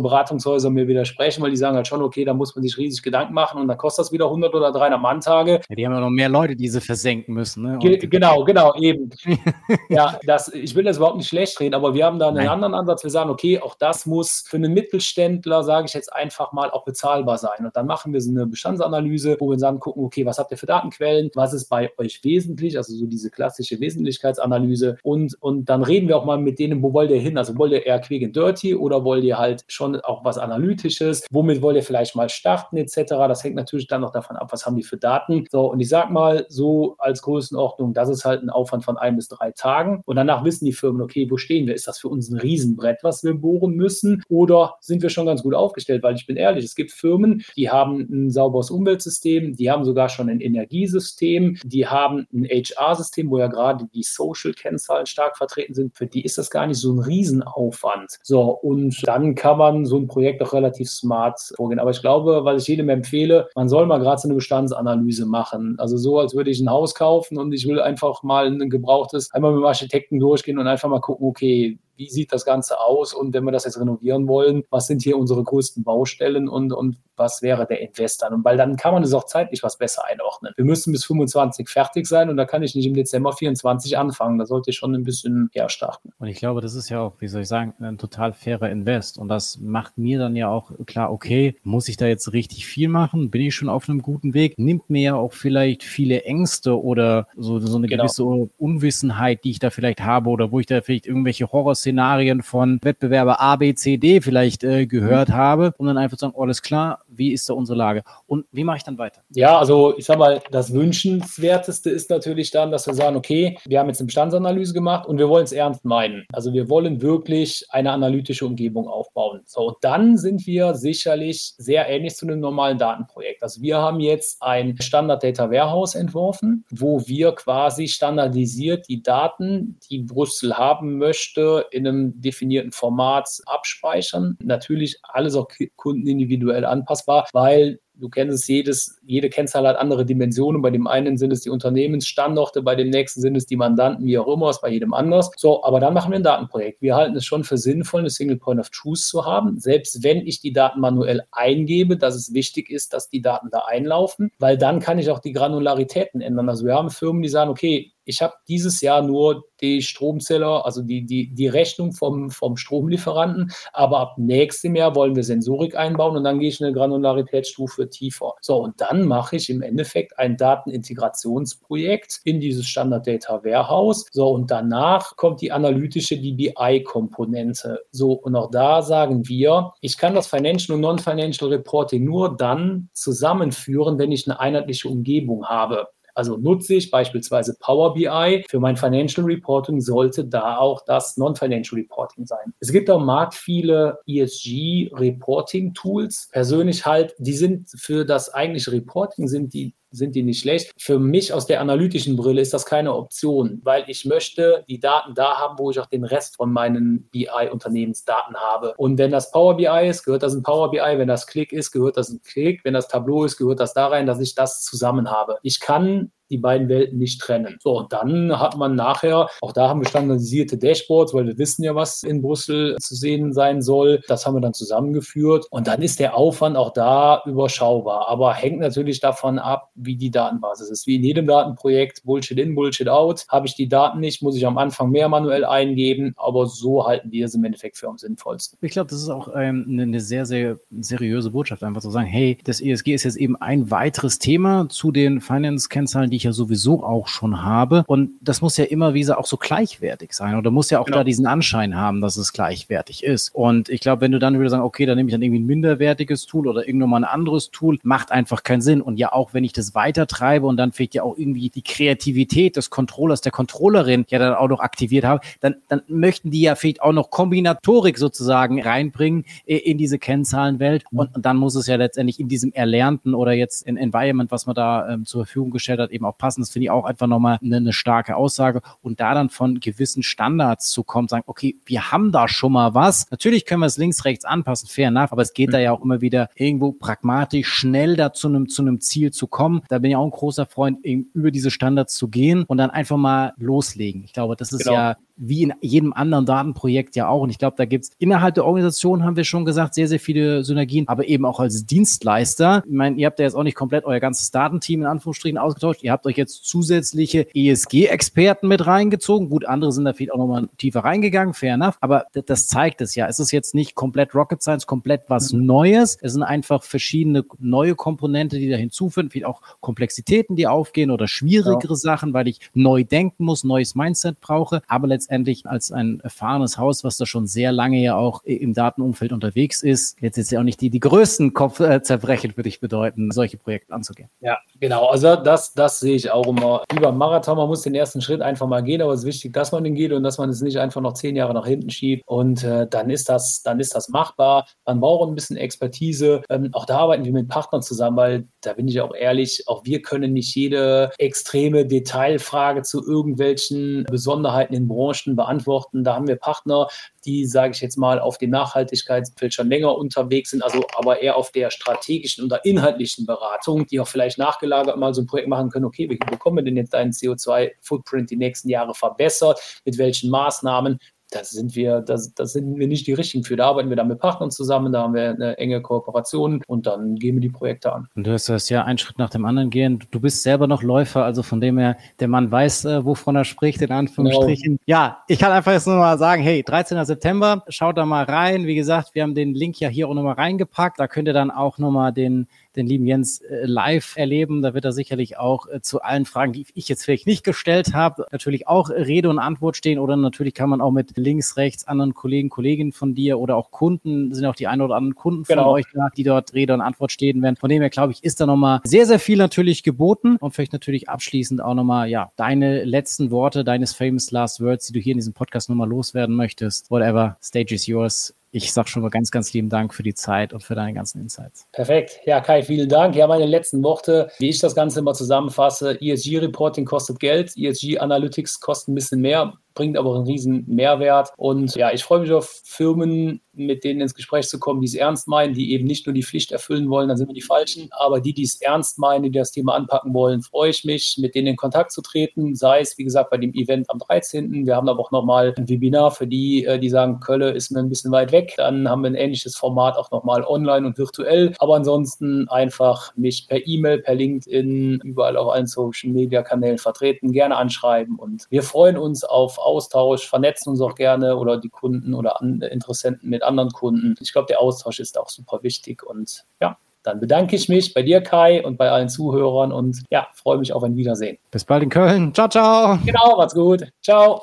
Beratungshäuser 0.00 0.70
mir 0.70 0.88
widersprechen, 0.88 1.42
weil 1.42 1.50
die 1.50 1.56
sagen 1.56 1.76
halt 1.76 1.86
schon, 1.86 2.02
okay, 2.02 2.24
da 2.24 2.34
muss 2.34 2.54
man 2.54 2.62
sich 2.62 2.78
riesig 2.78 3.02
Gedanken 3.02 3.34
machen 3.34 3.60
und 3.60 3.68
dann 3.68 3.76
kostet 3.76 4.06
das 4.06 4.12
wieder 4.12 4.26
100 4.26 4.54
oder 4.54 4.72
300 4.72 5.00
Mann-Tage. 5.00 5.60
Ja, 5.68 5.76
die 5.76 5.84
haben 5.84 5.92
ja 5.92 6.00
noch 6.00 6.10
mehr 6.10 6.28
Leute, 6.28 6.56
die 6.56 6.64
diese 6.64 6.80
versenken 6.80 7.34
müssen. 7.34 7.62
Ne? 7.62 7.78
Ge 7.78 7.98
genau, 7.98 8.42
genau, 8.44 8.74
eben. 8.76 9.10
ja, 9.90 10.18
das, 10.24 10.52
ich 10.52 10.74
will 10.74 10.84
das 10.84 10.96
überhaupt 10.96 11.18
nicht 11.18 11.28
schlecht 11.28 11.60
reden, 11.60 11.74
aber 11.74 11.94
wir 11.94 12.06
haben 12.06 12.18
da 12.18 12.28
einen 12.28 12.38
Nein. 12.38 12.48
anderen 12.48 12.74
Ansatz. 12.74 13.02
Wir 13.04 13.10
sagen, 13.10 13.30
okay, 13.30 13.60
auch 13.60 13.74
das 13.74 14.06
muss 14.06 14.44
für 14.46 14.56
einen 14.56 14.72
Mittelständler, 14.72 15.62
sage 15.62 15.86
ich 15.86 15.94
jetzt 15.94 16.12
einfach 16.12 16.52
mal, 16.52 16.70
auch 16.70 16.84
bezahlbar 16.84 17.38
sein. 17.38 17.66
Und 17.66 17.76
dann 17.76 17.86
machen 17.86 18.12
wir 18.12 18.20
so 18.20 18.30
eine 18.30 18.46
Bestandsanalyse, 18.46 19.36
wo 19.40 19.50
wir 19.50 19.58
dann 19.58 19.78
gucken, 19.78 20.04
okay, 20.04 20.24
was 20.24 20.38
habt 20.38 20.50
ihr 20.52 20.56
für 20.56 20.66
Datenquellen, 20.66 21.30
was 21.34 21.52
ist 21.52 21.68
bei 21.68 21.90
euch 21.98 22.22
wesentlich, 22.24 22.76
also 22.76 22.94
so 22.94 23.06
diese 23.06 23.30
klassische 23.30 23.78
Wesentlichkeitsanalyse. 23.80 24.96
Und, 25.02 25.23
und 25.32 25.66
dann 25.70 25.82
reden 25.82 26.08
wir 26.08 26.16
auch 26.16 26.24
mal 26.24 26.38
mit 26.38 26.58
denen, 26.58 26.82
wo 26.82 26.92
wollt 26.92 27.10
ihr 27.10 27.20
hin? 27.20 27.38
Also 27.38 27.56
wollt 27.56 27.72
ihr 27.72 27.86
eher 27.86 28.00
quick 28.00 28.22
and 28.22 28.36
dirty 28.36 28.74
oder 28.74 29.04
wollt 29.04 29.24
ihr 29.24 29.38
halt 29.38 29.64
schon 29.68 29.98
auch 30.00 30.24
was 30.24 30.36
Analytisches? 30.36 31.26
Womit 31.30 31.62
wollt 31.62 31.76
ihr 31.76 31.82
vielleicht 31.82 32.16
mal 32.16 32.28
starten, 32.28 32.76
etc.? 32.76 33.04
Das 33.08 33.42
hängt 33.42 33.56
natürlich 33.56 33.86
dann 33.86 34.02
noch 34.02 34.12
davon 34.12 34.36
ab, 34.36 34.48
was 34.50 34.66
haben 34.66 34.76
die 34.76 34.82
für 34.82 34.96
Daten. 34.96 35.46
So, 35.50 35.70
und 35.70 35.80
ich 35.80 35.88
sag 35.88 36.10
mal, 36.10 36.46
so 36.48 36.96
als 36.98 37.22
Größenordnung, 37.22 37.94
das 37.94 38.08
ist 38.08 38.24
halt 38.24 38.42
ein 38.42 38.50
Aufwand 38.50 38.84
von 38.84 38.96
ein 38.96 39.16
bis 39.16 39.28
drei 39.28 39.52
Tagen. 39.52 40.02
Und 40.04 40.16
danach 40.16 40.44
wissen 40.44 40.64
die 40.64 40.72
Firmen, 40.72 41.00
okay, 41.00 41.30
wo 41.30 41.36
stehen 41.36 41.66
wir? 41.66 41.74
Ist 41.74 41.88
das 41.88 41.98
für 41.98 42.08
uns 42.08 42.30
ein 42.30 42.38
Riesenbrett, 42.38 42.98
was 43.02 43.24
wir 43.24 43.34
bohren 43.34 43.74
müssen? 43.74 44.22
Oder 44.28 44.74
sind 44.80 45.02
wir 45.02 45.10
schon 45.10 45.26
ganz 45.26 45.42
gut 45.42 45.54
aufgestellt? 45.54 46.02
Weil 46.02 46.16
ich 46.16 46.26
bin 46.26 46.36
ehrlich, 46.36 46.64
es 46.64 46.74
gibt 46.74 46.92
Firmen, 46.92 47.44
die 47.56 47.70
haben 47.70 48.00
ein 48.00 48.30
sauberes 48.30 48.70
Umweltsystem, 48.70 49.56
die 49.56 49.70
haben 49.70 49.84
sogar 49.84 50.08
schon 50.08 50.28
ein 50.28 50.40
Energiesystem, 50.40 51.58
die 51.64 51.86
haben 51.86 52.26
ein 52.32 52.44
HR-System, 52.44 53.30
wo 53.30 53.38
ja 53.38 53.46
gerade 53.46 53.86
die 53.94 54.02
Social-Kennzahlen 54.02 55.06
stark 55.14 55.36
vertreten 55.36 55.74
sind. 55.74 55.96
Für 55.96 56.06
die 56.06 56.24
ist 56.24 56.38
das 56.38 56.50
gar 56.50 56.66
nicht 56.66 56.78
so 56.78 56.92
ein 56.92 56.98
Riesenaufwand. 56.98 58.18
So, 58.22 58.50
und 58.50 58.96
dann 59.06 59.34
kann 59.34 59.58
man 59.58 59.86
so 59.86 59.96
ein 59.96 60.06
Projekt 60.06 60.42
auch 60.42 60.52
relativ 60.52 60.90
smart 60.90 61.40
vorgehen. 61.56 61.78
Aber 61.78 61.90
ich 61.90 62.00
glaube, 62.00 62.44
was 62.44 62.62
ich 62.62 62.68
jedem 62.68 62.88
empfehle, 62.88 63.48
man 63.54 63.68
soll 63.68 63.86
mal 63.86 63.98
gerade 63.98 64.20
so 64.20 64.28
eine 64.28 64.34
Bestandsanalyse 64.34 65.26
machen. 65.26 65.76
Also 65.78 65.96
so, 65.96 66.18
als 66.18 66.34
würde 66.34 66.50
ich 66.50 66.60
ein 66.60 66.70
Haus 66.70 66.94
kaufen 66.94 67.38
und 67.38 67.52
ich 67.52 67.66
will 67.66 67.80
einfach 67.80 68.22
mal 68.22 68.46
ein 68.46 68.68
gebrauchtes 68.68 69.32
einmal 69.32 69.52
mit 69.52 69.60
dem 69.60 69.66
Architekten 69.66 70.18
durchgehen 70.18 70.58
und 70.58 70.66
einfach 70.66 70.88
mal 70.88 71.00
gucken, 71.00 71.26
okay, 71.26 71.78
wie 71.96 72.08
sieht 72.08 72.32
das 72.32 72.44
Ganze 72.44 72.80
aus 72.80 73.14
und 73.14 73.34
wenn 73.34 73.44
wir 73.44 73.52
das 73.52 73.64
jetzt 73.64 73.78
renovieren 73.78 74.28
wollen, 74.28 74.64
was 74.70 74.86
sind 74.86 75.02
hier 75.02 75.18
unsere 75.18 75.42
größten 75.42 75.84
Baustellen 75.84 76.48
und, 76.48 76.72
und 76.72 76.96
was 77.16 77.42
wäre 77.42 77.66
der 77.66 77.80
Investor? 77.80 78.30
Und 78.32 78.44
weil 78.44 78.56
dann 78.56 78.76
kann 78.76 78.94
man 78.94 79.02
es 79.02 79.12
auch 79.14 79.24
zeitlich 79.24 79.62
was 79.62 79.78
besser 79.78 80.04
einordnen. 80.04 80.52
Wir 80.56 80.64
müssen 80.64 80.92
bis 80.92 81.04
25 81.04 81.68
fertig 81.68 82.06
sein 82.06 82.28
und 82.28 82.36
da 82.36 82.44
kann 82.44 82.62
ich 82.62 82.74
nicht 82.74 82.86
im 82.86 82.94
Dezember 82.94 83.32
24 83.32 83.96
anfangen. 83.98 84.38
Da 84.38 84.46
sollte 84.46 84.70
ich 84.70 84.76
schon 84.76 84.94
ein 84.94 85.04
bisschen 85.04 85.50
eher 85.52 85.68
starten. 85.68 86.12
Und 86.18 86.28
ich 86.28 86.38
glaube, 86.38 86.60
das 86.60 86.74
ist 86.74 86.88
ja 86.88 87.00
auch, 87.00 87.14
wie 87.20 87.28
soll 87.28 87.42
ich 87.42 87.48
sagen, 87.48 87.74
ein 87.80 87.98
total 87.98 88.32
fairer 88.32 88.70
Invest. 88.70 89.18
Und 89.18 89.28
das 89.28 89.58
macht 89.60 89.98
mir 89.98 90.18
dann 90.18 90.36
ja 90.36 90.48
auch 90.48 90.72
klar, 90.86 91.12
okay, 91.12 91.56
muss 91.62 91.88
ich 91.88 91.96
da 91.96 92.06
jetzt 92.06 92.32
richtig 92.32 92.66
viel 92.66 92.88
machen? 92.88 93.30
Bin 93.30 93.42
ich 93.42 93.54
schon 93.54 93.68
auf 93.68 93.88
einem 93.88 94.02
guten 94.02 94.34
Weg? 94.34 94.58
Nimmt 94.58 94.90
mir 94.90 95.02
ja 95.02 95.14
auch 95.14 95.32
vielleicht 95.32 95.82
viele 95.82 96.22
Ängste 96.22 96.82
oder 96.82 97.28
so, 97.36 97.58
so 97.58 97.76
eine 97.76 97.86
genau. 97.86 98.04
gewisse 98.04 98.24
Unwissenheit, 98.24 99.44
die 99.44 99.50
ich 99.50 99.58
da 99.58 99.70
vielleicht 99.70 100.00
habe 100.00 100.30
oder 100.30 100.50
wo 100.50 100.60
ich 100.60 100.66
da 100.66 100.80
vielleicht 100.80 101.06
irgendwelche 101.06 101.50
Horror 101.52 101.74
Szenarien 101.84 102.42
von 102.42 102.78
Wettbewerber 102.82 103.40
A, 103.40 103.56
B, 103.56 103.74
C, 103.74 103.98
D 103.98 104.22
vielleicht 104.22 104.64
äh, 104.64 104.86
gehört 104.86 105.28
habe, 105.28 105.74
um 105.76 105.86
dann 105.86 105.98
einfach 105.98 106.16
zu 106.16 106.24
sagen, 106.26 106.34
alles 106.36 106.62
klar, 106.62 107.03
wie 107.16 107.32
ist 107.32 107.48
da 107.48 107.54
unsere 107.54 107.76
Lage? 107.76 108.02
Und 108.26 108.46
wie 108.52 108.64
mache 108.64 108.78
ich 108.78 108.84
dann 108.84 108.98
weiter? 108.98 109.22
Ja, 109.30 109.58
also 109.58 109.96
ich 109.96 110.04
sag 110.04 110.18
mal, 110.18 110.40
das 110.50 110.72
Wünschenswerteste 110.72 111.90
ist 111.90 112.10
natürlich 112.10 112.50
dann, 112.50 112.70
dass 112.70 112.86
wir 112.86 112.94
sagen, 112.94 113.16
okay, 113.16 113.58
wir 113.66 113.78
haben 113.78 113.88
jetzt 113.88 114.00
eine 114.00 114.06
Bestandsanalyse 114.06 114.74
gemacht 114.74 115.06
und 115.06 115.18
wir 115.18 115.28
wollen 115.28 115.44
es 115.44 115.52
ernst 115.52 115.84
meinen. 115.84 116.24
Also 116.32 116.52
wir 116.52 116.68
wollen 116.68 117.02
wirklich 117.02 117.66
eine 117.70 117.92
analytische 117.92 118.46
Umgebung 118.46 118.88
aufbauen. 118.88 119.42
So, 119.46 119.76
dann 119.80 120.16
sind 120.16 120.46
wir 120.46 120.74
sicherlich 120.74 121.54
sehr 121.58 121.88
ähnlich 121.88 122.16
zu 122.16 122.26
einem 122.26 122.40
normalen 122.40 122.78
Datenprojekt. 122.78 123.42
Also 123.42 123.62
wir 123.62 123.78
haben 123.78 124.00
jetzt 124.00 124.42
ein 124.42 124.80
Standard 124.80 125.22
Data 125.22 125.50
Warehouse 125.50 125.94
entworfen, 125.94 126.64
wo 126.70 127.06
wir 127.06 127.32
quasi 127.32 127.88
standardisiert 127.88 128.88
die 128.88 129.02
Daten, 129.02 129.78
die 129.90 130.00
Brüssel 130.00 130.56
haben 130.56 130.98
möchte, 130.98 131.66
in 131.70 131.86
einem 131.86 132.20
definierten 132.20 132.72
Format 132.72 133.28
abspeichern. 133.46 134.36
Natürlich 134.42 134.98
alles 135.02 135.34
auch 135.34 135.48
kundenindividuell 135.76 136.64
anpassbar, 137.04 137.26
weil 137.32 137.78
du 137.96 138.08
kennst 138.08 138.34
es, 138.34 138.48
jedes, 138.48 138.98
jede 139.04 139.30
Kennzahl 139.30 139.66
hat 139.68 139.76
andere 139.76 140.04
Dimensionen. 140.04 140.62
Bei 140.62 140.70
dem 140.70 140.86
einen 140.86 141.16
sind 141.16 141.32
es 141.32 141.42
die 141.42 141.50
Unternehmensstandorte, 141.50 142.62
bei 142.62 142.74
dem 142.74 142.90
nächsten 142.90 143.20
sind 143.20 143.36
es 143.36 143.46
die 143.46 143.56
Mandanten, 143.56 144.04
wie 144.04 144.18
auch 144.18 144.26
immer, 144.26 144.50
ist 144.50 144.62
bei 144.62 144.70
jedem 144.70 144.92
anders. 144.94 145.30
So, 145.36 145.62
aber 145.64 145.78
dann 145.80 145.94
machen 145.94 146.10
wir 146.10 146.18
ein 146.18 146.24
Datenprojekt. 146.24 146.82
Wir 146.82 146.96
halten 146.96 147.16
es 147.16 147.24
schon 147.24 147.44
für 147.44 147.56
sinnvoll, 147.56 148.00
eine 148.00 148.10
Single 148.10 148.36
Point 148.36 148.60
of 148.60 148.70
Truth 148.70 148.98
zu 148.98 149.24
haben, 149.24 149.60
selbst 149.60 150.02
wenn 150.02 150.26
ich 150.26 150.40
die 150.40 150.52
Daten 150.52 150.80
manuell 150.80 151.22
eingebe, 151.30 151.96
dass 151.96 152.16
es 152.16 152.34
wichtig 152.34 152.68
ist, 152.70 152.92
dass 152.92 153.08
die 153.08 153.22
Daten 153.22 153.48
da 153.50 153.60
einlaufen, 153.60 154.32
weil 154.38 154.58
dann 154.58 154.80
kann 154.80 154.98
ich 154.98 155.10
auch 155.10 155.20
die 155.20 155.32
Granularitäten 155.32 156.20
ändern. 156.20 156.48
Also 156.48 156.64
wir 156.66 156.74
haben 156.74 156.90
Firmen, 156.90 157.22
die 157.22 157.28
sagen, 157.28 157.50
okay, 157.50 157.92
ich 158.04 158.22
habe 158.22 158.34
dieses 158.48 158.80
Jahr 158.80 159.02
nur 159.02 159.44
die 159.60 159.82
Stromzeller, 159.82 160.64
also 160.66 160.82
die, 160.82 161.06
die, 161.06 161.34
die 161.34 161.48
Rechnung 161.48 161.92
vom, 161.92 162.30
vom 162.30 162.56
Stromlieferanten, 162.56 163.52
aber 163.72 164.00
ab 164.00 164.14
nächstem 164.18 164.76
Jahr 164.76 164.94
wollen 164.94 165.16
wir 165.16 165.24
Sensorik 165.24 165.76
einbauen 165.76 166.16
und 166.16 166.24
dann 166.24 166.38
gehe 166.38 166.48
ich 166.48 166.62
eine 166.62 166.72
Granularitätsstufe 166.72 167.88
tiefer. 167.88 168.34
So, 168.40 168.56
und 168.56 168.80
dann 168.80 169.06
mache 169.06 169.36
ich 169.36 169.48
im 169.50 169.62
Endeffekt 169.62 170.18
ein 170.18 170.36
Datenintegrationsprojekt 170.36 172.20
in 172.24 172.40
dieses 172.40 172.66
Standard 172.66 173.06
Data 173.06 173.42
Warehouse. 173.44 174.06
So, 174.12 174.30
und 174.30 174.50
danach 174.50 175.16
kommt 175.16 175.40
die 175.40 175.52
analytische 175.52 176.16
DBI-Komponente. 176.16 177.80
So, 177.90 178.12
und 178.12 178.36
auch 178.36 178.50
da 178.50 178.82
sagen 178.82 179.26
wir, 179.28 179.72
ich 179.80 179.96
kann 179.96 180.14
das 180.14 180.26
Financial 180.26 180.74
und 180.74 180.82
Non-Financial 180.82 181.50
Reporting 181.50 182.04
nur 182.04 182.36
dann 182.36 182.88
zusammenführen, 182.92 183.98
wenn 183.98 184.12
ich 184.12 184.26
eine 184.26 184.38
einheitliche 184.40 184.88
Umgebung 184.88 185.46
habe. 185.46 185.88
Also 186.14 186.36
nutze 186.36 186.74
ich 186.74 186.90
beispielsweise 186.90 187.56
Power 187.58 187.94
BI 187.94 188.44
für 188.48 188.60
mein 188.60 188.76
Financial 188.76 189.24
Reporting, 189.26 189.80
sollte 189.80 190.24
da 190.24 190.58
auch 190.58 190.84
das 190.84 191.16
Non-Financial 191.16 191.80
Reporting 191.80 192.26
sein. 192.26 192.54
Es 192.60 192.72
gibt 192.72 192.88
am 192.88 193.04
Markt 193.04 193.34
viele 193.34 193.98
ESG 194.06 194.90
Reporting 194.94 195.74
Tools. 195.74 196.28
Persönlich 196.32 196.86
halt, 196.86 197.14
die 197.18 197.34
sind 197.34 197.68
für 197.76 198.04
das 198.04 198.32
eigentliche 198.32 198.72
Reporting, 198.72 199.28
sind 199.28 199.52
die 199.54 199.74
sind 199.94 200.14
die 200.14 200.22
nicht 200.22 200.40
schlecht. 200.40 200.72
Für 200.78 200.98
mich 200.98 201.32
aus 201.32 201.46
der 201.46 201.60
analytischen 201.60 202.16
Brille 202.16 202.40
ist 202.40 202.52
das 202.52 202.66
keine 202.66 202.94
Option, 202.94 203.60
weil 203.64 203.84
ich 203.86 204.04
möchte 204.04 204.64
die 204.68 204.80
Daten 204.80 205.14
da 205.14 205.38
haben, 205.38 205.58
wo 205.58 205.70
ich 205.70 205.80
auch 205.80 205.86
den 205.86 206.04
Rest 206.04 206.36
von 206.36 206.52
meinen 206.52 207.08
BI-Unternehmensdaten 207.10 208.36
habe. 208.36 208.74
Und 208.76 208.98
wenn 208.98 209.10
das 209.10 209.30
Power 209.30 209.56
BI 209.56 209.88
ist, 209.88 210.04
gehört 210.04 210.22
das 210.22 210.34
in 210.34 210.42
Power 210.42 210.70
BI. 210.70 210.78
Wenn 210.78 211.08
das 211.08 211.26
Click 211.26 211.52
ist, 211.52 211.70
gehört 211.70 211.96
das 211.96 212.10
in 212.10 212.22
Click. 212.22 212.64
Wenn 212.64 212.74
das 212.74 212.88
Tableau 212.88 213.24
ist, 213.24 213.36
gehört 213.36 213.60
das 213.60 213.74
da 213.74 213.88
rein, 213.88 214.06
dass 214.06 214.20
ich 214.20 214.34
das 214.34 214.62
zusammen 214.62 215.10
habe. 215.10 215.38
Ich 215.42 215.60
kann 215.60 216.10
die 216.30 216.38
beiden 216.38 216.68
Welten 216.68 216.98
nicht 216.98 217.20
trennen. 217.20 217.56
So, 217.60 217.78
und 217.78 217.92
dann 217.92 218.38
hat 218.38 218.56
man 218.56 218.74
nachher, 218.74 219.28
auch 219.40 219.52
da 219.52 219.68
haben 219.68 219.80
wir 219.80 219.88
standardisierte 219.88 220.58
Dashboards, 220.58 221.14
weil 221.14 221.26
wir 221.26 221.38
wissen 221.38 221.62
ja, 221.62 221.74
was 221.74 222.02
in 222.02 222.22
Brüssel 222.22 222.76
zu 222.80 222.94
sehen 222.94 223.32
sein 223.32 223.62
soll. 223.62 224.00
Das 224.08 224.26
haben 224.26 224.34
wir 224.34 224.40
dann 224.40 224.54
zusammengeführt. 224.54 225.46
Und 225.50 225.66
dann 225.66 225.82
ist 225.82 226.00
der 226.00 226.16
Aufwand 226.16 226.56
auch 226.56 226.72
da 226.72 227.22
überschaubar. 227.26 228.08
Aber 228.08 228.34
hängt 228.34 228.60
natürlich 228.60 229.00
davon 229.00 229.38
ab, 229.38 229.70
wie 229.74 229.96
die 229.96 230.10
Datenbasis 230.10 230.70
ist. 230.70 230.86
Wie 230.86 230.96
in 230.96 231.04
jedem 231.04 231.26
Datenprojekt, 231.26 232.04
Bullshit 232.04 232.38
in, 232.38 232.54
Bullshit 232.54 232.88
out. 232.88 233.24
Habe 233.28 233.46
ich 233.46 233.54
die 233.54 233.68
Daten 233.68 234.00
nicht, 234.00 234.22
muss 234.22 234.36
ich 234.36 234.46
am 234.46 234.58
Anfang 234.58 234.90
mehr 234.90 235.08
manuell 235.08 235.44
eingeben. 235.44 236.14
Aber 236.16 236.46
so 236.46 236.86
halten 236.86 237.10
wir 237.12 237.26
es 237.26 237.34
im 237.34 237.44
Endeffekt 237.44 237.76
für 237.76 237.88
am 237.88 237.98
sinnvollsten. 237.98 238.58
Ich 238.62 238.72
glaube, 238.72 238.90
das 238.90 239.00
ist 239.00 239.08
auch 239.08 239.28
ähm, 239.34 239.66
eine 239.68 240.00
sehr, 240.00 240.26
sehr 240.26 240.58
seriöse 240.80 241.30
Botschaft, 241.30 241.62
einfach 241.62 241.82
zu 241.82 241.90
sagen, 241.90 242.06
hey, 242.06 242.38
das 242.44 242.60
ESG 242.60 242.94
ist 242.94 243.04
jetzt 243.04 243.16
eben 243.16 243.36
ein 243.36 243.70
weiteres 243.70 244.18
Thema 244.18 244.68
zu 244.68 244.90
den 244.90 245.20
Finance-Kennzahlen, 245.20 246.10
die 246.14 246.18
ich 246.18 246.24
ja 246.24 246.32
sowieso 246.32 246.84
auch 246.84 247.08
schon 247.08 247.42
habe. 247.42 247.82
Und 247.88 248.12
das 248.20 248.40
muss 248.40 248.56
ja 248.56 248.64
immer, 248.64 248.94
wie 248.94 249.00
gesagt, 249.00 249.18
auch 249.18 249.26
so 249.26 249.36
gleichwertig 249.36 250.12
sein 250.12 250.36
oder 250.36 250.52
muss 250.52 250.70
ja 250.70 250.78
auch 250.78 250.84
genau. 250.84 250.98
da 250.98 251.04
diesen 251.04 251.26
Anschein 251.26 251.74
haben, 251.76 252.00
dass 252.00 252.16
es 252.16 252.32
gleichwertig 252.32 253.02
ist. 253.02 253.34
Und 253.34 253.68
ich 253.68 253.80
glaube, 253.80 254.02
wenn 254.02 254.12
du 254.12 254.20
dann 254.20 254.38
wieder 254.38 254.48
sagen, 254.48 254.62
okay, 254.62 254.86
dann 254.86 254.96
nehme 254.96 255.08
ich 255.08 255.12
dann 255.12 255.22
irgendwie 255.22 255.40
ein 255.40 255.46
minderwertiges 255.46 256.26
Tool 256.26 256.46
oder 256.46 256.68
irgendwann 256.68 256.90
mal 256.90 256.96
ein 256.98 257.04
anderes 257.04 257.50
Tool, 257.50 257.80
macht 257.82 258.12
einfach 258.12 258.44
keinen 258.44 258.60
Sinn. 258.60 258.80
Und 258.80 258.96
ja, 258.96 259.12
auch 259.12 259.34
wenn 259.34 259.42
ich 259.42 259.52
das 259.52 259.74
weiter 259.74 260.06
treibe 260.06 260.46
und 260.46 260.56
dann 260.56 260.70
vielleicht 260.70 260.94
ja 260.94 261.02
auch 261.02 261.18
irgendwie 261.18 261.50
die 261.50 261.62
Kreativität 261.62 262.54
des 262.54 262.70
Controllers, 262.70 263.20
der 263.20 263.32
Controllerin 263.32 264.04
ja 264.08 264.20
dann 264.20 264.34
auch 264.34 264.48
noch 264.48 264.60
aktiviert 264.60 265.04
habe, 265.04 265.20
dann, 265.40 265.56
dann 265.66 265.82
möchten 265.88 266.30
die 266.30 266.42
ja 266.42 266.54
vielleicht 266.54 266.80
auch 266.80 266.92
noch 266.92 267.10
Kombinatorik 267.10 267.98
sozusagen 267.98 268.62
reinbringen 268.62 269.24
in 269.46 269.78
diese 269.78 269.98
Kennzahlenwelt. 269.98 270.84
Mhm. 270.92 270.98
Und, 271.00 271.16
und 271.16 271.26
dann 271.26 271.36
muss 271.38 271.56
es 271.56 271.66
ja 271.66 271.74
letztendlich 271.74 272.20
in 272.20 272.28
diesem 272.28 272.52
Erlernten 272.52 273.14
oder 273.14 273.32
jetzt 273.32 273.66
in 273.66 273.76
Environment, 273.76 274.30
was 274.30 274.46
man 274.46 274.54
da 274.54 274.88
ähm, 274.88 275.04
zur 275.04 275.24
Verfügung 275.24 275.50
gestellt 275.50 275.80
hat, 275.80 275.90
eben 275.90 276.03
eben 276.04 276.06
auch 276.06 276.18
passen. 276.18 276.42
Das 276.42 276.50
finde 276.50 276.64
ich 276.64 276.70
auch 276.70 276.84
einfach 276.84 277.06
nochmal 277.06 277.38
eine, 277.42 277.56
eine 277.56 277.72
starke 277.72 278.16
Aussage. 278.16 278.60
Und 278.82 279.00
da 279.00 279.14
dann 279.14 279.30
von 279.30 279.60
gewissen 279.60 280.02
Standards 280.02 280.70
zu 280.70 280.84
kommen, 280.84 281.08
sagen, 281.08 281.24
okay, 281.26 281.56
wir 281.64 281.90
haben 281.90 282.12
da 282.12 282.28
schon 282.28 282.52
mal 282.52 282.74
was. 282.74 283.10
Natürlich 283.10 283.46
können 283.46 283.60
wir 283.60 283.66
es 283.66 283.78
links, 283.78 284.04
rechts 284.04 284.24
anpassen, 284.24 284.68
fair 284.68 284.88
enough, 284.88 285.12
aber 285.12 285.22
es 285.22 285.32
geht 285.32 285.48
mhm. 285.48 285.52
da 285.52 285.58
ja 285.60 285.72
auch 285.72 285.82
immer 285.82 286.00
wieder 286.00 286.28
irgendwo 286.34 286.72
pragmatisch 286.72 287.48
schnell 287.48 287.96
da 287.96 288.12
zu 288.12 288.28
einem, 288.28 288.48
zu 288.48 288.62
einem 288.62 288.80
Ziel 288.80 289.12
zu 289.12 289.26
kommen. 289.26 289.62
Da 289.68 289.78
bin 289.78 289.90
ich 289.90 289.96
auch 289.96 290.04
ein 290.04 290.10
großer 290.10 290.46
Freund, 290.46 290.84
eben 290.84 291.06
über 291.14 291.30
diese 291.30 291.50
Standards 291.50 291.94
zu 291.94 292.08
gehen 292.08 292.44
und 292.44 292.58
dann 292.58 292.70
einfach 292.70 292.96
mal 292.96 293.32
loslegen. 293.36 294.04
Ich 294.04 294.12
glaube, 294.12 294.36
das 294.36 294.52
ist 294.52 294.64
genau. 294.64 294.74
ja 294.74 294.96
wie 295.16 295.42
in 295.42 295.52
jedem 295.60 295.92
anderen 295.92 296.26
Datenprojekt 296.26 296.96
ja 296.96 297.08
auch. 297.08 297.22
Und 297.22 297.30
ich 297.30 297.38
glaube, 297.38 297.56
da 297.56 297.64
gibt's 297.64 297.90
innerhalb 297.98 298.34
der 298.34 298.44
Organisation, 298.44 299.04
haben 299.04 299.16
wir 299.16 299.24
schon 299.24 299.44
gesagt, 299.44 299.74
sehr, 299.74 299.88
sehr 299.88 300.00
viele 300.00 300.44
Synergien, 300.44 300.88
aber 300.88 301.06
eben 301.06 301.24
auch 301.24 301.40
als 301.40 301.66
Dienstleister. 301.66 302.62
Ich 302.66 302.72
meine, 302.72 302.96
ihr 302.96 303.06
habt 303.06 303.18
ja 303.18 303.24
jetzt 303.24 303.34
auch 303.34 303.42
nicht 303.42 303.54
komplett 303.54 303.84
euer 303.84 304.00
ganzes 304.00 304.30
Datenteam 304.30 304.82
in 304.82 304.86
Anführungsstrichen 304.86 305.38
ausgetauscht. 305.38 305.82
Ihr 305.82 305.92
habt 305.92 306.06
euch 306.06 306.16
jetzt 306.16 306.44
zusätzliche 306.44 307.26
ESG-Experten 307.34 308.48
mit 308.48 308.66
reingezogen. 308.66 309.28
Gut, 309.28 309.46
andere 309.46 309.72
sind 309.72 309.84
da 309.84 309.92
vielleicht 309.92 310.12
auch 310.12 310.18
nochmal 310.18 310.48
tiefer 310.58 310.80
reingegangen, 310.80 311.34
fair 311.34 311.54
enough. 311.54 311.76
Aber 311.80 312.06
das 312.12 312.48
zeigt 312.48 312.80
es 312.80 312.94
ja. 312.94 313.06
Es 313.06 313.18
ist 313.18 313.30
jetzt 313.30 313.54
nicht 313.54 313.74
komplett 313.74 314.14
Rocket 314.14 314.42
Science, 314.42 314.66
komplett 314.66 315.02
was 315.08 315.32
mhm. 315.32 315.46
Neues. 315.46 315.96
Es 316.00 316.12
sind 316.12 316.22
einfach 316.22 316.62
verschiedene 316.62 317.24
neue 317.38 317.74
Komponente, 317.74 318.38
die 318.38 318.48
da 318.48 318.56
hinzufügen, 318.56 319.10
vielleicht 319.10 319.26
auch 319.26 319.40
Komplexitäten, 319.60 320.36
die 320.36 320.46
aufgehen 320.46 320.90
oder 320.90 321.06
schwierigere 321.06 321.74
ja. 321.74 321.76
Sachen, 321.76 322.12
weil 322.12 322.28
ich 322.28 322.40
neu 322.52 322.84
denken 322.84 323.24
muss, 323.24 323.44
neues 323.44 323.74
Mindset 323.74 324.20
brauche. 324.20 324.62
Aber 324.66 324.88
letztendlich 324.88 325.03
letztendlich 325.04 325.46
als 325.46 325.70
ein 325.70 326.00
erfahrenes 326.00 326.56
Haus, 326.56 326.82
was 326.82 326.96
da 326.96 327.04
schon 327.04 327.26
sehr 327.26 327.52
lange 327.52 327.78
ja 327.78 327.94
auch 327.94 328.22
im 328.24 328.54
Datenumfeld 328.54 329.12
unterwegs 329.12 329.62
ist, 329.62 330.00
jetzt 330.00 330.16
ist 330.16 330.30
ja 330.30 330.40
auch 330.40 330.44
nicht 330.44 330.62
die, 330.62 330.70
die 330.70 330.80
größten 330.80 331.34
Kopfzerbrechen 331.34 332.32
für 332.32 332.42
dich 332.42 332.60
bedeuten, 332.60 333.10
solche 333.10 333.36
Projekte 333.36 333.74
anzugehen. 333.74 334.08
Ja, 334.20 334.38
genau. 334.60 334.86
Also 334.86 335.16
das, 335.16 335.52
das 335.52 335.80
sehe 335.80 335.94
ich 335.94 336.10
auch 336.10 336.26
immer. 336.26 336.64
Über 336.74 336.90
Marathon, 336.92 337.36
man 337.36 337.48
muss 337.48 337.62
den 337.62 337.74
ersten 337.74 338.00
Schritt 338.00 338.22
einfach 338.22 338.46
mal 338.46 338.62
gehen, 338.62 338.80
aber 338.80 338.92
es 338.92 339.00
ist 339.00 339.06
wichtig, 339.06 339.34
dass 339.34 339.52
man 339.52 339.62
den 339.62 339.74
geht 339.74 339.92
und 339.92 340.02
dass 340.02 340.16
man 340.16 340.30
es 340.30 340.40
nicht 340.40 340.58
einfach 340.58 340.80
noch 340.80 340.94
zehn 340.94 341.16
Jahre 341.16 341.34
nach 341.34 341.46
hinten 341.46 341.70
schiebt. 341.70 342.02
Und 342.06 342.42
äh, 342.42 342.66
dann 342.66 342.88
ist 342.88 343.10
das, 343.10 343.42
dann 343.42 343.60
ist 343.60 343.74
das 343.74 343.90
machbar. 343.90 344.46
Man 344.64 344.80
braucht 344.80 345.10
ein 345.10 345.14
bisschen 345.14 345.36
Expertise. 345.36 346.22
Ähm, 346.30 346.48
auch 346.52 346.64
da 346.64 346.78
arbeiten 346.78 347.04
wir 347.04 347.12
mit 347.12 347.28
Partnern 347.28 347.62
zusammen, 347.62 347.96
weil 347.98 348.28
da 348.46 348.52
bin 348.52 348.68
ich 348.68 348.80
auch 348.80 348.94
ehrlich, 348.94 349.44
auch 349.46 349.64
wir 349.64 349.82
können 349.82 350.12
nicht 350.12 350.34
jede 350.34 350.90
extreme 350.98 351.66
Detailfrage 351.66 352.62
zu 352.62 352.86
irgendwelchen 352.86 353.84
Besonderheiten 353.84 354.54
in 354.54 354.68
Branchen 354.68 355.16
beantworten. 355.16 355.84
Da 355.84 355.94
haben 355.94 356.06
wir 356.06 356.16
Partner, 356.16 356.68
die, 357.04 357.26
sage 357.26 357.52
ich 357.54 357.60
jetzt 357.60 357.76
mal, 357.76 357.98
auf 357.98 358.18
dem 358.18 358.30
Nachhaltigkeitsfeld 358.30 359.34
schon 359.34 359.48
länger 359.48 359.76
unterwegs 359.76 360.30
sind, 360.30 360.42
also 360.42 360.64
aber 360.76 361.00
eher 361.00 361.16
auf 361.16 361.32
der 361.32 361.50
strategischen 361.50 362.24
oder 362.24 362.44
inhaltlichen 362.44 363.06
Beratung, 363.06 363.66
die 363.66 363.80
auch 363.80 363.88
vielleicht 363.88 364.18
nachgelagert 364.18 364.76
mal 364.76 364.94
so 364.94 365.02
ein 365.02 365.06
Projekt 365.06 365.28
machen 365.28 365.50
können, 365.50 365.64
okay, 365.64 365.88
wie 365.90 365.96
bekommen 365.96 366.36
wir 366.36 366.44
denn 366.44 366.56
jetzt 366.56 366.74
deinen 366.74 366.92
CO2-Footprint 366.92 368.10
die 368.10 368.16
nächsten 368.16 368.48
Jahre 368.48 368.74
verbessert, 368.74 369.40
mit 369.64 369.78
welchen 369.78 370.10
Maßnahmen, 370.10 370.78
da 371.14 371.22
sind 371.22 371.54
wir, 371.54 371.80
da, 371.80 371.96
da 372.14 372.26
sind 372.26 372.58
wir 372.58 372.66
nicht 372.66 372.86
die 372.86 372.92
richtigen 372.92 373.24
für. 373.24 373.36
Da 373.36 373.46
arbeiten 373.46 373.68
wir 373.68 373.76
dann 373.76 373.88
mit 373.88 374.00
Partnern 374.00 374.30
zusammen, 374.30 374.72
da 374.72 374.82
haben 374.82 374.94
wir 374.94 375.10
eine 375.10 375.38
enge 375.38 375.62
Kooperation 375.62 376.42
und 376.46 376.66
dann 376.66 376.96
gehen 376.96 377.14
wir 377.14 377.20
die 377.20 377.28
Projekte 377.28 377.72
an. 377.72 377.88
Und 377.94 378.06
du 378.06 378.12
hast 378.12 378.28
das 378.28 378.48
ja 378.48 378.64
einen 378.64 378.78
Schritt 378.78 378.98
nach 378.98 379.10
dem 379.10 379.24
anderen 379.24 379.50
gehen. 379.50 379.78
Du 379.90 380.00
bist 380.00 380.22
selber 380.22 380.46
noch 380.46 380.62
Läufer, 380.62 381.04
also 381.04 381.22
von 381.22 381.40
dem 381.40 381.58
her, 381.58 381.76
der 382.00 382.08
Mann 382.08 382.30
weiß, 382.30 382.64
äh, 382.64 382.84
wovon 382.84 383.16
er 383.16 383.24
spricht, 383.24 383.62
in 383.62 383.70
Anführungsstrichen. 383.70 384.56
Genau. 384.56 384.62
Ja, 384.66 385.04
ich 385.06 385.18
kann 385.18 385.32
einfach 385.32 385.52
jetzt 385.52 385.66
nur 385.66 385.76
mal 385.76 385.98
sagen, 385.98 386.22
hey, 386.22 386.42
13. 386.42 386.84
September, 386.84 387.44
schaut 387.48 387.76
da 387.76 387.86
mal 387.86 388.04
rein. 388.04 388.46
Wie 388.46 388.54
gesagt, 388.56 388.94
wir 388.94 389.02
haben 389.02 389.14
den 389.14 389.34
Link 389.34 389.60
ja 389.60 389.68
hier 389.68 389.88
auch 389.88 389.94
nochmal 389.94 390.14
reingepackt. 390.14 390.80
Da 390.80 390.88
könnt 390.88 391.08
ihr 391.08 391.14
dann 391.14 391.30
auch 391.30 391.58
nochmal 391.58 391.92
den 391.92 392.26
den 392.56 392.66
lieben 392.66 392.86
Jens 392.86 393.20
äh, 393.20 393.46
live 393.46 393.96
erleben. 393.96 394.42
Da 394.42 394.54
wird 394.54 394.64
er 394.64 394.72
sicherlich 394.72 395.16
auch 395.16 395.46
äh, 395.48 395.60
zu 395.60 395.82
allen 395.82 396.04
Fragen, 396.04 396.32
die 396.32 396.46
ich 396.54 396.68
jetzt 396.68 396.84
vielleicht 396.84 397.06
nicht 397.06 397.24
gestellt 397.24 397.74
habe, 397.74 398.06
natürlich 398.12 398.46
auch 398.46 398.70
Rede 398.70 399.10
und 399.10 399.18
Antwort 399.18 399.56
stehen. 399.56 399.78
Oder 399.78 399.96
natürlich 399.96 400.34
kann 400.34 400.50
man 400.50 400.60
auch 400.60 400.70
mit 400.70 400.96
links, 400.96 401.36
rechts 401.36 401.66
anderen 401.66 401.94
Kollegen, 401.94 402.28
Kolleginnen 402.28 402.72
von 402.72 402.94
dir 402.94 403.18
oder 403.18 403.36
auch 403.36 403.50
Kunden, 403.50 404.14
sind 404.14 404.24
auch 404.26 404.34
die 404.34 404.46
ein 404.46 404.60
oder 404.60 404.76
anderen 404.76 404.94
Kunden 404.94 405.24
von 405.24 405.36
genau. 405.36 405.52
euch 405.52 405.66
da, 405.72 405.88
die 405.96 406.04
dort 406.04 406.34
Rede 406.34 406.54
und 406.54 406.60
Antwort 406.60 406.92
stehen 406.92 407.22
werden. 407.22 407.36
Von 407.36 407.50
dem 407.50 407.60
her, 407.60 407.70
glaube 407.70 407.92
ich, 407.92 408.02
ist 408.02 408.20
da 408.20 408.26
nochmal 408.26 408.60
sehr, 408.64 408.86
sehr 408.86 408.98
viel 408.98 409.18
natürlich 409.18 409.62
geboten 409.62 410.16
und 410.16 410.32
vielleicht 410.32 410.52
natürlich 410.52 410.88
abschließend 410.88 411.42
auch 411.42 411.54
nochmal, 411.54 411.88
ja, 411.88 412.12
deine 412.16 412.64
letzten 412.64 413.10
Worte, 413.10 413.44
deines 413.44 413.74
famous 413.74 414.10
last 414.10 414.40
words, 414.40 414.66
die 414.66 414.72
du 414.72 414.80
hier 414.80 414.92
in 414.92 414.98
diesem 414.98 415.14
Podcast 415.14 415.48
nochmal 415.48 415.68
loswerden 415.68 416.14
möchtest. 416.14 416.70
Whatever, 416.70 417.16
stage 417.20 417.54
is 417.54 417.66
yours 417.66 418.14
ich 418.34 418.52
sage 418.52 418.68
schon 418.68 418.82
mal 418.82 418.90
ganz, 418.90 419.12
ganz 419.12 419.32
lieben 419.32 419.48
Dank 419.48 419.72
für 419.72 419.84
die 419.84 419.94
Zeit 419.94 420.32
und 420.32 420.42
für 420.42 420.56
deine 420.56 420.74
ganzen 420.74 421.00
Insights. 421.00 421.46
Perfekt. 421.52 422.00
Ja, 422.04 422.20
Kai, 422.20 422.42
vielen 422.42 422.68
Dank. 422.68 422.96
Ja, 422.96 423.06
meine 423.06 423.26
letzten 423.26 423.62
Worte, 423.62 424.10
wie 424.18 424.28
ich 424.28 424.40
das 424.40 424.56
Ganze 424.56 424.80
immer 424.80 424.92
zusammenfasse. 424.92 425.78
ESG-Reporting 425.80 426.64
kostet 426.64 426.98
Geld, 426.98 427.36
ESG-Analytics 427.36 428.40
kostet 428.40 428.68
ein 428.70 428.74
bisschen 428.74 429.00
mehr, 429.00 429.34
bringt 429.54 429.78
aber 429.78 429.94
einen 429.94 430.06
riesen 430.06 430.44
Mehrwert. 430.48 431.10
Und 431.16 431.54
ja, 431.54 431.72
ich 431.72 431.84
freue 431.84 432.00
mich 432.00 432.10
auf 432.10 432.42
Firmen, 432.44 433.20
mit 433.36 433.64
denen 433.64 433.80
ins 433.80 433.94
Gespräch 433.94 434.28
zu 434.28 434.38
kommen, 434.38 434.60
die 434.60 434.66
es 434.66 434.74
ernst 434.74 435.08
meinen, 435.08 435.34
die 435.34 435.52
eben 435.52 435.64
nicht 435.64 435.86
nur 435.86 435.94
die 435.94 436.02
Pflicht 436.02 436.32
erfüllen 436.32 436.68
wollen, 436.70 436.88
dann 436.88 436.96
sind 436.96 437.08
wir 437.08 437.14
die 437.14 437.20
Falschen. 437.20 437.68
Aber 437.70 438.00
die, 438.00 438.12
die 438.12 438.22
es 438.22 438.40
ernst 438.40 438.78
meinen, 438.78 439.04
die 439.04 439.10
das 439.10 439.30
Thema 439.30 439.54
anpacken 439.54 439.94
wollen, 439.94 440.22
freue 440.22 440.50
ich 440.50 440.64
mich, 440.64 440.96
mit 441.00 441.14
denen 441.14 441.28
in 441.28 441.36
Kontakt 441.36 441.72
zu 441.72 441.82
treten. 441.82 442.34
Sei 442.34 442.60
es, 442.60 442.78
wie 442.78 442.84
gesagt, 442.84 443.10
bei 443.10 443.16
dem 443.16 443.34
Event 443.34 443.70
am 443.70 443.78
13. 443.78 444.46
Wir 444.46 444.56
haben 444.56 444.68
aber 444.68 444.80
auch 444.80 444.90
nochmal 444.90 445.34
ein 445.36 445.48
Webinar 445.48 445.90
für 445.90 446.06
die, 446.06 446.44
äh, 446.44 446.58
die 446.58 446.68
sagen, 446.68 447.00
Kölle 447.00 447.30
ist 447.30 447.50
mir 447.50 447.60
ein 447.60 447.68
bisschen 447.68 447.92
weit 447.92 448.12
weg. 448.12 448.34
Dann 448.36 448.68
haben 448.68 448.82
wir 448.82 448.90
ein 448.90 448.94
ähnliches 448.94 449.36
Format 449.36 449.76
auch 449.76 449.90
nochmal 449.90 450.24
online 450.24 450.66
und 450.66 450.78
virtuell. 450.78 451.34
Aber 451.38 451.56
ansonsten 451.56 452.28
einfach 452.28 452.94
mich 452.96 453.26
per 453.28 453.46
E-Mail, 453.46 453.78
per 453.78 453.94
LinkedIn, 453.94 454.80
überall 454.84 455.16
auf 455.16 455.32
allen 455.32 455.46
Social 455.46 455.90
Media 455.90 456.22
Kanälen 456.22 456.58
vertreten, 456.58 457.12
gerne 457.12 457.36
anschreiben. 457.36 457.96
Und 457.96 458.26
wir 458.30 458.42
freuen 458.42 458.76
uns 458.76 459.04
auf 459.04 459.38
Austausch, 459.38 460.08
vernetzen 460.08 460.50
uns 460.50 460.60
auch 460.60 460.74
gerne 460.74 461.16
oder 461.16 461.38
die 461.38 461.48
Kunden 461.48 461.94
oder 461.94 462.20
Interessenten 462.20 463.10
mit 463.10 463.22
anderen 463.24 463.50
Kunden. 463.50 463.94
Ich 464.00 464.12
glaube, 464.12 464.26
der 464.26 464.40
Austausch 464.40 464.80
ist 464.80 464.98
auch 464.98 465.08
super 465.08 465.42
wichtig 465.42 465.82
und 465.82 466.24
ja, 466.40 466.56
dann 466.82 467.00
bedanke 467.00 467.34
ich 467.34 467.48
mich 467.48 467.72
bei 467.72 467.82
dir, 467.82 468.02
Kai, 468.02 468.44
und 468.44 468.58
bei 468.58 468.70
allen 468.70 468.88
Zuhörern 468.88 469.52
und 469.52 469.82
ja, 469.90 470.06
freue 470.14 470.38
mich 470.38 470.52
auf 470.52 470.62
ein 470.62 470.76
Wiedersehen. 470.76 471.18
Bis 471.30 471.44
bald 471.44 471.62
in 471.62 471.70
Köln. 471.70 472.14
Ciao, 472.14 472.28
ciao. 472.28 472.78
Genau, 472.84 473.16
macht's 473.16 473.34
gut. 473.34 473.64
Ciao. 473.82 474.22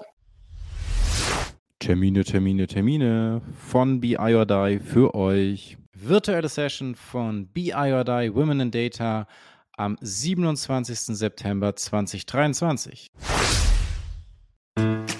Termine, 1.79 2.23
Termine, 2.23 2.67
Termine 2.67 3.41
von 3.67 3.99
BI 3.99 4.15
or 4.15 4.45
Die 4.45 4.79
für 4.79 5.15
euch. 5.15 5.77
Virtuelle 5.93 6.47
Session 6.47 6.93
von 6.95 7.47
BI 7.47 7.73
or 7.73 8.03
Die 8.03 8.33
Women 8.33 8.59
in 8.59 8.71
Data 8.71 9.25
am 9.77 9.97
27. 9.99 11.17
September 11.17 11.75
2023. 11.75 13.07